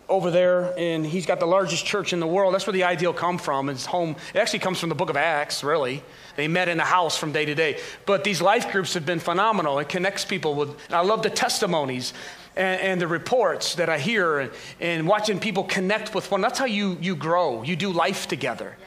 over 0.09 0.31
there, 0.31 0.73
and 0.77 1.05
he's 1.05 1.25
got 1.25 1.39
the 1.39 1.47
largest 1.47 1.85
church 1.85 2.13
in 2.13 2.19
the 2.19 2.27
world. 2.27 2.53
That's 2.53 2.65
where 2.65 2.73
the 2.73 2.85
ideal 2.85 3.13
come 3.13 3.37
from. 3.37 3.67
His 3.67 3.85
home, 3.85 4.15
it 4.33 4.39
actually 4.39 4.59
comes 4.59 4.79
from 4.79 4.89
the 4.89 4.95
book 4.95 5.09
of 5.09 5.17
Acts, 5.17 5.63
really. 5.63 6.01
They 6.37 6.47
met 6.47 6.69
in 6.69 6.77
the 6.77 6.85
house 6.85 7.17
from 7.17 7.33
day 7.33 7.43
to 7.45 7.53
day. 7.53 7.79
But 8.05 8.23
these 8.23 8.41
life 8.41 8.71
groups 8.71 8.93
have 8.93 9.05
been 9.05 9.19
phenomenal. 9.19 9.79
It 9.79 9.89
connects 9.89 10.23
people 10.23 10.55
with, 10.55 10.77
I 10.91 11.01
love 11.01 11.23
the 11.23 11.29
testimonies 11.29 12.13
and, 12.55 12.79
and, 12.81 13.01
the 13.01 13.07
reports 13.07 13.75
that 13.75 13.89
I 13.89 13.99
hear 13.99 14.39
and, 14.39 14.51
and, 14.79 15.07
watching 15.07 15.39
people 15.39 15.65
connect 15.65 16.15
with 16.15 16.31
one. 16.31 16.41
That's 16.41 16.57
how 16.57 16.65
you, 16.65 16.97
you 17.01 17.15
grow. 17.15 17.63
You 17.63 17.75
do 17.75 17.91
life 17.91 18.27
together. 18.27 18.77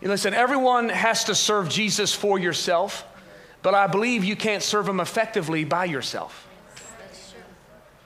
You 0.00 0.08
listen, 0.08 0.32
everyone 0.32 0.88
has 0.88 1.24
to 1.24 1.34
serve 1.34 1.68
Jesus 1.68 2.14
for 2.14 2.38
yourself, 2.38 3.04
but 3.62 3.74
I 3.74 3.86
believe 3.86 4.24
you 4.24 4.36
can't 4.36 4.62
serve 4.62 4.88
him 4.88 5.00
effectively 5.00 5.64
by 5.64 5.86
yourself. 5.86 6.48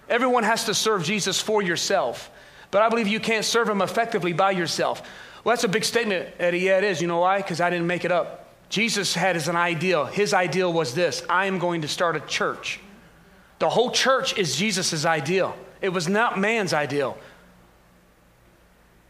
Everyone 0.09 0.45
has 0.45 0.65
to 0.65 0.75
serve 0.75 1.05
Jesus 1.05 1.41
for 1.41 1.63
yourself. 1.63 2.31
But 2.77 2.83
I 2.83 2.91
believe 2.91 3.09
you 3.09 3.21
can't 3.21 3.43
serve 3.43 3.71
him 3.71 3.81
effectively 3.81 4.35
by 4.35 4.51
yourself. 4.51 5.01
Well, 5.43 5.55
that's 5.55 5.65
a 5.65 5.69
big 5.69 5.83
statement, 5.83 6.29
Eddie. 6.39 6.59
Yeah, 6.59 6.77
it 6.77 6.85
is. 6.85 7.01
You 7.01 7.07
know 7.07 7.21
why? 7.21 7.39
Because 7.39 7.59
I 7.59 7.71
didn't 7.71 7.87
make 7.87 8.05
it 8.05 8.13
up. 8.13 8.51
Jesus 8.69 9.15
had 9.15 9.35
as 9.35 9.49
an 9.49 9.57
ideal, 9.57 10.05
his 10.05 10.35
ideal 10.35 10.71
was 10.71 10.95
this 10.95 11.23
I 11.27 11.47
am 11.47 11.59
going 11.59 11.81
to 11.81 11.89
start 11.89 12.17
a 12.17 12.21
church. 12.21 12.79
The 13.61 13.71
whole 13.71 13.93
church 13.93 14.37
is 14.37 14.57
Jesus' 14.57 15.07
ideal. 15.07 15.57
It 15.81 15.89
was 15.89 16.07
not 16.07 16.39
man's 16.39 16.75
ideal. 16.75 17.17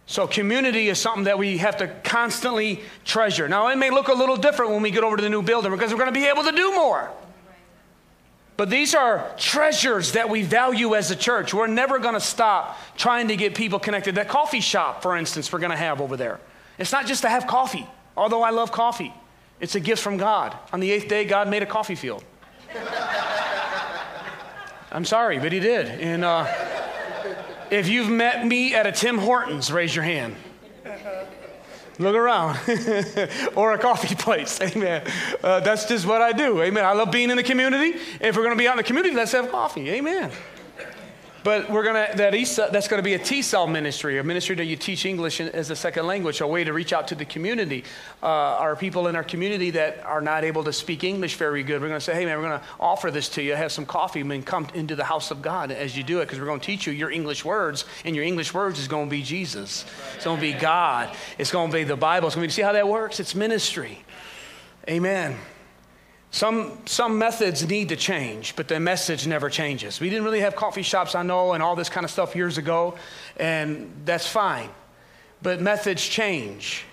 So, 0.07 0.29
community 0.29 0.89
is 0.89 1.01
something 1.01 1.25
that 1.25 1.37
we 1.37 1.59
have 1.59 1.79
to 1.79 1.89
constantly 2.05 2.83
treasure. 3.05 3.49
Now, 3.49 3.67
it 3.67 3.79
may 3.79 3.91
look 3.91 4.07
a 4.07 4.15
little 4.15 4.37
different 4.37 4.71
when 4.71 4.83
we 4.83 4.93
get 4.93 5.03
over 5.03 5.17
to 5.17 5.23
the 5.25 5.29
new 5.29 5.43
building 5.43 5.73
because 5.73 5.91
we're 5.91 5.99
going 5.99 6.15
to 6.15 6.21
be 6.21 6.27
able 6.27 6.45
to 6.45 6.53
do 6.53 6.73
more. 6.73 7.11
But 8.57 8.71
these 8.71 8.95
are 8.95 9.31
treasures 9.37 10.13
that 10.13 10.31
we 10.31 10.43
value 10.43 10.95
as 10.95 11.11
a 11.11 11.17
church. 11.17 11.53
We're 11.53 11.67
never 11.67 11.99
going 11.99 12.15
to 12.15 12.21
stop 12.21 12.79
trying 12.97 13.29
to 13.29 13.37
get 13.37 13.55
people 13.55 13.79
connected. 13.79 14.15
That 14.15 14.29
coffee 14.29 14.61
shop, 14.61 15.03
for 15.03 15.17
instance, 15.17 15.53
we're 15.53 15.59
going 15.59 15.73
to 15.73 15.77
have 15.77 16.01
over 16.01 16.17
there. 16.17 16.41
It's 16.79 16.93
not 16.93 17.07
just 17.07 17.23
to 17.23 17.29
have 17.29 17.47
coffee, 17.47 17.87
although 18.17 18.43
I 18.43 18.51
love 18.51 18.73
coffee. 18.73 19.13
It's 19.61 19.75
a 19.75 19.81
gift 19.81 20.03
from 20.03 20.17
God. 20.17 20.57
On 20.73 20.81
the 20.81 20.91
eighth 20.91 21.09
day, 21.09 21.25
God 21.25 21.49
made 21.49 21.63
a 21.63 21.67
coffee 21.67 21.95
field. 21.95 22.25
I'm 24.91 25.05
sorry, 25.05 25.39
but 25.39 25.53
He 25.53 25.61
did. 25.61 25.87
And 26.01 26.25
uh, 26.25 26.47
if 27.71 27.89
you've 27.89 28.09
met 28.09 28.47
me 28.47 28.75
at 28.75 28.87
a 28.87 28.93
Tim 28.93 29.19
Hortons, 29.19 29.71
raise 29.71 29.95
your 29.95 30.05
hand. 30.05 30.35
Look 31.99 32.15
around. 32.15 32.59
or 33.57 33.73
a 33.73 33.79
coffee 33.79 34.15
place. 34.15 34.61
Amen. 34.63 35.07
Uh, 35.43 35.61
that's 35.61 35.87
just 35.87 36.07
what 36.07 36.21
I 36.21 36.33
do. 36.33 36.63
Amen. 36.63 36.85
I 36.85 36.93
love 36.93 37.11
being 37.11 37.31
in 37.31 37.37
the 37.37 37.43
community. 37.43 37.99
If 38.21 38.37
we're 38.37 38.43
going 38.43 38.57
to 38.57 38.59
be 38.59 38.69
out 38.69 38.73
in 38.73 38.79
the 38.79 38.83
community, 38.83 39.15
let's 39.15 39.33
have 39.33 39.51
coffee. 39.51 39.89
Amen. 39.91 40.31
But 41.47 41.71
we're 41.71 41.85
gonna 41.85 42.09
that 42.17 42.33
that's 42.73 42.89
going 42.89 42.99
to 42.99 43.05
be 43.05 43.15
a 43.15 43.21
TESOL 43.21 43.71
ministry, 43.71 44.19
a 44.19 44.25
ministry 44.25 44.57
that 44.57 44.65
you 44.65 44.75
teach 44.75 45.07
English 45.07 45.41
as 45.41 45.71
a 45.71 45.77
second 45.77 46.05
language, 46.05 46.41
a 46.41 46.47
way 46.47 46.65
to 46.65 46.73
reach 46.73 46.93
out 46.93 47.07
to 47.07 47.15
the 47.15 47.25
community. 47.25 47.85
Uh, 48.21 48.27
our 48.27 48.75
people 48.75 49.07
in 49.07 49.15
our 49.15 49.23
community 49.23 49.71
that 49.71 50.05
are 50.05 50.21
not 50.21 50.43
able 50.43 50.65
to 50.65 50.73
speak 50.73 51.05
English 51.05 51.37
very 51.37 51.63
good, 51.63 51.81
we're 51.81 51.87
going 51.87 52.01
to 52.01 52.05
say, 52.05 52.15
hey 52.15 52.25
man, 52.25 52.37
we're 52.37 52.49
going 52.49 52.59
to 52.59 52.67
offer 52.81 53.13
this 53.13 53.29
to 53.29 53.43
you. 53.43 53.55
Have 53.55 53.71
some 53.71 53.87
coffee, 53.87 54.23
and 54.23 54.45
come 54.45 54.67
into 54.75 54.97
the 54.97 55.05
house 55.05 55.31
of 55.31 55.41
God 55.41 55.71
as 55.71 55.97
you 55.97 56.03
do 56.03 56.19
it, 56.19 56.25
because 56.25 56.41
we're 56.41 56.47
going 56.47 56.59
to 56.59 56.67
teach 56.67 56.85
you 56.85 56.93
your 56.93 57.13
English 57.13 57.45
words, 57.45 57.85
and 58.05 58.17
your 58.17 58.25
English 58.25 58.53
words 58.53 58.81
is 58.81 58.89
going 58.89 59.07
to 59.07 59.11
be 59.13 59.23
Jesus. 59.23 59.85
It's 60.17 60.25
going 60.25 60.39
to 60.39 60.41
be 60.41 60.53
God. 60.53 61.15
It's 61.39 61.53
going 61.53 61.71
to 61.71 61.77
be 61.77 61.85
the 61.85 61.95
Bible. 61.95 62.27
It's 62.27 62.35
to 62.35 62.41
be. 62.41 62.49
See 62.49 62.63
how 62.63 62.73
that 62.73 62.89
works? 62.89 63.21
It's 63.21 63.37
ministry. 63.37 64.05
Amen. 64.89 65.37
Some, 66.31 66.79
some 66.87 67.19
methods 67.19 67.67
need 67.67 67.89
to 67.91 67.97
change, 67.97 68.57
but 68.57 68.69
the 68.69 68.79
message 68.79 69.27
never 69.27 69.49
changes. 69.49 70.01
We 70.01 70.11
didn't 70.11 70.25
really 70.25 70.41
have 70.41 70.55
coffee 70.55 70.83
shops, 70.83 71.15
I 71.15 71.23
know, 71.23 71.53
and 71.53 71.63
all 71.63 71.77
this 71.77 71.89
kind 71.89 72.05
of 72.05 72.11
stuff 72.11 72.37
years 72.37 72.59
ago, 72.59 72.97
and 73.37 73.91
that's 74.05 74.27
fine. 74.27 74.69
But 75.43 75.61
methods 75.61 76.07
change. 76.07 76.85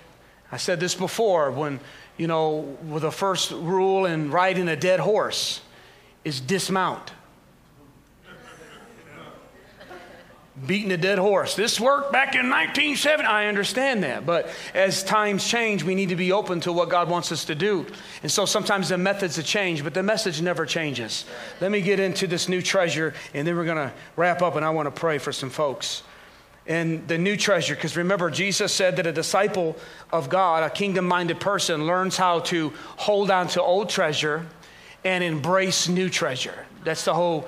I 0.52 0.58
said 0.58 0.80
this 0.80 0.96
before 0.96 1.52
when, 1.52 1.80
you 2.16 2.28
know, 2.28 2.78
the 2.84 3.12
first 3.12 3.52
rule 3.52 4.06
in 4.06 4.32
riding 4.32 4.68
a 4.68 4.76
dead 4.76 5.00
horse 5.00 5.62
is 6.24 6.40
dismount. 6.40 7.12
Beating 10.66 10.92
a 10.92 10.98
dead 10.98 11.20
horse. 11.20 11.56
This 11.56 11.80
worked 11.80 12.12
back 12.12 12.36
in 12.36 12.50
1970. 12.50 13.28
I 13.28 13.48
understand 13.48 14.04
that. 14.04 14.26
But 14.26 14.50
as 14.74 15.04
times 15.04 15.48
change, 15.48 15.84
we 15.84 15.96
need 15.96 16.10
to 16.10 16.16
be 16.16 16.32
open 16.32 16.60
to 16.62 16.72
what 16.72 16.90
God 16.90 17.10
wants 17.10 17.32
us 17.32 17.46
to 17.46 17.56
do. 17.56 17.86
And 18.22 18.32
so 18.32 18.46
sometimes 18.46 18.90
the 18.90 18.98
methods 18.98 19.36
have 19.36 19.46
changed, 19.46 19.84
but 19.84 19.94
the 19.94 20.04
message 20.04 20.42
never 20.42 20.66
changes. 20.66 21.26
Let 21.62 21.72
me 21.72 21.82
get 21.82 22.00
into 22.00 22.28
this 22.28 22.48
new 22.48 22.62
treasure, 22.62 23.14
and 23.34 23.48
then 23.48 23.56
we're 23.56 23.66
going 23.66 23.90
to 23.90 23.94
wrap 24.16 24.42
up, 24.42 24.56
and 24.56 24.66
I 24.66 24.70
want 24.70 24.88
to 24.88 24.92
pray 25.00 25.18
for 25.18 25.32
some 25.32 25.50
folks. 25.50 26.04
And 26.66 27.06
the 27.08 27.18
new 27.18 27.36
treasure, 27.36 27.76
because 27.76 27.98
remember, 27.98 28.30
Jesus 28.30 28.72
said 28.72 28.96
that 28.96 29.06
a 29.06 29.12
disciple 29.12 29.76
of 30.12 30.30
God, 30.30 30.64
a 30.64 30.70
kingdom 30.70 31.06
minded 31.06 31.40
person, 31.40 31.86
learns 31.86 32.16
how 32.16 32.40
to 32.40 32.72
hold 32.96 33.30
on 33.32 33.48
to 33.50 33.62
old 33.62 33.90
treasure 33.90 34.46
and 35.04 35.24
embrace 35.24 35.90
new 35.90 36.10
treasure. 36.10 36.66
That's 36.86 37.04
the 37.04 37.14
whole 37.14 37.48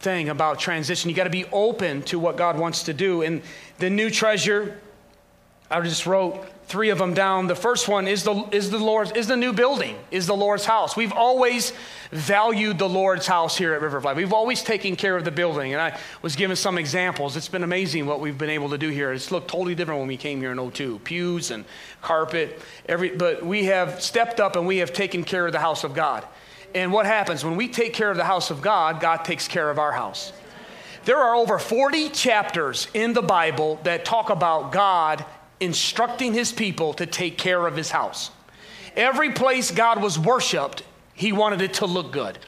thing 0.00 0.28
about 0.28 0.58
transition. 0.58 1.10
You 1.10 1.16
got 1.16 1.24
to 1.24 1.30
be 1.30 1.46
open 1.52 2.02
to 2.02 2.18
what 2.18 2.36
God 2.36 2.58
wants 2.58 2.84
to 2.84 2.94
do. 2.94 3.22
And 3.22 3.42
the 3.78 3.90
new 3.90 4.10
treasure, 4.10 4.80
I 5.70 5.80
just 5.80 6.06
wrote 6.06 6.46
three 6.66 6.90
of 6.90 6.98
them 6.98 7.14
down. 7.14 7.46
The 7.46 7.54
first 7.54 7.88
one 7.88 8.08
is 8.08 8.24
the 8.24 8.44
is 8.50 8.70
the 8.70 8.78
Lord's 8.78 9.12
is 9.12 9.28
the 9.28 9.36
new 9.36 9.52
building, 9.52 9.96
is 10.10 10.26
the 10.26 10.36
Lord's 10.36 10.64
house. 10.64 10.96
We've 10.96 11.12
always 11.12 11.72
valued 12.10 12.78
the 12.78 12.88
Lord's 12.88 13.26
house 13.26 13.56
here 13.56 13.72
at 13.72 13.80
River 13.80 13.96
of 13.96 14.04
Life. 14.04 14.16
We've 14.16 14.32
always 14.32 14.62
taken 14.62 14.96
care 14.96 15.16
of 15.16 15.24
the 15.24 15.30
building. 15.30 15.72
And 15.72 15.80
I 15.80 15.98
was 16.22 16.36
given 16.36 16.56
some 16.56 16.78
examples. 16.78 17.36
It's 17.36 17.48
been 17.48 17.64
amazing 17.64 18.06
what 18.06 18.20
we've 18.20 18.38
been 18.38 18.50
able 18.50 18.70
to 18.70 18.78
do 18.78 18.88
here. 18.88 19.12
It's 19.12 19.30
looked 19.30 19.48
totally 19.48 19.74
different 19.74 20.00
when 20.00 20.08
we 20.08 20.16
came 20.16 20.40
here 20.40 20.52
in 20.52 20.70
02. 20.70 21.00
Pews 21.00 21.50
and 21.50 21.64
carpet, 22.02 22.60
every 22.88 23.10
but 23.10 23.44
we 23.44 23.64
have 23.66 24.02
stepped 24.02 24.40
up 24.40 24.56
and 24.56 24.66
we 24.66 24.78
have 24.78 24.92
taken 24.92 25.24
care 25.24 25.46
of 25.46 25.52
the 25.52 25.60
house 25.60 25.84
of 25.84 25.94
God. 25.94 26.24
And 26.76 26.92
what 26.92 27.06
happens 27.06 27.42
when 27.42 27.56
we 27.56 27.68
take 27.68 27.94
care 27.94 28.10
of 28.10 28.18
the 28.18 28.24
house 28.24 28.50
of 28.50 28.60
God, 28.60 29.00
God 29.00 29.24
takes 29.24 29.48
care 29.48 29.70
of 29.70 29.78
our 29.78 29.92
house. 29.92 30.34
There 31.06 31.16
are 31.16 31.34
over 31.34 31.58
40 31.58 32.10
chapters 32.10 32.88
in 32.92 33.14
the 33.14 33.22
Bible 33.22 33.80
that 33.84 34.04
talk 34.04 34.28
about 34.28 34.72
God 34.72 35.24
instructing 35.58 36.34
his 36.34 36.52
people 36.52 36.92
to 36.92 37.06
take 37.06 37.38
care 37.38 37.66
of 37.66 37.76
his 37.76 37.90
house. 37.90 38.30
Every 38.94 39.32
place 39.32 39.70
God 39.70 40.02
was 40.02 40.18
worshiped, 40.18 40.82
he 41.14 41.32
wanted 41.32 41.62
it 41.62 41.72
to 41.74 41.86
look 41.86 42.12
good. 42.12 42.38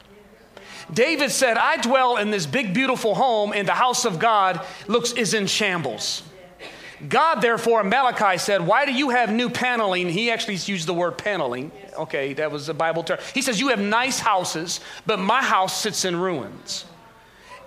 David 0.93 1.31
said, 1.31 1.57
I 1.57 1.79
dwell 1.79 2.18
in 2.18 2.31
this 2.31 2.45
big, 2.45 2.74
beautiful 2.74 3.14
home, 3.14 3.55
and 3.55 3.66
the 3.66 3.72
house 3.72 4.05
of 4.05 4.18
God 4.18 4.62
looks 4.89 5.12
is 5.12 5.33
in 5.33 5.47
shambles. 5.47 6.22
God, 7.07 7.36
therefore, 7.36 7.84
Malachi 7.84 8.38
said, 8.38 8.66
Why 8.66 8.84
do 8.84 8.92
you 8.92 9.11
have 9.11 9.30
new 9.32 9.49
paneling? 9.49 10.09
He 10.09 10.30
actually 10.30 10.57
used 10.57 10.86
the 10.88 10.94
word 10.94 11.16
paneling. 11.16 11.70
Okay, 11.96 12.32
that 12.34 12.51
was 12.51 12.68
a 12.68 12.74
Bible 12.74 13.05
term. 13.05 13.18
He 13.34 13.42
says, 13.42 13.61
You 13.61 13.68
have 13.68 13.78
nice 13.78 14.18
houses, 14.18 14.80
but 15.07 15.20
my 15.20 15.42
house 15.42 15.80
sits 15.80 16.05
in 16.05 16.16
ruins. 16.16 16.86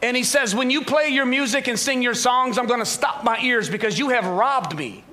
And 0.01 0.17
he 0.17 0.23
says, 0.23 0.53
When 0.53 0.69
you 0.69 0.81
play 0.81 1.09
your 1.09 1.25
music 1.25 1.67
and 1.67 1.79
sing 1.79 2.01
your 2.01 2.13
songs, 2.13 2.57
I'm 2.57 2.67
going 2.67 2.79
to 2.79 2.85
stop 2.85 3.23
my 3.23 3.39
ears 3.41 3.69
because 3.69 3.97
you 3.97 4.09
have 4.09 4.25
robbed 4.25 4.77
me. 4.77 5.03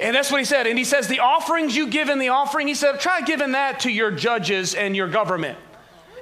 And 0.00 0.14
that's 0.14 0.30
what 0.30 0.38
he 0.38 0.44
said. 0.44 0.66
And 0.66 0.78
he 0.78 0.84
says, 0.84 1.08
The 1.08 1.20
offerings 1.20 1.76
you 1.76 1.88
give 1.88 2.08
in 2.08 2.18
the 2.18 2.28
offering, 2.28 2.68
he 2.68 2.74
said, 2.74 3.00
try 3.00 3.20
giving 3.20 3.52
that 3.52 3.80
to 3.80 3.90
your 3.90 4.10
judges 4.10 4.74
and 4.74 4.96
your 4.96 5.08
government 5.08 5.58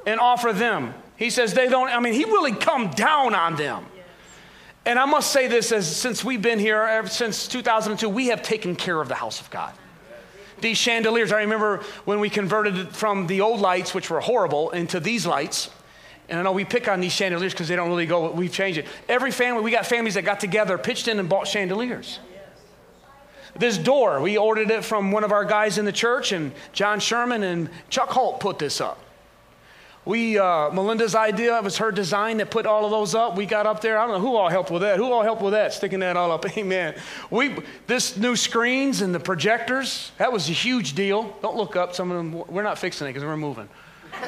and 0.07 0.21
offer 0.21 0.53
them. 0.53 0.95
He 1.17 1.31
says, 1.31 1.55
They 1.55 1.69
don't, 1.69 1.89
I 1.89 2.01
mean, 2.01 2.15
he 2.15 2.25
really 2.25 2.53
come 2.53 2.91
down 2.91 3.35
on 3.35 3.57
them. 3.57 3.87
And 4.87 5.01
I 5.01 5.05
must 5.05 5.33
say 5.33 5.49
this 5.49 5.73
as 5.73 5.95
since 5.95 6.25
we've 6.25 6.41
been 6.41 6.61
here 6.61 6.81
ever 6.81 7.09
since 7.09 7.49
2002, 7.49 8.09
we 8.09 8.29
have 8.29 8.41
taken 8.43 8.77
care 8.77 9.01
of 9.01 9.09
the 9.09 9.17
house 9.17 9.41
of 9.41 9.51
God. 9.51 9.73
These 10.61 10.79
chandeliers, 10.79 11.33
I 11.33 11.41
remember 11.41 11.83
when 12.05 12.21
we 12.21 12.31
converted 12.31 12.95
from 12.95 13.27
the 13.27 13.41
old 13.41 13.61
lights, 13.61 13.93
which 13.93 14.09
were 14.09 14.21
horrible, 14.21 14.71
into 14.71 15.01
these 15.01 15.27
lights. 15.27 15.71
And 16.29 16.39
I 16.39 16.43
know 16.43 16.53
we 16.53 16.65
pick 16.65 16.89
on 16.89 17.01
these 17.01 17.13
chandeliers 17.13 17.53
because 17.53 17.67
they 17.67 17.77
don't 17.77 17.89
really 17.89 18.07
go, 18.07 18.31
we've 18.31 18.53
changed 18.53 18.79
it. 18.79 18.87
Every 19.09 19.33
family, 19.33 19.63
we 19.63 19.73
got 19.73 19.87
families 19.87 20.15
that 20.15 20.23
got 20.23 20.39
together, 20.39 20.79
pitched 20.79 21.09
in, 21.09 21.19
and 21.19 21.29
bought 21.29 21.49
chandeliers. 21.49 22.21
This 23.57 23.79
door, 23.79 24.21
we 24.21 24.39
ordered 24.39 24.71
it 24.71 24.85
from 24.85 25.11
one 25.11 25.25
of 25.25 25.33
our 25.33 25.45
guys 25.45 25.79
in 25.79 25.85
the 25.85 25.93
church, 25.93 26.31
and 26.31 26.53
John 26.73 27.01
Sherman 27.01 27.43
and 27.43 27.71
Chuck 27.91 28.11
Holt 28.11 28.39
put 28.39 28.59
this 28.59 28.81
up. 28.81 29.01
We, 30.07 30.39
uh, 30.39 30.71
Melinda's 30.71 31.17
idea, 31.17 31.59
it 31.59 31.65
was 31.65 31.79
her 31.79 31.91
design 31.91 32.37
that 32.37 32.49
put 32.49 32.65
all 32.65 32.85
of 32.85 32.93
those 32.93 33.17
up. 33.17 33.37
We 33.37 33.45
got 33.45 33.67
up 33.67 33.81
there. 33.81 33.99
I 33.99 34.07
don't 34.07 34.15
know 34.15 34.27
who 34.27 34.37
all 34.37 34.49
helped 34.49 34.71
with 34.71 34.83
that. 34.83 34.99
Who 34.99 35.13
all 35.13 35.23
helped 35.23 35.43
with 35.43 35.53
that? 35.53 35.73
Sticking 35.73 35.99
that 35.99 36.17
all 36.17 36.31
up. 36.31 36.47
Amen. 36.57 36.95
We, 37.29 37.57
this 37.89 38.17
new 38.17 38.37
screens 38.37 39.03
and 39.03 39.13
the 39.13 39.19
projectors, 39.19 40.13
that 40.19 40.33
was 40.33 40.49
a 40.49 40.53
huge 40.53 40.95
deal. 40.95 41.37
Don't 41.43 41.57
look 41.57 41.75
up. 41.75 41.97
Some 41.97 42.13
of 42.13 42.17
them, 42.17 42.45
we're 42.47 42.63
not 42.63 42.79
fixing 42.79 43.09
it 43.09 43.11
because 43.11 43.25
we're 43.25 43.37
moving. 43.37 43.69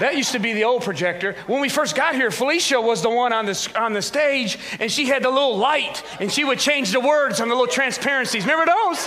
That 0.00 0.16
used 0.16 0.32
to 0.32 0.38
be 0.38 0.54
the 0.54 0.64
old 0.64 0.82
projector. 0.82 1.36
When 1.46 1.60
we 1.60 1.68
first 1.68 1.94
got 1.94 2.14
here, 2.14 2.30
Felicia 2.30 2.80
was 2.80 3.02
the 3.02 3.10
one 3.10 3.34
on 3.34 3.44
the, 3.44 3.72
on 3.78 3.92
the 3.92 4.00
stage, 4.00 4.58
and 4.78 4.90
she 4.90 5.04
had 5.04 5.22
the 5.22 5.28
little 5.28 5.58
light, 5.58 6.02
and 6.20 6.32
she 6.32 6.42
would 6.42 6.58
change 6.58 6.90
the 6.90 7.00
words 7.00 7.38
on 7.38 7.50
the 7.50 7.54
little 7.54 7.70
transparencies. 7.70 8.44
Remember 8.44 8.64
those? 8.64 9.06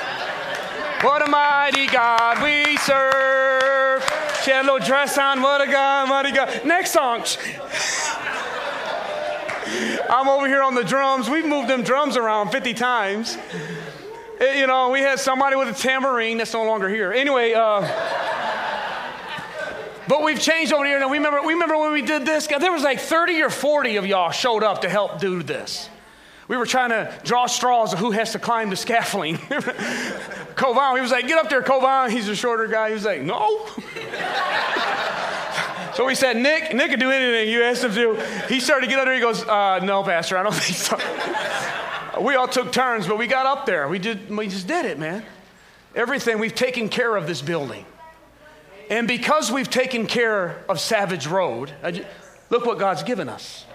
What 1.02 1.28
a 1.28 1.32
mighty 1.32 1.88
God 1.88 2.44
we 2.44 2.78
serve. 2.78 4.13
She 4.44 4.52
had 4.52 4.66
a 4.66 4.74
little 4.74 4.86
dress 4.86 5.18
on. 5.18 5.42
What 5.42 5.62
a 5.62 5.72
God, 5.72 6.10
mighty 6.10 6.32
God. 6.32 6.66
Next 6.66 6.92
song. 6.92 7.24
I'm 10.10 10.28
over 10.28 10.48
here 10.48 10.62
on 10.62 10.76
the 10.76 10.84
drums. 10.84 11.30
We've 11.30 11.46
moved 11.46 11.70
them 11.70 11.82
drums 11.82 12.18
around 12.18 12.50
50 12.52 12.74
times. 12.74 13.38
Eh, 14.42 14.60
you 14.60 14.68
know, 14.68 14.90
we 14.90 15.00
had 15.00 15.20
somebody 15.20 15.56
with 15.56 15.70
a 15.70 15.74
tambourine 15.74 16.40
that's 16.40 16.52
no 16.52 16.66
longer 16.66 16.90
here. 16.90 17.14
Anyway, 17.14 17.54
uh, 17.54 17.82
but 20.10 20.24
we've 20.24 20.42
changed 20.42 20.74
over 20.74 20.86
here. 20.86 21.00
Now, 21.00 21.08
we 21.08 21.20
remember, 21.20 21.42
we 21.42 21.54
remember 21.54 21.78
when 21.78 21.94
we 21.94 22.02
did 22.02 22.26
this? 22.26 22.48
There 22.48 22.72
was 22.72 22.84
like 22.84 23.00
30 23.00 23.42
or 23.44 23.50
40 23.50 23.96
of 23.96 24.06
y'all 24.06 24.32
showed 24.32 24.64
up 24.64 24.82
to 24.82 24.90
help 24.90 25.20
do 25.20 25.42
this. 25.42 25.90
We 26.50 26.58
were 26.58 26.66
trying 26.66 26.90
to 26.90 27.18
draw 27.24 27.46
straws 27.46 27.94
of 27.94 28.00
who 28.00 28.12
has 28.12 28.34
to 28.34 28.40
climb 28.40 28.70
the 28.70 28.76
scaffolding. 28.76 29.40
Kovan, 30.56 30.96
he 30.96 31.02
was 31.02 31.12
like, 31.12 31.28
get 31.28 31.38
up 31.38 31.50
there, 31.50 31.62
Kovan. 31.62 32.10
He's 32.10 32.30
a 32.30 32.36
shorter 32.36 32.68
guy. 32.68 32.90
He 32.90 32.94
was 32.94 33.06
like, 33.06 33.22
no. 33.22 33.68
so 35.96 36.06
we 36.06 36.16
said, 36.16 36.38
Nick, 36.38 36.74
Nick 36.74 36.92
could 36.92 37.00
do 37.00 37.12
anything 37.12 37.50
you 37.50 37.64
asked 37.64 37.84
him 37.84 37.94
to. 37.94 38.16
He 38.48 38.60
started 38.60 38.86
to 38.86 38.90
get 38.90 39.00
up 39.00 39.06
there. 39.06 39.16
He 39.16 39.22
goes, 39.22 39.44
uh, 39.44 39.80
no, 39.80 40.04
Pastor, 40.04 40.38
I 40.38 40.44
don't 40.44 40.56
think 40.56 40.78
so. 40.78 40.98
we 42.22 42.36
all 42.36 42.48
took 42.48 42.72
turns, 42.72 43.08
but 43.08 43.18
we 43.18 43.28
got 43.28 43.46
up 43.46 43.66
there. 43.66 43.88
We, 43.88 44.00
did, 44.00 44.30
we 44.30 44.48
just 44.48 44.68
did 44.68 44.86
it, 44.86 45.00
man. 45.00 45.24
Everything, 45.96 46.40
we've 46.40 46.56
taken 46.56 46.90
care 46.90 47.16
of 47.16 47.28
this 47.28 47.42
building. 47.42 47.86
And 48.90 49.08
because 49.08 49.52
we've 49.52 49.70
taken 49.70 50.08
care 50.08 50.64
of 50.68 50.80
Savage 50.80 51.28
Road, 51.28 51.72
just, 51.84 52.08
look 52.50 52.66
what 52.66 52.80
God's 52.80 53.04
given 53.04 53.30
us. 53.30 53.66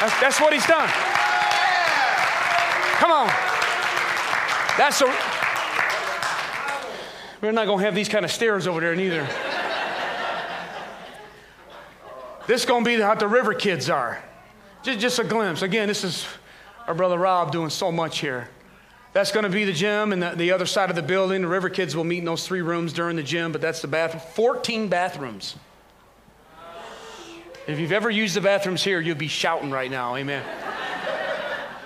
That's, 0.00 0.20
that's 0.20 0.40
what 0.40 0.52
He's 0.52 0.66
done. 0.66 0.88
Come 2.98 3.12
on. 3.12 3.28
That's 4.76 5.00
a. 5.00 5.06
We're 7.40 7.52
not 7.52 7.66
going 7.66 7.78
to 7.78 7.84
have 7.84 7.94
these 7.94 8.08
kind 8.08 8.24
of 8.24 8.30
stairs 8.30 8.66
over 8.66 8.80
there 8.80 8.94
neither. 8.94 9.26
this 12.46 12.60
is 12.60 12.66
going 12.66 12.84
to 12.84 12.96
be 12.96 13.00
how 13.00 13.14
the 13.14 13.28
river 13.28 13.54
kids 13.54 13.88
are. 13.88 14.22
Just, 14.82 15.00
just 15.00 15.18
a 15.18 15.24
glimpse. 15.24 15.62
Again, 15.62 15.88
this 15.88 16.04
is 16.04 16.26
our 16.86 16.94
brother 16.94 17.18
Rob 17.18 17.52
doing 17.52 17.70
so 17.70 17.90
much 17.90 18.18
here. 18.18 18.48
That's 19.12 19.32
going 19.32 19.44
to 19.44 19.50
be 19.50 19.64
the 19.64 19.72
gym 19.72 20.12
and 20.12 20.22
the, 20.22 20.30
the, 20.36 20.52
other 20.52 20.66
side 20.66 20.90
of 20.90 20.96
the 20.96 21.02
building. 21.02 21.42
The 21.42 21.48
River 21.48 21.68
Kids 21.68 21.96
will 21.96 22.04
meet 22.04 22.18
in 22.18 22.24
those 22.24 22.46
three 22.46 22.62
rooms 22.62 22.92
during 22.92 23.16
the 23.16 23.22
gym, 23.22 23.50
but 23.52 23.60
that's 23.60 23.82
the 23.82 23.88
bathroom. 23.88 24.22
14 24.34 24.88
bathrooms. 24.88 25.56
If 27.70 27.78
you've 27.78 27.92
ever 27.92 28.10
used 28.10 28.34
the 28.34 28.40
bathrooms 28.40 28.82
here, 28.82 29.00
you'll 29.00 29.14
be 29.14 29.28
shouting 29.28 29.70
right 29.70 29.88
now. 29.88 30.16
Amen. 30.16 30.44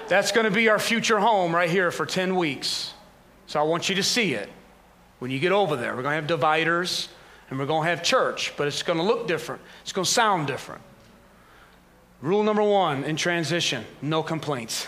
that's 0.09 0.33
going 0.33 0.45
to 0.45 0.51
be 0.51 0.71
our 0.71 0.79
future 0.79 1.19
home 1.19 1.55
right 1.55 1.69
here 1.69 1.91
for 1.91 2.07
10 2.07 2.37
weeks. 2.37 2.95
So 3.47 3.61
I 3.61 3.65
want 3.65 3.91
you 3.91 3.95
to 3.97 4.03
see 4.03 4.33
it. 4.33 4.49
When 5.19 5.31
you 5.31 5.39
get 5.39 5.53
over 5.53 5.77
there, 5.77 5.95
we're 5.95 6.03
going 6.03 6.13
to 6.13 6.17
have 6.17 6.27
dividers 6.27 7.11
and 7.51 7.59
we're 7.59 7.67
going 7.67 7.85
to 7.85 7.91
have 7.91 8.03
church, 8.03 8.55
but 8.57 8.67
it's 8.67 8.83
going 8.83 8.99
to 8.99 9.05
look 9.05 9.29
different. 9.29 9.61
It's 9.83 9.93
going 9.93 10.07
to 10.07 10.11
sound 10.11 10.47
different. 10.47 10.81
Rule 12.23 12.43
number 12.43 12.63
one 12.63 13.05
in 13.05 13.17
transition 13.17 13.85
no 14.01 14.23
complaints. 14.23 14.87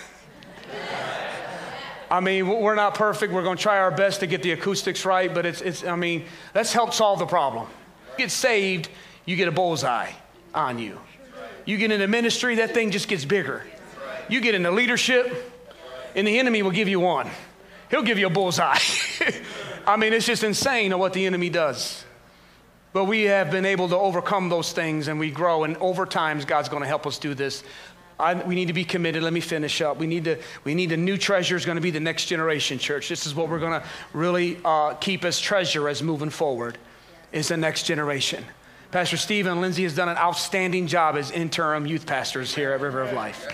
I 2.10 2.20
mean, 2.20 2.48
we're 2.48 2.74
not 2.74 2.94
perfect. 2.94 3.34
We're 3.34 3.42
going 3.42 3.58
to 3.58 3.62
try 3.62 3.80
our 3.80 3.90
best 3.90 4.20
to 4.20 4.26
get 4.26 4.42
the 4.42 4.52
acoustics 4.52 5.04
right, 5.04 5.32
but 5.32 5.44
it's, 5.44 5.60
it's 5.60 5.84
I 5.84 5.96
mean, 5.96 6.24
let's 6.54 6.72
help 6.72 6.94
solve 6.94 7.18
the 7.18 7.26
problem. 7.26 7.66
You 8.12 8.24
get 8.24 8.30
saved, 8.30 8.88
you 9.26 9.36
get 9.36 9.48
a 9.48 9.52
bullseye 9.52 10.12
on 10.56 10.78
you. 10.78 10.98
You 11.64 11.76
get 11.76 11.90
into 11.92 12.06
ministry, 12.08 12.56
that 12.56 12.74
thing 12.74 12.90
just 12.90 13.08
gets 13.08 13.24
bigger. 13.24 13.62
You 14.28 14.40
get 14.40 14.54
into 14.54 14.70
leadership, 14.70 15.52
and 16.14 16.26
the 16.26 16.38
enemy 16.38 16.62
will 16.62 16.70
give 16.70 16.88
you 16.88 17.00
one. 17.00 17.28
He'll 17.90 18.02
give 18.02 18.18
you 18.18 18.26
a 18.26 18.30
bullseye. 18.30 18.78
I 19.86 19.96
mean, 19.96 20.12
it's 20.12 20.26
just 20.26 20.42
insane 20.42 20.96
what 20.98 21.12
the 21.12 21.26
enemy 21.26 21.50
does. 21.50 22.04
But 22.92 23.04
we 23.04 23.24
have 23.24 23.50
been 23.50 23.66
able 23.66 23.88
to 23.90 23.96
overcome 23.96 24.48
those 24.48 24.72
things 24.72 25.06
and 25.06 25.20
we 25.20 25.30
grow, 25.30 25.64
and 25.64 25.76
over 25.76 26.06
time, 26.06 26.40
God's 26.40 26.68
going 26.68 26.82
to 26.82 26.88
help 26.88 27.06
us 27.06 27.18
do 27.18 27.34
this. 27.34 27.62
I, 28.18 28.34
we 28.34 28.54
need 28.54 28.68
to 28.68 28.72
be 28.72 28.84
committed. 28.84 29.22
Let 29.22 29.34
me 29.34 29.40
finish 29.40 29.82
up. 29.82 29.98
We 29.98 30.06
need 30.06 30.24
to. 30.24 30.38
We 30.64 30.74
need 30.74 30.90
a 30.92 30.96
new 30.96 31.18
treasure. 31.18 31.54
Is 31.54 31.66
going 31.66 31.76
to 31.76 31.82
be 31.82 31.90
the 31.90 32.00
next 32.00 32.24
generation 32.24 32.78
church. 32.78 33.10
This 33.10 33.26
is 33.26 33.34
what 33.34 33.50
we're 33.50 33.58
going 33.58 33.78
to 33.78 33.86
really 34.14 34.58
uh, 34.64 34.94
keep 34.94 35.26
as 35.26 35.38
treasure 35.38 35.86
as 35.90 36.02
moving 36.02 36.30
forward. 36.30 36.78
Is 37.32 37.48
the 37.48 37.58
next 37.58 37.82
generation. 37.82 38.42
Pastor 38.90 39.16
Steve 39.16 39.46
and 39.46 39.60
Lindsay 39.60 39.82
has 39.82 39.94
done 39.94 40.08
an 40.08 40.16
outstanding 40.16 40.86
job 40.86 41.16
as 41.16 41.30
interim 41.30 41.86
youth 41.86 42.06
pastors 42.06 42.54
here 42.54 42.72
at 42.72 42.80
River 42.80 43.02
of 43.02 43.12
Life. 43.12 43.46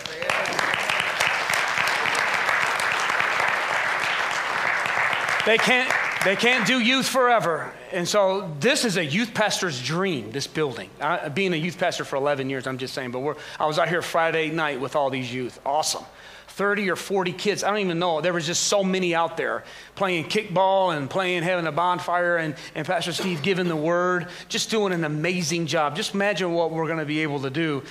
They 5.44 5.58
can't. 5.58 5.92
They 6.24 6.36
can't 6.36 6.64
do 6.68 6.78
youth 6.78 7.08
forever. 7.08 7.72
And 7.90 8.06
so 8.06 8.54
this 8.60 8.84
is 8.84 8.96
a 8.96 9.04
youth 9.04 9.34
pastor's 9.34 9.82
dream, 9.82 10.30
this 10.30 10.46
building. 10.46 10.88
I, 11.00 11.28
being 11.28 11.52
a 11.52 11.56
youth 11.56 11.78
pastor 11.78 12.04
for 12.04 12.14
11 12.14 12.48
years, 12.48 12.68
I'm 12.68 12.78
just 12.78 12.94
saying, 12.94 13.10
but 13.10 13.36
I 13.58 13.66
was 13.66 13.76
out 13.76 13.88
here 13.88 14.02
Friday 14.02 14.50
night 14.50 14.80
with 14.80 14.94
all 14.94 15.10
these 15.10 15.34
youth. 15.34 15.58
Awesome. 15.66 16.04
30 16.52 16.90
or 16.90 16.96
40 16.96 17.32
kids. 17.32 17.64
I 17.64 17.70
don't 17.70 17.78
even 17.78 17.98
know. 17.98 18.20
There 18.20 18.32
was 18.32 18.46
just 18.46 18.64
so 18.64 18.84
many 18.84 19.14
out 19.14 19.36
there 19.36 19.64
playing 19.94 20.26
kickball 20.26 20.96
and 20.96 21.08
playing, 21.08 21.42
having 21.42 21.66
a 21.66 21.72
bonfire, 21.72 22.36
and, 22.36 22.54
and 22.74 22.86
Pastor 22.86 23.12
Steve 23.12 23.42
giving 23.42 23.68
the 23.68 23.76
word, 23.76 24.28
just 24.48 24.70
doing 24.70 24.92
an 24.92 25.04
amazing 25.04 25.66
job. 25.66 25.96
Just 25.96 26.14
imagine 26.14 26.52
what 26.52 26.70
we're 26.70 26.86
going 26.86 26.98
to 26.98 27.06
be 27.06 27.20
able 27.20 27.40
to 27.42 27.50
do 27.50 27.82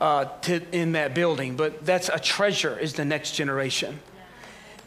uh, 0.00 0.26
to, 0.42 0.62
in 0.72 0.92
that 0.92 1.14
building. 1.14 1.56
But 1.56 1.84
that's 1.84 2.08
a 2.08 2.18
treasure, 2.18 2.78
is 2.78 2.94
the 2.94 3.04
next 3.04 3.32
generation. 3.32 4.00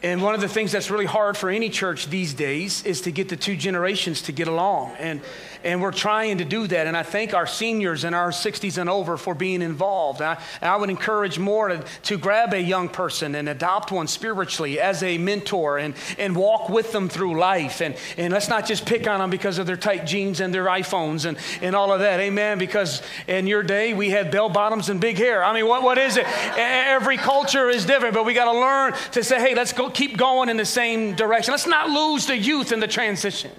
And 0.04 0.20
one 0.20 0.34
of 0.34 0.42
the 0.42 0.48
things 0.48 0.70
that's 0.70 0.90
really 0.90 1.06
hard 1.06 1.34
for 1.34 1.48
any 1.48 1.70
church 1.70 2.08
these 2.08 2.34
days 2.34 2.84
is 2.84 3.00
to 3.00 3.10
get 3.10 3.30
the 3.30 3.38
two 3.38 3.56
generations 3.56 4.20
to 4.22 4.32
get 4.32 4.48
along. 4.48 4.92
And, 4.98 5.22
and 5.62 5.80
we're 5.80 5.92
trying 5.92 6.36
to 6.38 6.44
do 6.44 6.66
that. 6.66 6.86
And 6.86 6.94
I 6.94 7.02
thank 7.02 7.32
our 7.32 7.46
seniors 7.46 8.04
and 8.04 8.14
our 8.14 8.28
60s 8.28 8.76
and 8.76 8.90
over 8.90 9.16
for 9.16 9.34
being 9.34 9.62
involved. 9.62 10.20
I, 10.20 10.38
I 10.60 10.76
would 10.76 10.90
encourage 10.90 11.38
more 11.38 11.68
to, 11.68 11.82
to 12.02 12.18
grab 12.18 12.52
a 12.52 12.60
young 12.60 12.90
person 12.90 13.34
and 13.34 13.48
adopt 13.48 13.92
one 13.92 14.06
spiritually 14.06 14.78
as 14.78 15.02
a 15.02 15.16
mentor 15.16 15.78
and, 15.78 15.94
and 16.18 16.36
walk 16.36 16.68
with 16.68 16.92
them 16.92 17.08
through 17.08 17.40
life. 17.40 17.80
And, 17.80 17.96
and 18.18 18.30
let's 18.30 18.50
not 18.50 18.66
just 18.66 18.84
pick 18.84 19.08
on 19.08 19.20
them 19.20 19.30
because 19.30 19.56
of 19.56 19.66
their 19.66 19.78
tight 19.78 20.04
jeans 20.04 20.40
and 20.40 20.52
their 20.52 20.66
iPhones 20.66 21.24
and, 21.24 21.38
and 21.62 21.74
all 21.74 21.90
of 21.90 22.00
that. 22.00 22.20
Amen. 22.20 22.58
Because 22.58 23.00
in 23.26 23.46
your 23.46 23.62
day, 23.62 23.94
we 23.94 24.10
had 24.10 24.30
bell 24.30 24.50
bottoms 24.50 24.90
and 24.90 25.00
big 25.00 25.16
hair. 25.16 25.42
I 25.42 25.54
mean, 25.54 25.66
what, 25.66 25.82
what 25.82 25.96
is 25.96 26.18
it? 26.18 26.26
Every 26.58 27.16
culture 27.16 27.70
is 27.70 27.86
different, 27.86 28.12
but 28.12 28.26
we 28.26 28.34
got 28.34 28.52
to 28.52 28.60
learn 28.60 28.92
to 29.12 29.24
say, 29.24 29.40
hey, 29.40 29.54
let's 29.54 29.72
go 29.72 29.93
keep 29.94 30.16
going 30.16 30.48
in 30.48 30.56
the 30.56 30.64
same 30.64 31.14
direction. 31.14 31.52
Let's 31.52 31.66
not 31.66 31.88
lose 31.88 32.26
the 32.26 32.36
youth 32.36 32.72
in 32.72 32.80
the 32.80 32.88
transition. 32.88 33.50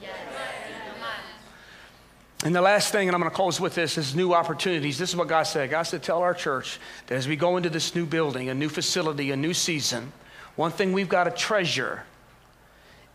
And 2.43 2.53
the 2.53 2.61
last 2.61 2.91
thing, 2.91 3.07
and 3.07 3.15
I'm 3.15 3.21
going 3.21 3.31
to 3.31 3.35
close 3.35 3.59
with 3.59 3.73
this, 3.73 3.97
is 3.97 4.13
new 4.13 4.33
opportunities. 4.33 4.99
This 4.99 5.09
is 5.09 5.15
what 5.15 5.27
God 5.27 5.43
said. 5.43 5.71
God 5.71 5.83
said, 5.83 6.03
Tell 6.03 6.19
our 6.19 6.33
church 6.33 6.79
that 7.07 7.15
as 7.15 7.27
we 7.27 7.35
go 7.35 7.57
into 7.57 7.69
this 7.69 7.95
new 7.95 8.05
building, 8.05 8.49
a 8.49 8.53
new 8.53 8.69
facility, 8.69 9.31
a 9.31 9.35
new 9.35 9.53
season, 9.53 10.11
one 10.55 10.71
thing 10.71 10.93
we've 10.93 11.09
got 11.09 11.23
to 11.23 11.31
treasure 11.31 12.03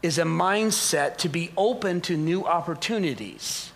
is 0.03 0.19
a 0.19 0.25
mindset 0.25 1.19
to 1.19 1.29
be 1.29 1.53
open 1.57 2.01
to 2.01 2.17
new 2.17 2.45
opportunities. 2.45 3.71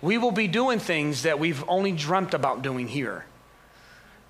We 0.00 0.18
will 0.18 0.30
be 0.30 0.46
doing 0.46 0.78
things 0.78 1.22
that 1.22 1.40
we've 1.40 1.64
only 1.66 1.90
dreamt 1.90 2.34
about 2.34 2.62
doing 2.62 2.86
here 2.86 3.24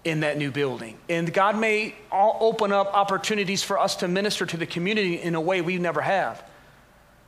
in 0.04 0.20
that 0.20 0.36
new 0.36 0.50
building. 0.50 0.98
And 1.08 1.32
God 1.32 1.58
may 1.58 1.94
open 2.12 2.72
up 2.72 2.94
opportunities 2.94 3.62
for 3.62 3.78
us 3.78 3.96
to 3.96 4.08
minister 4.08 4.46
to 4.46 4.56
the 4.56 4.66
community 4.66 5.20
in 5.20 5.34
a 5.34 5.40
way 5.40 5.60
we 5.60 5.78
never 5.78 6.02
have, 6.02 6.42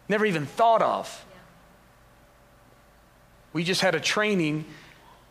never 0.09 0.27
even 0.27 0.47
thought 0.47 0.83
of. 0.83 1.25
We 3.53 3.65
just 3.65 3.81
had 3.81 3.95
a 3.95 4.01
training 4.01 4.67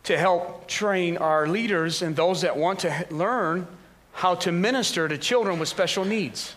to 0.04 0.18
help 0.18 0.66
train 0.66 1.16
our 1.16 1.46
leaders 1.46 2.02
and 2.02 2.14
those 2.14 2.42
that 2.42 2.56
want 2.56 2.80
to 2.80 3.06
learn 3.10 3.66
how 4.12 4.34
to 4.34 4.50
minister 4.50 5.08
to 5.08 5.18
children 5.18 5.58
with 5.58 5.68
special 5.68 6.04
needs. 6.04 6.54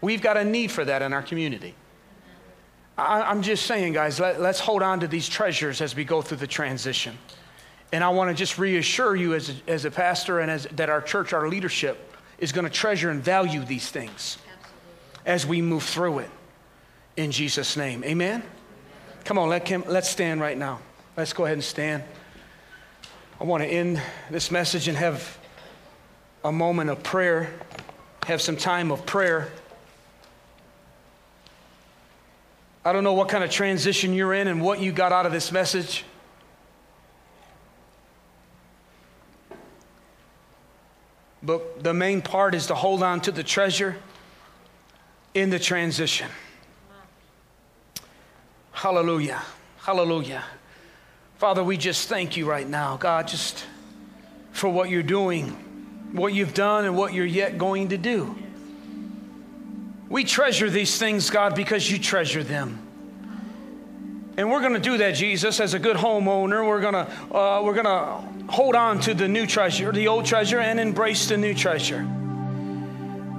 We've 0.00 0.20
got 0.20 0.36
a 0.36 0.44
need 0.44 0.70
for 0.70 0.84
that 0.84 1.00
in 1.02 1.12
our 1.12 1.22
community. 1.22 1.74
I, 2.98 3.30
am 3.30 3.42
just 3.42 3.66
saying, 3.66 3.94
guys, 3.94 4.20
let, 4.20 4.38
us 4.40 4.60
hold 4.60 4.82
on 4.82 5.00
to 5.00 5.08
these 5.08 5.28
treasures 5.28 5.80
as 5.80 5.96
we 5.96 6.04
go 6.04 6.22
through 6.22 6.36
the 6.38 6.46
transition. 6.46 7.16
And 7.92 8.02
I 8.02 8.08
want 8.08 8.30
to 8.30 8.34
just 8.34 8.58
reassure 8.58 9.14
you 9.14 9.34
as 9.34 9.50
a, 9.50 9.54
as 9.68 9.84
a 9.84 9.90
pastor 9.90 10.40
and 10.40 10.50
as, 10.50 10.64
that 10.72 10.88
our 10.88 11.02
church, 11.02 11.34
our 11.34 11.48
leadership, 11.48 12.16
is 12.38 12.50
going 12.50 12.64
to 12.64 12.70
treasure 12.70 13.10
and 13.10 13.22
value 13.22 13.64
these 13.64 13.88
things 13.90 14.38
Absolutely. 14.38 14.72
as 15.26 15.46
we 15.46 15.62
move 15.62 15.82
through 15.82 16.20
it. 16.20 16.30
In 17.16 17.30
Jesus' 17.30 17.76
name. 17.76 18.02
Amen? 18.04 18.42
Come 19.24 19.38
on, 19.38 19.50
let 19.50 19.68
him, 19.68 19.84
let's 19.86 20.08
stand 20.08 20.40
right 20.40 20.56
now. 20.56 20.80
Let's 21.16 21.34
go 21.34 21.44
ahead 21.44 21.58
and 21.58 21.64
stand. 21.64 22.02
I 23.38 23.44
want 23.44 23.62
to 23.62 23.68
end 23.68 24.00
this 24.30 24.50
message 24.50 24.88
and 24.88 24.96
have 24.96 25.38
a 26.42 26.50
moment 26.50 26.90
of 26.90 27.02
prayer, 27.02 27.52
have 28.24 28.40
some 28.40 28.56
time 28.56 28.90
of 28.90 29.04
prayer. 29.04 29.52
I 32.84 32.92
don't 32.92 33.04
know 33.04 33.12
what 33.12 33.28
kind 33.28 33.44
of 33.44 33.50
transition 33.50 34.14
you're 34.14 34.32
in 34.32 34.48
and 34.48 34.62
what 34.62 34.80
you 34.80 34.90
got 34.90 35.12
out 35.12 35.26
of 35.26 35.32
this 35.32 35.52
message. 35.52 36.04
But 41.42 41.82
the 41.82 41.92
main 41.92 42.22
part 42.22 42.54
is 42.54 42.66
to 42.68 42.74
hold 42.74 43.02
on 43.02 43.20
to 43.22 43.32
the 43.32 43.42
treasure 43.42 43.96
in 45.34 45.50
the 45.50 45.58
transition. 45.58 46.28
Hallelujah. 48.70 49.42
Hallelujah. 49.78 50.44
Father, 51.38 51.64
we 51.64 51.76
just 51.76 52.08
thank 52.08 52.36
you 52.36 52.48
right 52.48 52.68
now, 52.68 52.96
God, 52.96 53.26
just 53.26 53.64
for 54.52 54.68
what 54.68 54.90
you're 54.90 55.02
doing, 55.02 55.48
what 56.12 56.32
you've 56.32 56.54
done, 56.54 56.84
and 56.84 56.96
what 56.96 57.12
you're 57.12 57.26
yet 57.26 57.58
going 57.58 57.88
to 57.88 57.98
do. 57.98 58.36
We 60.08 60.24
treasure 60.24 60.70
these 60.70 60.98
things, 60.98 61.30
God, 61.30 61.54
because 61.54 61.90
you 61.90 61.98
treasure 61.98 62.44
them. 62.44 62.81
And 64.36 64.50
we're 64.50 64.60
going 64.60 64.72
to 64.72 64.80
do 64.80 64.98
that, 64.98 65.14
Jesus, 65.14 65.60
as 65.60 65.74
a 65.74 65.78
good 65.78 65.96
homeowner. 65.96 66.66
We're 66.66 66.80
going 66.80 66.94
to 66.94 67.36
uh, 67.36 67.62
we're 67.62 67.74
going 67.74 67.84
to 67.84 68.52
hold 68.52 68.74
on 68.74 69.00
to 69.00 69.14
the 69.14 69.28
new 69.28 69.46
treasure, 69.46 69.92
the 69.92 70.08
old 70.08 70.24
treasure, 70.24 70.58
and 70.58 70.80
embrace 70.80 71.28
the 71.28 71.36
new 71.36 71.54
treasure. 71.54 72.06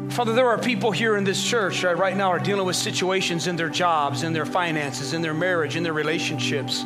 Father, 0.10 0.34
there 0.34 0.48
are 0.48 0.60
people 0.60 0.92
here 0.92 1.16
in 1.18 1.24
this 1.24 1.44
church 1.44 1.84
right, 1.84 1.98
right 1.98 2.16
now 2.16 2.30
are 2.30 2.40
dealing 2.40 2.66
with 2.68 2.76
situations 2.76 3.48
in 3.48 3.56
their 3.56 3.70
jobs, 3.70 4.22
in 4.22 4.34
their 4.34 4.46
finances, 4.46 5.14
in 5.14 5.22
their 5.22 5.34
marriage, 5.34 5.76
in 5.76 5.82
their 5.82 5.94
relationships 5.94 6.86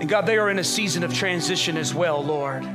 and 0.00 0.08
God, 0.08 0.24
they 0.24 0.38
are 0.38 0.48
in 0.48 0.58
a 0.58 0.64
season 0.64 1.04
of 1.04 1.12
transition 1.12 1.76
as 1.76 1.94
well, 1.94 2.24
Lord. 2.24 2.66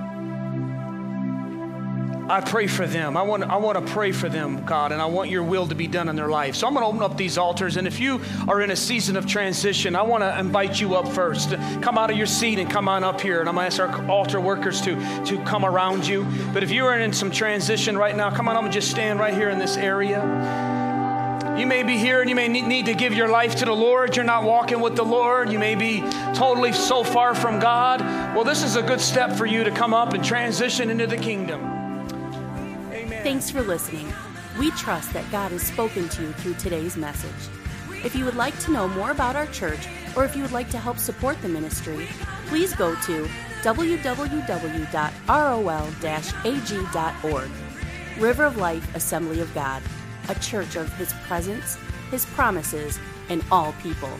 I 2.27 2.41
pray 2.41 2.65
for 2.65 2.87
them. 2.87 3.15
I 3.15 3.21
want, 3.21 3.43
I 3.43 3.57
want 3.57 3.85
to 3.85 3.93
pray 3.93 4.11
for 4.11 4.27
them, 4.29 4.65
God, 4.65 4.91
and 4.91 4.99
I 4.99 5.05
want 5.05 5.29
your 5.29 5.43
will 5.43 5.67
to 5.67 5.75
be 5.75 5.85
done 5.85 6.09
in 6.09 6.15
their 6.15 6.27
life. 6.27 6.55
So 6.55 6.65
I'm 6.65 6.73
going 6.73 6.83
to 6.83 6.87
open 6.87 7.03
up 7.03 7.17
these 7.17 7.37
altars. 7.37 7.77
And 7.77 7.85
if 7.85 7.99
you 7.99 8.19
are 8.47 8.61
in 8.61 8.71
a 8.71 8.75
season 8.75 9.15
of 9.15 9.27
transition, 9.27 9.95
I 9.95 10.01
want 10.01 10.23
to 10.23 10.39
invite 10.39 10.81
you 10.81 10.95
up 10.95 11.07
first. 11.07 11.51
Come 11.81 11.99
out 11.99 12.09
of 12.09 12.17
your 12.17 12.25
seat 12.25 12.57
and 12.57 12.67
come 12.69 12.89
on 12.89 13.03
up 13.03 13.21
here. 13.21 13.41
And 13.41 13.47
I'm 13.47 13.53
going 13.53 13.69
to 13.69 13.75
ask 13.75 13.79
our 13.79 14.09
altar 14.09 14.41
workers 14.41 14.81
to, 14.81 14.95
to 15.25 15.37
come 15.43 15.65
around 15.65 16.07
you. 16.07 16.25
But 16.51 16.63
if 16.63 16.71
you 16.71 16.85
are 16.87 16.97
in 16.97 17.13
some 17.13 17.29
transition 17.29 17.95
right 17.95 18.15
now, 18.15 18.31
come 18.35 18.47
on 18.47 18.55
up 18.55 18.63
and 18.63 18.73
just 18.73 18.89
stand 18.89 19.19
right 19.19 19.33
here 19.33 19.51
in 19.51 19.59
this 19.59 19.77
area. 19.77 20.73
You 21.59 21.67
may 21.67 21.83
be 21.83 21.95
here 21.95 22.21
and 22.21 22.29
you 22.29 22.35
may 22.35 22.47
need 22.47 22.87
to 22.87 22.95
give 22.95 23.13
your 23.13 23.27
life 23.27 23.57
to 23.57 23.65
the 23.65 23.71
Lord. 23.71 24.15
You're 24.15 24.25
not 24.25 24.43
walking 24.43 24.81
with 24.81 24.95
the 24.95 25.05
Lord. 25.05 25.51
You 25.51 25.59
may 25.59 25.75
be 25.75 26.01
totally 26.33 26.73
so 26.73 27.03
far 27.03 27.35
from 27.35 27.59
God. 27.59 28.01
Well, 28.35 28.43
this 28.43 28.63
is 28.63 28.75
a 28.75 28.81
good 28.81 28.99
step 28.99 29.31
for 29.33 29.45
you 29.45 29.63
to 29.63 29.71
come 29.71 29.93
up 29.93 30.13
and 30.13 30.25
transition 30.25 30.89
into 30.89 31.05
the 31.05 31.17
kingdom. 31.17 31.74
Thanks 33.25 33.49
for 33.49 33.63
listening. 33.63 34.13
We 34.59 34.69
trust 34.69 35.11
that 35.13 35.31
God 35.31 35.51
has 35.51 35.63
spoken 35.63 36.07
to 36.09 36.21
you 36.21 36.31
through 36.33 36.53
today's 36.53 36.95
message. 36.95 37.49
If 38.05 38.15
you 38.15 38.23
would 38.23 38.35
like 38.35 38.55
to 38.59 38.71
know 38.71 38.87
more 38.87 39.09
about 39.09 39.35
our 39.35 39.47
church 39.47 39.79
or 40.15 40.25
if 40.25 40.35
you 40.35 40.43
would 40.43 40.51
like 40.51 40.69
to 40.69 40.77
help 40.77 40.99
support 40.99 41.41
the 41.41 41.49
ministry, 41.49 42.07
please 42.45 42.75
go 42.75 42.93
to 42.93 43.27
www.rol-ag.org. 43.63 44.69
River 48.19 48.43
of 48.43 48.57
Life 48.57 48.95
Assembly 48.95 49.39
of 49.39 49.51
God 49.55 49.81
a 50.29 50.35
church 50.35 50.75
of 50.75 50.93
His 50.93 51.11
presence, 51.27 51.79
His 52.11 52.27
promises, 52.27 52.99
and 53.29 53.43
all 53.51 53.73
people. 53.81 54.11